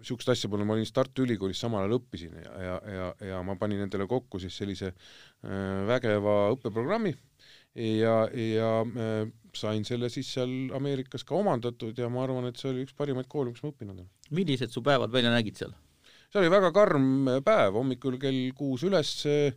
niisugust 0.00 0.32
asja 0.32 0.50
pole, 0.50 0.64
ma 0.64 0.76
olin 0.76 0.88
Tartu 0.94 1.24
Ülikoolis 1.26 1.60
samal 1.60 1.84
ajal 1.84 1.98
õppisin 1.98 2.36
ja, 2.40 2.52
ja, 2.64 2.76
ja, 2.94 3.08
ja 3.30 3.40
ma 3.46 3.56
panin 3.60 3.82
endale 3.84 4.06
kokku 4.10 4.40
siis 4.42 4.56
sellise 4.56 4.92
äh, 4.92 5.82
vägeva 5.88 6.36
õppeprogrammi 6.54 7.12
ja, 8.00 8.16
ja 8.32 8.70
äh, 8.84 9.20
sain 9.58 9.84
selle 9.88 10.10
siis 10.12 10.30
seal 10.36 10.50
Ameerikas 10.76 11.24
ka 11.26 11.36
omandatud 11.38 11.98
ja 11.98 12.08
ma 12.12 12.24
arvan, 12.24 12.48
et 12.50 12.60
see 12.60 12.70
oli 12.72 12.84
üks 12.86 12.96
parimaid 12.96 13.28
koole, 13.30 13.54
kus 13.54 13.64
ma 13.64 13.72
õppinud 13.72 13.96
olen. 13.96 14.10
millised 14.36 14.74
su 14.74 14.82
päevad 14.86 15.12
välja 15.12 15.32
nägid 15.34 15.60
seal? 15.60 15.72
see 16.30 16.42
oli 16.42 16.50
väga 16.52 16.70
karm 16.74 17.30
päev, 17.46 17.78
hommikul 17.78 18.18
kell 18.22 18.52
kuus 18.56 18.84
üles 18.86 19.14
äh,, 19.26 19.54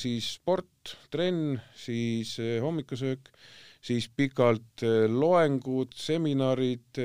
siis 0.00 0.34
sport, 0.38 0.96
trenn, 1.12 1.58
siis 1.76 2.36
äh, 2.40 2.58
hommikusöök, 2.64 3.32
siis 3.84 4.08
pikalt 4.08 4.84
äh, 4.84 5.06
loengud, 5.12 5.96
seminarid 5.96 7.04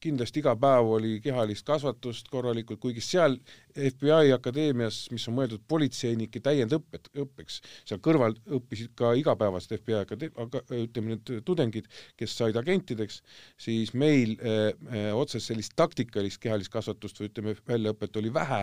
kindlasti 0.00 0.40
iga 0.40 0.54
päev 0.56 0.92
oli 0.98 1.18
kehalist 1.22 1.66
kasvatust 1.66 2.30
korralikult, 2.32 2.80
kuigi 2.80 3.02
seal 3.04 3.36
FBI 3.74 4.32
akadeemias, 4.34 5.06
mis 5.14 5.26
on 5.30 5.36
mõeldud 5.38 5.62
politseinike 5.68 6.40
täiendõppet, 6.44 7.10
õppeks, 7.24 7.60
seal 7.88 8.00
kõrval 8.04 8.36
õppisid 8.58 8.94
ka 8.98 9.12
igapäevast 9.18 9.74
FBI 9.78 10.00
akade-, 10.02 10.30
aga 10.38 10.62
ütleme 10.76 11.14
nüüd 11.14 11.32
tudengid, 11.46 11.88
kes 12.18 12.36
said 12.38 12.58
agentideks, 12.60 13.20
siis 13.60 13.94
meil 13.94 14.36
äh, 14.38 14.70
äh, 14.92 15.10
otsest 15.16 15.50
sellist 15.50 15.76
taktikalist 15.78 16.40
kehalist 16.42 16.72
kasvatust 16.72 17.20
või 17.22 17.30
ütleme, 17.30 17.56
väljaõpet 17.68 18.20
oli 18.20 18.32
vähe. 18.34 18.62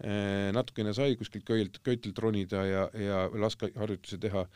Äh,, 0.00 0.50
natukene 0.56 0.94
sai 0.96 1.16
kuskilt 1.20 1.46
köilt, 1.48 1.80
köitelt 1.86 2.18
ronida 2.22 2.64
ja, 2.66 2.86
ja 2.94 3.24
laskeharjutusi 3.32 4.20
teha, 4.22 4.46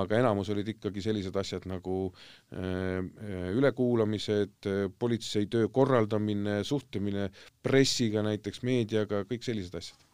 aga 0.00 0.20
enamus 0.20 0.50
olid 0.52 0.68
ikkagi 0.74 1.02
sellised 1.04 1.36
asjad 1.40 1.66
nagu 1.70 2.02
äh 2.50 3.00
ülekuulamised, 3.54 4.66
äh, 4.66 4.90
politsei 4.98 5.46
töö 5.46 5.68
korraldamine, 5.68 6.64
suhtlemine 6.64 7.28
pressiga 7.62 8.22
näiteks, 8.24 8.62
meediaga, 8.66 9.24
kõik 9.28 9.39
sellised 9.46 9.76
asjad. 9.78 10.06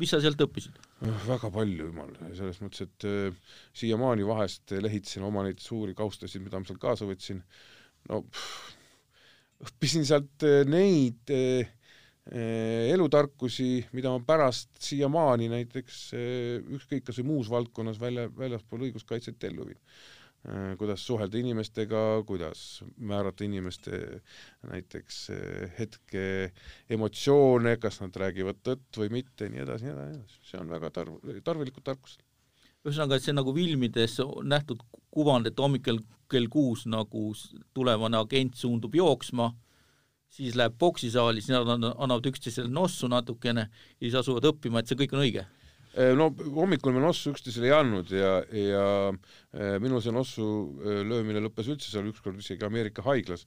mis 0.00 0.12
sa 0.12 0.20
sealt 0.22 0.40
õppisid? 0.40 0.76
Äh, 1.04 1.24
väga 1.26 1.50
palju, 1.52 1.88
jumal, 1.90 2.12
selles 2.36 2.60
mõttes, 2.62 2.86
et 2.86 3.08
äh, 3.08 3.56
siiamaani 3.76 4.26
vahest 4.28 4.72
lehitsen 4.76 5.26
oma 5.26 5.44
neid 5.46 5.60
suuri 5.60 5.96
kaustasid, 5.98 6.42
mida 6.44 6.60
ma 6.60 6.68
sealt 6.68 6.80
kaasa 6.82 7.08
võtsin, 7.08 7.42
no 8.08 8.22
pff, 8.28 8.70
õppisin 9.66 10.06
sealt 10.08 10.46
äh, 10.46 10.62
neid 10.68 11.34
äh, 11.34 11.74
äh, 12.30 12.86
elutarkusi, 12.94 13.72
mida 13.96 14.14
ma 14.14 14.22
pärast 14.24 14.72
siiamaani 14.86 15.50
näiteks 15.52 16.00
äh, 16.16 16.72
ükskõik 16.78 17.10
kas 17.10 17.20
või 17.20 17.32
muus 17.34 17.50
valdkonnas 17.52 18.00
välja, 18.00 18.30
väljaspool 18.38 18.88
õiguskaitset 18.88 19.50
ellu 19.50 19.68
viin 19.72 19.82
kuidas 20.78 21.02
suhelda 21.04 21.36
inimestega, 21.38 22.22
kuidas 22.26 22.82
määrata 22.96 23.44
inimeste 23.44 24.22
näiteks 24.70 25.18
äh, 25.30 25.72
hetke 25.78 26.22
emotsioone, 26.90 27.76
kas 27.76 28.00
nad 28.00 28.16
räägivad 28.16 28.62
tõtt 28.64 29.00
või 29.02 29.10
mitte, 29.20 29.50
nii 29.52 29.60
edasi, 29.66 29.84
nii 29.84 29.92
edasi, 29.92 30.40
see 30.48 30.60
on 30.60 30.72
väga 30.72 30.88
tarv-, 30.96 31.20
tarvilikud 31.44 31.84
tarkused. 31.84 32.24
ühesõnaga, 32.86 33.18
et 33.18 33.28
see 33.28 33.36
nagu 33.36 33.52
filmides 33.52 34.16
nähtud 34.48 34.80
kuvand, 35.12 35.50
et 35.50 35.60
hommikul 35.60 36.00
kell 36.30 36.48
kuus 36.48 36.86
nagu 36.88 37.34
tulevane 37.76 38.16
agent 38.16 38.56
suundub 38.56 38.96
jooksma, 38.96 39.52
siis 40.30 40.56
läheb 40.56 40.78
poksisaali, 40.78 41.44
siis 41.44 41.52
nad 41.52 41.68
annavad 41.68 42.32
üksteisele 42.32 42.72
nossu 42.72 43.12
natukene 43.12 43.68
ja 43.68 44.06
siis 44.06 44.22
asuvad 44.22 44.54
õppima, 44.54 44.80
et 44.80 44.88
see 44.88 44.96
kõik 44.96 45.18
on 45.18 45.26
õige 45.26 45.44
Äh, 45.44 45.59
no 46.14 46.28
hommikul 46.54 46.94
me 46.94 47.00
nossu 47.02 47.32
üksteisele 47.34 47.66
ei 47.66 47.74
andnud 47.74 48.12
ja, 48.14 48.36
ja 48.54 48.84
äh, 49.10 49.74
minul 49.82 50.02
see 50.04 50.14
nossu 50.14 50.44
äh, 50.78 51.00
löömine 51.02 51.42
lõppes 51.42 51.70
üldse 51.72 51.90
seal 51.90 52.06
ükskord 52.12 52.38
isegi 52.38 52.62
Ameerika 52.66 53.02
haiglas, 53.06 53.42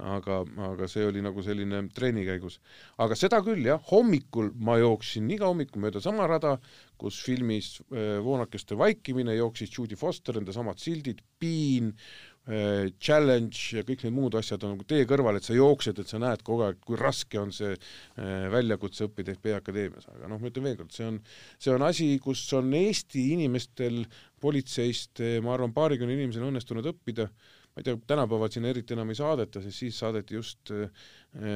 aga, 0.00 0.40
aga 0.70 0.88
see 0.88 1.04
oli 1.04 1.20
nagu 1.24 1.44
selline 1.44 1.82
trenni 1.92 2.24
käigus. 2.24 2.60
aga 2.96 3.18
seda 3.18 3.42
küll 3.44 3.68
jah, 3.68 3.82
hommikul 3.90 4.54
ma 4.56 4.78
jooksin 4.80 5.28
iga 5.36 5.50
hommikul 5.50 5.84
mööda 5.84 6.00
sama 6.00 6.26
rada, 6.30 6.56
kus 6.96 7.18
filmis 7.24 7.80
Voonakeste 7.90 8.76
vaikimine 8.78 9.34
jooksis 9.34 9.72
Judy 9.74 9.96
Foster, 9.98 10.36
nende 10.38 10.54
samad 10.54 10.78
sildid, 10.80 11.20
piin, 11.42 11.90
Äh, 11.92 12.31
challenge 12.42 13.76
ja 13.76 13.84
kõik 13.86 14.00
need 14.02 14.14
muud 14.16 14.34
asjad 14.34 14.64
on 14.66 14.74
nagu 14.74 14.86
tee 14.88 15.04
kõrval, 15.06 15.38
et 15.38 15.46
sa 15.46 15.54
jooksed, 15.54 16.00
et 16.02 16.10
sa 16.10 16.18
näed 16.18 16.42
kogu 16.42 16.64
aeg, 16.66 16.80
kui 16.82 16.98
raske 16.98 17.38
on 17.38 17.52
see 17.54 17.70
äh, 17.70 18.48
väljakutse 18.50 19.06
õppida 19.06 19.36
FP 19.36 19.54
Akadeemias, 19.60 20.08
aga 20.10 20.30
noh, 20.30 20.40
ma 20.42 20.50
ütlen 20.50 20.66
veel 20.66 20.80
kord, 20.80 20.90
see 20.94 21.06
on, 21.06 21.20
see 21.62 21.70
on 21.70 21.86
asi, 21.86 22.08
kus 22.22 22.42
on 22.58 22.74
Eesti 22.74 23.28
inimestel 23.36 24.02
politseist, 24.42 25.22
äh, 25.22 25.38
ma 25.44 25.54
arvan, 25.54 25.74
paarikümne 25.76 26.18
inimesel 26.18 26.48
õnnestunud 26.48 26.90
õppida, 26.90 27.28
ma 27.72 27.80
ei 27.80 27.86
tea, 27.86 27.96
tänapäeval 28.06 28.50
sinna 28.52 28.68
eriti 28.68 28.92
enam 28.92 29.08
ei 29.12 29.16
saadeta, 29.16 29.62
sest 29.64 29.80
siis 29.80 29.98
saadeti 30.02 30.36
just 30.36 30.72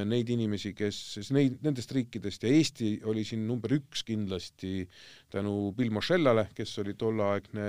neid 0.09 0.29
inimesi, 0.33 0.71
kes, 0.73 0.97
neid, 1.35 1.59
nendest 1.61 1.91
riikidest. 1.93 2.41
Ja 2.41 2.53
Eesti 2.57 2.87
oli 3.05 3.21
siin 3.27 3.43
number 3.45 3.75
üks 3.77 4.01
kindlasti 4.07 4.87
tänu 5.33 5.71
Bill 5.77 5.93
Moschellale, 5.93 6.47
kes 6.57 6.73
oli 6.81 6.95
tolleaegne 6.97 7.67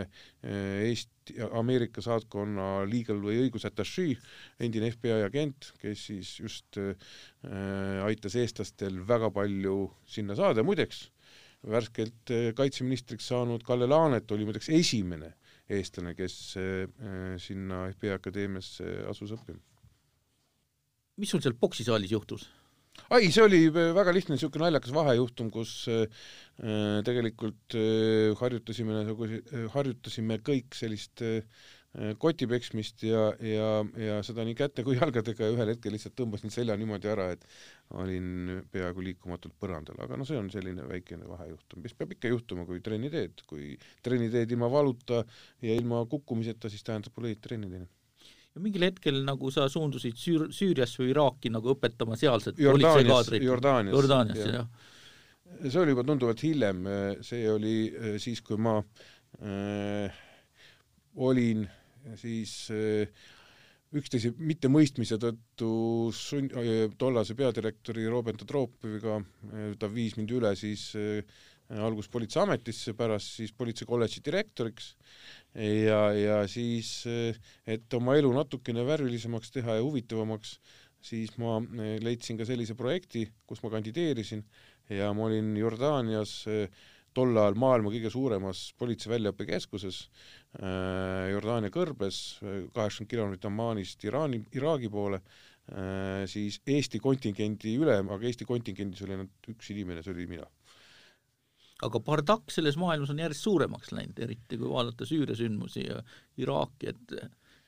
Eesti 0.89 1.45
Ameerika 1.61 2.01
saatkonna 2.05 2.87
legal 2.89 3.21
või 3.21 3.43
õigusatašii, 3.45 4.17
endine 4.65 4.89
FBI 4.95 5.27
agent, 5.27 5.75
kes 5.83 6.07
siis 6.09 6.33
just 6.41 6.81
äh, 6.81 6.97
aitas 8.07 8.39
eestlastel 8.41 9.03
väga 9.09 9.29
palju 9.35 9.83
sinna 10.09 10.39
saada, 10.39 10.65
muideks 10.65 11.05
värskelt 11.69 12.33
äh, 12.33 12.49
kaitseministriks 12.57 13.29
saanud 13.29 13.65
Kalle 13.67 13.91
Laanet 13.91 14.33
oli 14.33 14.49
muideks 14.49 14.73
esimene 14.73 15.35
eestlane, 15.69 16.15
kes 16.19 16.37
äh, 16.61 16.87
sinna 17.43 17.87
FBI 17.93 18.15
akadeemiasse 18.17 18.87
asus 19.11 19.35
õppima. 19.37 19.61
mis 21.19 21.35
sul 21.35 21.43
seal 21.43 21.59
poksisaalis 21.59 22.15
juhtus? 22.15 22.47
ai, 23.07 23.31
see 23.33 23.45
oli 23.45 23.61
väga 23.73 24.13
lihtne 24.15 24.37
niisugune 24.37 24.67
naljakas 24.67 24.93
vahejuhtum, 24.97 25.51
kus 25.55 25.73
äh, 25.93 26.07
tegelikult 27.07 27.77
äh, 27.79 28.35
harjutasime 28.41 29.03
nagu 29.11 29.29
äh,, 29.29 29.67
harjutasime 29.75 30.41
kõik 30.45 30.77
sellist 30.79 31.23
äh, 31.25 31.43
koti 32.23 32.47
peksmist 32.47 33.03
ja, 33.03 33.25
ja, 33.43 33.69
ja 33.99 34.19
seda 34.27 34.45
nii 34.47 34.55
käte 34.59 34.85
kui 34.87 34.97
jalgadega 35.01 35.49
ja 35.49 35.55
ühel 35.55 35.73
hetkel 35.73 35.95
lihtsalt 35.95 36.15
tõmbasin 36.19 36.53
selja 36.55 36.77
niimoodi 36.79 37.11
ära, 37.11 37.31
et 37.35 37.45
olin 37.99 38.61
peaaegu 38.73 39.03
liikumatult 39.03 39.57
põrandal, 39.59 39.99
aga 40.05 40.19
no 40.21 40.27
see 40.29 40.39
on 40.39 40.51
selline 40.53 40.87
väikene 40.89 41.29
vahejuhtum, 41.29 41.83
mis 41.83 41.97
peab 41.99 42.15
ikka 42.15 42.31
juhtuma, 42.31 42.67
kui 42.69 42.83
trenni 42.85 43.11
teed, 43.13 43.43
kui 43.51 43.73
trenni 44.05 44.31
teed 44.33 44.53
ilma 44.55 44.71
valuta 44.73 45.25
ja 45.65 45.79
ilma 45.79 46.05
kukkumiseta, 46.11 46.71
siis 46.71 46.87
tähendab, 46.87 47.15
pole 47.17 47.35
trenni 47.43 47.71
teinud 47.73 47.95
ja 48.55 48.63
mingil 48.65 48.87
hetkel 48.89 49.19
nagu 49.27 49.51
sa 49.55 49.67
suundusid 49.71 50.19
Süür-, 50.19 50.49
Süüriasse 50.55 51.03
või 51.03 51.13
Iraaki 51.13 51.53
nagu 51.53 51.75
õpetama 51.75 52.17
sealset 52.19 52.57
politseikaadrit. 52.59 53.45
Jordaanias. 53.45 53.95
Jordaaniasse, 53.95 54.55
jah. 54.55 54.71
see 55.67 55.83
oli 55.83 55.95
juba 55.95 56.07
tunduvalt 56.09 56.43
hiljem, 56.43 56.87
see 57.27 57.45
oli 57.51 57.75
siis, 58.23 58.43
kui 58.45 58.59
ma 58.61 58.79
äh, 59.43 60.23
olin 61.19 61.67
siis 62.17 62.55
äh, 62.73 63.27
üksteise 63.99 64.33
mittemõistmise 64.37 65.19
tõttu 65.21 65.71
sun-, 66.17 66.51
tollase 67.01 67.37
peadirektori 67.39 68.07
Robert 68.09 68.45
Tropoviga, 68.49 69.21
ta 69.81 69.89
viis 69.93 70.17
mind 70.19 70.35
üle 70.37 70.53
siis 70.61 70.91
äh, 70.99 71.23
alguses 71.77 72.11
Politseiametisse, 72.13 72.95
pärast 72.97 73.39
siis 73.39 73.53
Politseikolledži 73.57 74.23
direktoriks. 74.25 74.95
Ja, 75.55 76.13
ja 76.17 76.43
siis, 76.49 77.03
et 77.69 77.95
oma 77.97 78.17
elu 78.17 78.31
natukene 78.33 78.85
värvilisemaks 78.89 79.53
teha 79.53 79.77
ja 79.77 79.85
huvitavamaks, 79.85 80.57
siis 81.05 81.35
ma 81.41 81.59
leidsin 82.05 82.39
ka 82.41 82.47
sellise 82.49 82.77
projekti, 82.79 83.27
kus 83.47 83.61
ma 83.65 83.73
kandideerisin. 83.77 84.45
Ja 84.89 85.13
ma 85.13 85.27
olin 85.29 85.53
Jordaanias 85.61 86.47
tol 87.19 87.35
ajal 87.43 87.59
maailma 87.59 87.93
kõige 87.93 88.13
suuremas 88.13 88.63
politsei 88.79 89.13
väljaõppekeskuses 89.17 90.01
äh, 90.07 91.29
Jordaania 91.33 91.73
kõrbes, 91.75 92.21
kaheksakümmend 92.43 93.11
kilomeetrit 93.13 93.49
Ammanist 93.51 94.07
Iraani, 94.07 94.43
Iraagi 94.57 94.91
poole 94.93 95.21
äh,, 95.21 96.25
siis 96.31 96.61
Eesti 96.67 97.03
kontingendi 97.03 97.75
ülem, 97.81 98.13
aga 98.15 98.31
Eesti 98.31 98.47
kontingendis 98.49 99.03
oli 99.07 99.19
ainult 99.19 99.51
üks 99.55 99.73
inimene, 99.75 100.05
see 100.05 100.15
oli 100.15 100.29
mina. 100.31 100.47
Aga 101.87 102.01
bardakk 102.03 102.51
selles 102.51 102.75
maailmas 102.81 103.13
on 103.13 103.21
järjest 103.23 103.45
suuremaks 103.47 103.93
läinud, 103.95 104.19
eriti 104.25 104.59
kui 104.59 104.71
vaadata 104.71 105.07
Süüria 105.07 105.37
sündmusi 105.39 105.85
ja 105.85 106.01
Iraaki, 106.43 106.91
et 106.91 107.19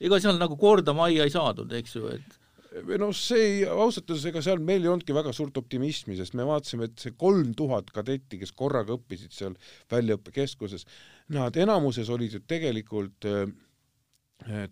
ega 0.03 0.19
seal 0.23 0.41
nagu 0.41 0.57
korda 0.59 0.95
majja 0.97 1.27
ei 1.27 1.35
saadud, 1.35 1.71
eks 1.79 1.95
ju, 1.95 2.09
et 2.17 2.39
või 2.87 2.99
noh, 3.03 3.13
see 3.17 3.41
ei, 3.45 3.63
ausalt 3.67 4.11
öeldes 4.11 4.29
ega 4.31 4.43
seal 4.45 4.61
meil 4.63 4.85
ei 4.85 4.91
olnudki 4.93 5.15
väga 5.17 5.33
suurt 5.35 5.57
optimismi, 5.59 6.17
sest 6.19 6.37
me 6.39 6.47
vaatasime, 6.47 6.91
et 6.91 7.03
see 7.03 7.17
kolm 7.19 7.55
tuhat 7.59 7.91
kadetti, 7.95 8.39
kes 8.41 8.53
korraga 8.57 8.95
õppisid 8.97 9.35
seal 9.35 9.57
väljaõppekeskuses, 9.91 10.87
nad 11.35 11.57
enamuses 11.59 12.11
olid 12.15 12.37
ju 12.37 12.43
tegelikult 12.51 13.27
äh, 13.31 14.69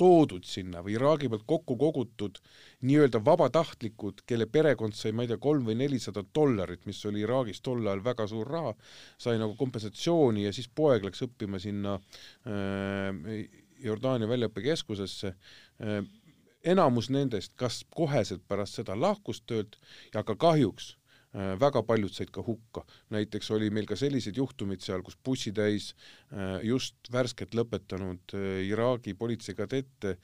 toodud 0.00 0.46
sinna 0.48 0.80
või 0.82 0.96
Iraagi 0.96 1.28
pealt 1.30 1.44
kokku 1.48 1.76
kogutud 1.80 2.38
nii-öelda 2.88 3.20
vabatahtlikud, 3.24 4.24
kelle 4.26 4.48
perekond 4.50 4.96
sai, 4.96 5.12
ma 5.12 5.26
ei 5.26 5.30
tea, 5.30 5.40
kolm 5.42 5.66
või 5.68 5.76
nelisada 5.78 6.24
dollarit, 6.34 6.86
mis 6.88 7.02
oli 7.08 7.22
Iraagis 7.26 7.60
tol 7.60 7.84
ajal 7.84 8.04
väga 8.04 8.26
suur 8.30 8.48
raha, 8.48 8.72
sai 9.20 9.36
nagu 9.42 9.56
kompensatsiooni 9.60 10.46
ja 10.46 10.54
siis 10.56 10.70
poeg 10.72 11.04
läks 11.06 11.22
õppima 11.28 11.60
sinna 11.62 11.98
äh, 12.48 13.44
Jordaania 13.82 14.30
väljaõppekeskusesse 14.30 15.34
äh, 15.34 16.00
enamus 16.64 17.10
nendest 17.10 17.54
kas 17.58 17.82
koheselt 17.94 18.42
pärast 18.48 18.78
seda 18.78 18.96
lahkus 18.98 19.42
töölt 19.46 19.78
ja 20.14 20.22
ka 20.26 20.36
kahjuks 20.38 20.92
äh, 21.34 21.54
väga 21.60 21.82
paljud 21.86 22.12
said 22.14 22.30
ka 22.30 22.42
hukka. 22.46 22.84
näiteks 23.10 23.50
oli 23.50 23.70
meil 23.70 23.86
ka 23.86 23.96
selliseid 23.96 24.36
juhtumeid 24.36 24.80
seal, 24.80 25.02
kus 25.02 25.18
bussitäis 25.24 25.92
äh, 26.32 26.60
just 26.62 27.10
värskelt 27.12 27.54
lõpetanud 27.58 28.36
äh, 28.38 28.62
Iraagi 28.68 29.14
politseikadette, 29.14 30.16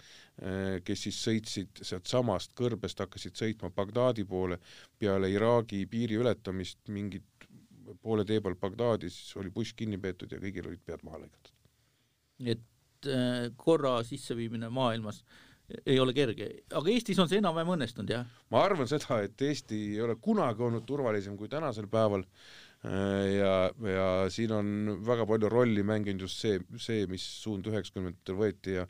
kes 0.84 1.00
siis 1.02 1.16
sõitsid 1.18 1.80
sealtsamast 1.82 2.52
kõrbest, 2.54 3.00
hakkasid 3.02 3.34
sõitma 3.34 3.72
Bagdadi 3.74 4.22
poole, 4.24 4.60
peale 4.98 5.30
Iraagi 5.32 5.80
piiri 5.90 6.14
ületamist 6.20 6.78
mingit 6.94 7.48
poole 8.02 8.22
tee 8.24 8.38
peal 8.40 8.54
Bagdadis 8.54 9.16
oli 9.40 9.50
buss 9.50 9.74
kinni 9.74 9.98
peetud 9.98 10.30
ja 10.30 10.38
kõigil 10.38 10.68
olid 10.70 10.84
pead 10.86 11.02
maha 11.02 11.24
lõigatud. 11.24 11.52
et 12.54 13.08
korra 13.56 13.96
sisseviimine 14.06 14.68
maailmas 14.74 15.24
äh, 15.24 15.47
ei 15.68 15.98
ole 16.00 16.14
kerge, 16.16 16.48
aga 16.72 16.92
Eestis 16.92 17.18
on 17.20 17.28
see 17.28 17.42
enam-vähem 17.42 17.74
õnnestunud, 17.74 18.12
jah? 18.12 18.24
ma 18.52 18.62
arvan 18.64 18.88
seda, 18.88 19.20
et 19.26 19.42
Eesti 19.44 19.80
ei 19.92 20.00
ole 20.04 20.16
kunagi 20.22 20.64
olnud 20.64 20.86
turvalisem 20.88 21.36
kui 21.36 21.50
tänasel 21.52 21.90
päeval 21.92 22.24
ja, 23.34 23.52
ja 23.90 24.08
siin 24.32 24.54
on 24.54 24.72
väga 25.06 25.26
palju 25.28 25.50
rolli 25.52 25.84
mänginud 25.84 26.24
just 26.24 26.40
see, 26.40 26.60
see, 26.80 27.04
mis 27.10 27.24
suund 27.42 27.68
üheksakümnendatel 27.68 28.38
võeti 28.38 28.78
ja 28.78 28.86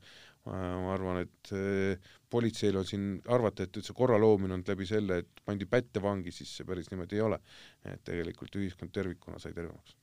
ma 0.49 0.95
arvan, 0.95 1.22
et 1.26 1.51
eh, 1.53 2.11
politseil 2.31 2.79
on 2.81 2.87
siin 2.89 3.09
arvata, 3.29 3.66
et 3.66 3.74
üldse 3.76 3.93
korra 3.97 4.16
loomine 4.20 4.55
on 4.57 4.62
läbi 4.64 4.87
selle, 4.89 5.18
et 5.24 5.43
pandi 5.45 5.66
pätte 5.68 6.01
vangi, 6.01 6.33
siis 6.33 6.55
see 6.57 6.68
päris 6.68 6.89
niimoodi 6.93 7.18
ei 7.18 7.24
ole. 7.26 7.41
et 7.85 8.05
tegelikult 8.07 8.55
ühiskond 8.57 8.95
tervikuna 8.95 9.43
sai 9.43 9.57
tervemaks 9.57 9.97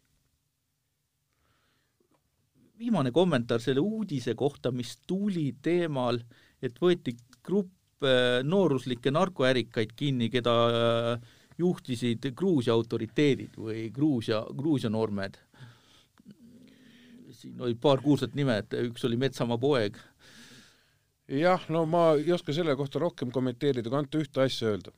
viimane 2.76 3.14
kommentaar 3.16 3.62
selle 3.64 3.80
uudise 3.80 4.34
kohta, 4.36 4.68
mis 4.76 4.98
tuli 5.08 5.54
teemal 5.64 6.20
äh, 6.20 6.45
et 6.64 6.78
võeti 6.82 7.16
grupp 7.46 8.06
äh, 8.06 8.42
nooruslikke 8.44 9.12
narkoärikaid 9.14 9.94
kinni, 9.98 10.30
keda 10.34 10.56
äh, 10.70 11.34
juhtisid 11.62 12.32
Gruusia 12.36 12.76
autoriteedid 12.76 13.56
või 13.60 13.90
Gruusia, 13.94 14.44
Gruusia 14.56 14.92
normed. 14.92 15.40
siin 17.36 17.62
olid 17.62 17.80
paar 17.84 18.00
kuulsat 18.02 18.36
nime, 18.36 18.58
et 18.58 18.74
üks 18.80 19.04
oli 19.06 19.18
Metsamaa 19.20 19.58
poeg. 19.58 19.98
jah, 21.28 21.62
no 21.70 21.86
ma 21.86 22.14
ei 22.16 22.32
oska 22.32 22.54
selle 22.54 22.76
kohta 22.76 23.00
rohkem 23.00 23.32
kommenteerida, 23.32 23.90
kui 23.90 23.98
ainult 23.98 24.16
ühte 24.16 24.42
asja 24.42 24.74
öelda. 24.74 24.92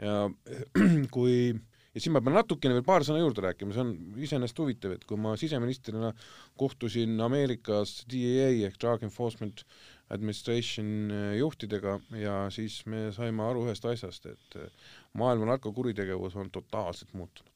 ja 0.00 0.30
kui 1.14 1.54
ja 1.94 2.00
siin 2.02 2.14
ma 2.14 2.22
pean 2.22 2.36
natukene 2.38 2.76
veel 2.76 2.86
paar 2.86 3.04
sõna 3.06 3.22
juurde 3.22 3.42
rääkima, 3.44 3.74
see 3.74 3.82
on 3.82 4.20
iseenesest 4.22 4.60
huvitav, 4.62 4.94
et 4.94 5.06
kui 5.08 5.18
ma 5.20 5.34
siseministrina 5.40 6.12
kohtusin 6.60 7.16
Ameerikas 7.24 8.04
DEA 8.10 8.50
ehk 8.68 8.78
Drug 8.80 9.02
Enforcement 9.06 9.64
administration 10.10 11.10
äh, 11.10 11.36
juhtidega 11.38 12.00
ja 12.18 12.34
siis 12.50 12.82
me 12.86 13.08
saime 13.14 13.44
aru 13.46 13.66
ühest 13.68 13.86
asjast, 13.86 14.26
et 14.26 14.58
äh, 14.58 14.90
maailma 15.18 15.52
narkokuritegevus 15.52 16.36
on 16.36 16.50
totaalselt 16.50 17.14
muutunud. 17.14 17.46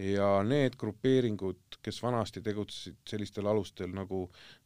ja 0.00 0.26
need 0.46 0.76
grupeeringud, 0.78 1.76
kes 1.82 1.98
vanasti 2.00 2.40
tegutsesid 2.40 3.00
sellistel 3.10 3.48
alustel, 3.50 3.90
nagu 3.92 4.20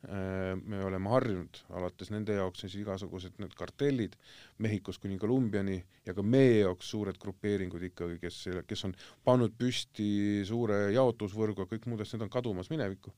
äh, 0.04 0.52
me 0.60 0.82
oleme 0.84 1.10
harjunud, 1.10 1.62
alates 1.74 2.12
nende 2.12 2.36
jaoks 2.36 2.60
siis 2.62 2.76
igasugused 2.82 3.40
need 3.42 3.56
kartellid 3.58 4.18
Mehhikost 4.62 5.00
kuni 5.02 5.16
Kolumbiani 5.18 5.78
ja 6.06 6.14
ka 6.14 6.22
meie 6.22 6.60
jaoks 6.60 6.92
suured 6.92 7.18
grupeeringud 7.18 7.88
ikkagi, 7.88 8.20
kes, 8.20 8.42
kes 8.68 8.84
on 8.84 8.94
pannud 9.24 9.56
püsti 9.58 10.44
suure 10.46 10.92
jaotusvõrgu 10.94 11.64
ja 11.64 11.72
kõik 11.72 11.88
muud 11.88 12.04
asjad, 12.04 12.22
on 12.22 12.30
kadumas 12.30 12.70
minevikku 12.70 13.16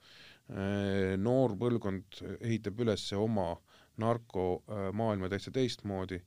noor 1.19 1.57
põlvkond 1.59 2.23
ehitab 2.39 2.85
üles 2.87 3.03
oma 3.19 3.51
äh, 3.51 3.76
narkomaailma 4.01 5.27
äh, 5.27 5.31
täitsa 5.33 5.53
teistmoodi, 5.55 6.19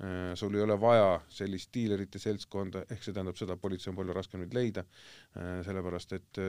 äh, 0.00 0.34
sul 0.38 0.54
ei 0.56 0.62
ole 0.64 0.78
vaja 0.80 1.18
sellist 1.32 1.72
diilerite 1.74 2.20
seltskonda, 2.22 2.84
ehk 2.90 3.04
see 3.04 3.16
tähendab 3.16 3.36
seda, 3.40 3.56
politsei 3.60 3.92
on 3.92 3.98
palju 3.98 4.16
raskem 4.16 4.44
neid 4.44 4.56
leida, 4.56 4.84
äh, 5.36 5.58
sellepärast 5.66 6.14
et 6.16 6.40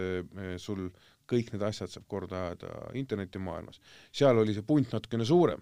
sul 0.61 0.87
kõik 1.29 1.51
need 1.53 1.65
asjad 1.67 1.91
saab 1.91 2.07
korda 2.09 2.45
ajada 2.47 2.71
internetimaailmas. 2.99 3.81
seal 4.11 4.39
oli 4.39 4.55
see 4.55 4.65
punt 4.65 4.95
natukene 4.95 5.27
suurem, 5.27 5.61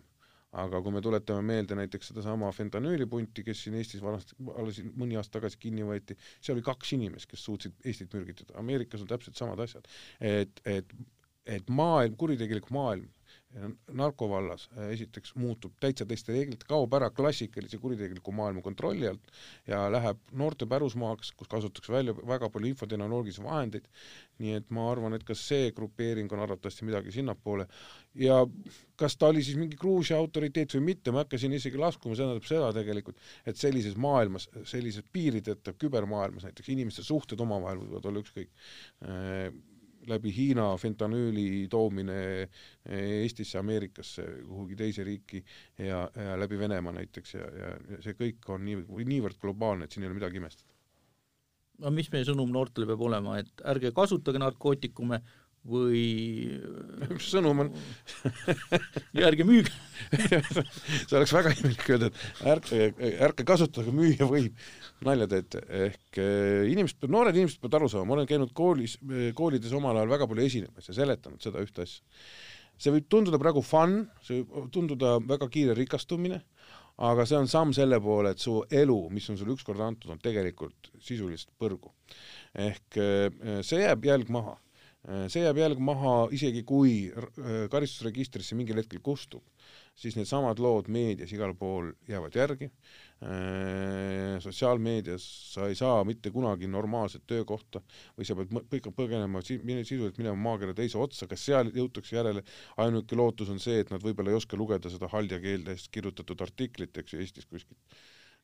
aga 0.57 0.79
kui 0.81 0.93
me 0.95 1.01
tuletame 1.03 1.43
meelde 1.43 1.75
näiteks 1.75 2.13
sedasama 2.13 2.51
fentanüülipunti, 2.55 3.43
kes 3.43 3.65
siin 3.65 3.75
Eestis 3.77 4.01
vanasti, 4.01 4.37
alles 4.55 4.79
mõni 4.95 5.17
aasta 5.19 5.39
tagasi 5.39 5.59
kinni 5.59 5.83
võeti, 5.85 6.15
seal 6.39 6.55
oli 6.55 6.65
kaks 6.65 6.93
inimest, 6.95 7.29
kes 7.29 7.43
suutsid 7.49 7.75
Eestit 7.85 8.13
mürgitada, 8.15 8.55
Ameerikas 8.61 9.03
on 9.03 9.11
täpselt 9.11 9.37
samad 9.39 9.59
asjad. 9.65 9.89
et, 10.21 10.61
et, 10.65 10.95
et 11.45 11.69
maailm, 11.69 12.15
kuritegelik 12.19 12.71
maailm 12.71 13.09
narkovallas 13.97 14.67
äh, 14.75 14.89
esiteks 14.93 15.33
muutub 15.39 15.73
täitsa 15.81 16.05
teiste 16.05 16.33
reeglite, 16.35 16.67
kaob 16.67 16.93
ära 16.97 17.09
klassikalise 17.15 17.79
kuritegeliku 17.81 18.33
maailma 18.35 18.61
kontrolli 18.65 19.07
alt 19.09 19.31
ja 19.67 19.85
läheb 19.91 20.19
noorte 20.37 20.67
pärusmaaks, 20.69 21.31
kus 21.37 21.49
kasutatakse 21.51 21.93
välja 21.93 22.15
väga 22.17 22.49
palju 22.53 22.69
infotehnoloogilisi 22.73 23.43
vahendeid, 23.45 23.87
nii 24.43 24.57
et 24.59 24.73
ma 24.75 24.89
arvan, 24.91 25.15
et 25.17 25.23
ka 25.27 25.35
see 25.37 25.71
grupeering 25.77 26.31
on 26.35 26.43
arvatavasti 26.43 26.85
midagi 26.89 27.15
sinnapoole. 27.15 27.67
Ja 28.19 28.41
kas 28.99 29.17
ta 29.17 29.31
oli 29.31 29.43
siis 29.45 29.57
mingi 29.59 29.79
Gruusia 29.79 30.19
autoriteet 30.19 30.75
või 30.77 30.83
mitte, 30.91 31.13
ma 31.13 31.21
ei 31.21 31.27
hakka 31.27 31.39
siin 31.41 31.55
isegi 31.55 31.79
laskuma, 31.81 32.17
see 32.17 32.25
tähendab 32.25 32.49
seda 32.49 32.73
tegelikult, 32.75 33.23
et 33.47 33.57
sellises 33.57 33.95
maailmas, 33.95 34.49
sellises 34.67 35.07
piirideta 35.13 35.73
kübermaailmas 35.79 36.49
näiteks 36.49 36.75
inimeste 36.75 37.05
suhted 37.05 37.41
omavahel 37.47 37.81
võivad 37.85 38.11
olla 38.11 38.25
ükskõik. 38.25 38.53
Äh, 39.07 39.49
läbi 40.09 40.33
Hiina 40.35 40.69
fentanüüli 40.77 41.67
toomine 41.71 42.19
Eestisse, 42.87 43.59
Ameerikasse, 43.59 44.25
kuhugi 44.47 44.77
teise 44.79 45.05
riiki 45.07 45.43
ja, 45.77 46.05
ja 46.15 46.37
läbi 46.39 46.59
Venemaa 46.59 46.95
näiteks 46.99 47.35
ja, 47.37 47.49
ja, 47.61 47.73
ja 47.91 48.01
see 48.05 48.17
kõik 48.19 48.47
on 48.53 48.65
nii, 48.67 48.83
niivõrd 49.07 49.39
globaalne, 49.41 49.87
et 49.87 49.95
siin 49.95 50.05
ei 50.05 50.11
ole 50.11 50.19
midagi 50.19 50.41
imestada. 50.41 50.71
no 51.83 51.91
mis 51.93 52.11
meie 52.13 52.25
sõnum 52.25 52.53
noortele 52.53 52.87
peab 52.89 53.03
olema, 53.09 53.37
et 53.41 53.67
ärge 53.73 53.91
kasutage 53.95 54.41
narkootikume 54.41 55.21
või 55.67 56.01
mis 57.11 57.29
sõnum 57.31 57.65
on 57.65 57.71
ja 59.17 59.27
ärge 59.27 59.45
müüge 59.47 59.73
see 61.07 61.17
oleks 61.17 61.33
väga 61.35 61.53
imelik 61.57 61.87
öelda, 61.89 62.11
et 62.11 62.45
ärge, 62.53 62.91
ärge 63.27 63.47
kasutage, 63.47 63.93
müüa 63.95 64.29
võib, 64.29 64.55
nalja 65.05 65.27
teete, 65.29 65.61
ehk 65.85 66.19
eh, 66.21 66.65
inimesed, 66.71 67.05
noored 67.11 67.37
inimesed 67.37 67.61
peavad 67.61 67.79
aru 67.79 67.89
saama, 67.91 68.09
ma 68.09 68.17
olen 68.17 68.29
käinud 68.29 68.53
koolis, 68.57 68.97
koolides 69.37 69.73
omal 69.77 69.97
ajal 69.99 70.13
väga 70.15 70.27
palju 70.29 70.45
esinemas 70.45 70.89
ja 70.89 70.95
seletanud 70.97 71.43
seda 71.43 71.61
ühte 71.63 71.85
asja. 71.85 72.01
see 72.77 72.93
võib 72.93 73.07
tunduda 73.09 73.39
praegu 73.41 73.61
fun, 73.65 73.99
see 74.25 74.41
võib 74.41 74.71
tunduda 74.73 75.17
väga 75.25 75.49
kiire 75.53 75.75
rikastumine, 75.77 76.41
aga 77.09 77.25
see 77.29 77.37
on 77.37 77.49
samm 77.49 77.73
selle 77.77 77.99
poole, 78.01 78.33
et 78.33 78.41
su 78.41 78.59
elu, 78.73 78.97
mis 79.13 79.29
on 79.29 79.37
sulle 79.37 79.53
ükskord 79.53 79.81
antud, 79.85 80.13
on 80.13 80.21
tegelikult 80.21 80.91
sisuliselt 80.97 81.53
põrgu. 81.61 81.93
ehk 82.53 83.01
äh, 83.01 83.61
see 83.61 83.83
jääb 83.83 84.09
jälg 84.09 84.33
maha. 84.33 84.57
See 85.31 85.39
jääb 85.39 85.55
jälg 85.55 85.79
maha 85.79 86.25
isegi, 86.35 86.65
kui 86.67 87.13
karistusregistrisse 87.71 88.57
mingil 88.59 88.81
hetkel 88.81 88.99
kustub, 88.99 89.39
siis 89.97 90.15
needsamad 90.15 90.59
lood 90.61 90.87
meedias 90.93 91.33
igal 91.33 91.55
pool 91.57 91.91
jäävad 92.07 92.35
järgi 92.37 92.71
Äh, 93.17 94.37
sotsiaalmeedias 94.37 95.23
sa 95.53 95.65
ei 95.67 95.75
saa 95.75 96.03
mitte 96.05 96.29
kunagi 96.29 96.67
normaalset 96.69 97.23
töökohta 97.25 97.79
või 98.13 98.27
sa 98.29 98.35
pead 98.37 98.91
põgenema 98.93 99.41
sisuliselt 99.41 100.19
minema 100.21 100.37
maakera 100.37 100.75
teise 100.77 100.99
otsa, 101.01 101.25
kas 101.25 101.47
seal 101.47 101.71
jõutakse 101.73 102.13
järele, 102.13 102.43
ainuke 102.77 103.17
lootus 103.17 103.49
on 103.49 103.57
see, 103.63 103.79
et 103.81 103.89
nad 103.89 104.05
võib-olla 104.05 104.35
ei 104.35 104.37
oska 104.37 104.59
lugeda 104.61 104.91
seda 104.93 105.09
haldja 105.09 105.41
keeldes 105.41 105.87
kirjutatud 105.89 106.45
artiklit, 106.45 106.93
eks 106.93 107.15
ju, 107.15 107.23
Eestis 107.25 107.49
kuskilt. 107.49 107.97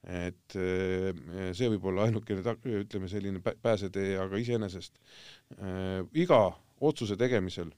et 0.10 0.58
äh, 0.58 1.54
see 1.54 1.70
võib 1.76 1.86
olla 1.94 2.10
ainukene, 2.10 2.58
ütleme, 2.82 3.12
selline 3.14 3.46
pääsetee, 3.46 4.18
aga 4.26 4.42
iseenesest 4.42 4.98
äh, 5.60 6.02
iga 6.18 6.48
otsuse 6.82 7.14
tegemisel 7.14 7.70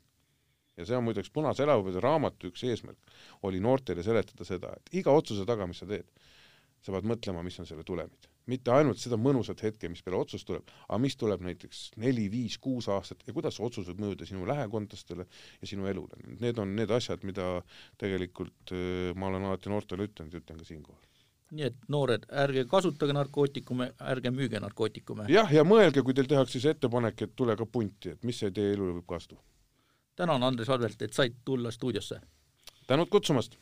ja 0.78 0.86
see 0.86 0.98
on 0.98 1.06
muideks 1.08 1.32
Punase 1.34 1.66
elavhuvide 1.66 2.04
raamatu 2.04 2.52
üks 2.52 2.64
eesmärk, 2.68 3.18
oli 3.48 3.62
noortele 3.64 4.04
seletada 4.06 4.48
seda, 4.48 4.74
et 4.78 4.96
iga 5.02 5.14
otsuse 5.16 5.46
taga, 5.48 5.68
mis 5.70 5.82
sa 5.84 5.90
teed, 5.90 6.08
sa 6.84 6.94
pead 6.96 7.08
mõtlema, 7.10 7.44
mis 7.46 7.60
on 7.62 7.70
selle 7.70 7.86
tulemid. 7.88 8.32
mitte 8.46 8.70
ainult 8.70 9.00
seda 9.02 9.18
mõnusat 9.18 9.64
hetke, 9.66 9.90
mis 9.90 10.04
peale 10.06 10.20
otsust 10.20 10.46
tuleb, 10.46 10.68
aga 10.86 11.00
mis 11.02 11.16
tuleb 11.18 11.42
näiteks 11.42 11.80
neli, 11.98 12.28
viis, 12.30 12.60
kuus 12.62 12.86
aastat 12.94 13.24
ja 13.26 13.34
kuidas 13.34 13.58
see 13.58 13.66
otsus 13.66 13.88
võib 13.90 14.04
mõjuda 14.04 14.28
sinu 14.30 14.46
lähekondlastele 14.46 15.26
ja 15.62 15.70
sinu 15.72 15.90
elule. 15.90 16.20
Need 16.44 16.62
on 16.62 16.76
need 16.78 16.94
asjad, 16.94 17.26
mida 17.26 17.64
tegelikult 17.98 18.76
äh, 18.76 19.16
ma 19.18 19.32
olen 19.32 19.50
alati 19.50 19.74
noortele 19.74 20.06
ütelnud 20.06 20.38
ja 20.38 20.44
ütlen 20.44 20.62
ka 20.62 20.70
siinkohal 20.70 21.02
nii 21.56 21.66
et 21.70 21.76
noored, 21.94 22.26
ärge 22.44 22.66
kasutage 22.70 23.14
narkootikume, 23.16 23.92
ärge 24.12 24.32
müüge 24.34 24.60
narkootikume. 24.62 25.28
jah, 25.32 25.52
ja 25.54 25.64
mõelge, 25.64 26.04
kui 26.04 26.14
teil 26.18 26.30
tehakse 26.30 26.58
siis 26.58 26.72
ettepanek, 26.74 27.22
et 27.22 27.36
tule 27.38 27.56
ka 27.56 27.68
punti, 27.70 28.16
et 28.16 28.24
mis 28.26 28.40
see 28.42 28.52
teie 28.52 28.74
elule 28.74 28.98
võib 28.98 29.28
tuua. 29.30 29.44
Tänan, 30.16 30.44
Andres 30.44 30.70
Advelt, 30.70 31.02
et 31.02 31.14
said 31.14 31.34
tulla 31.46 31.72
stuudiosse. 31.72 32.22
tänud 32.88 33.10
kutsumast 33.10 33.58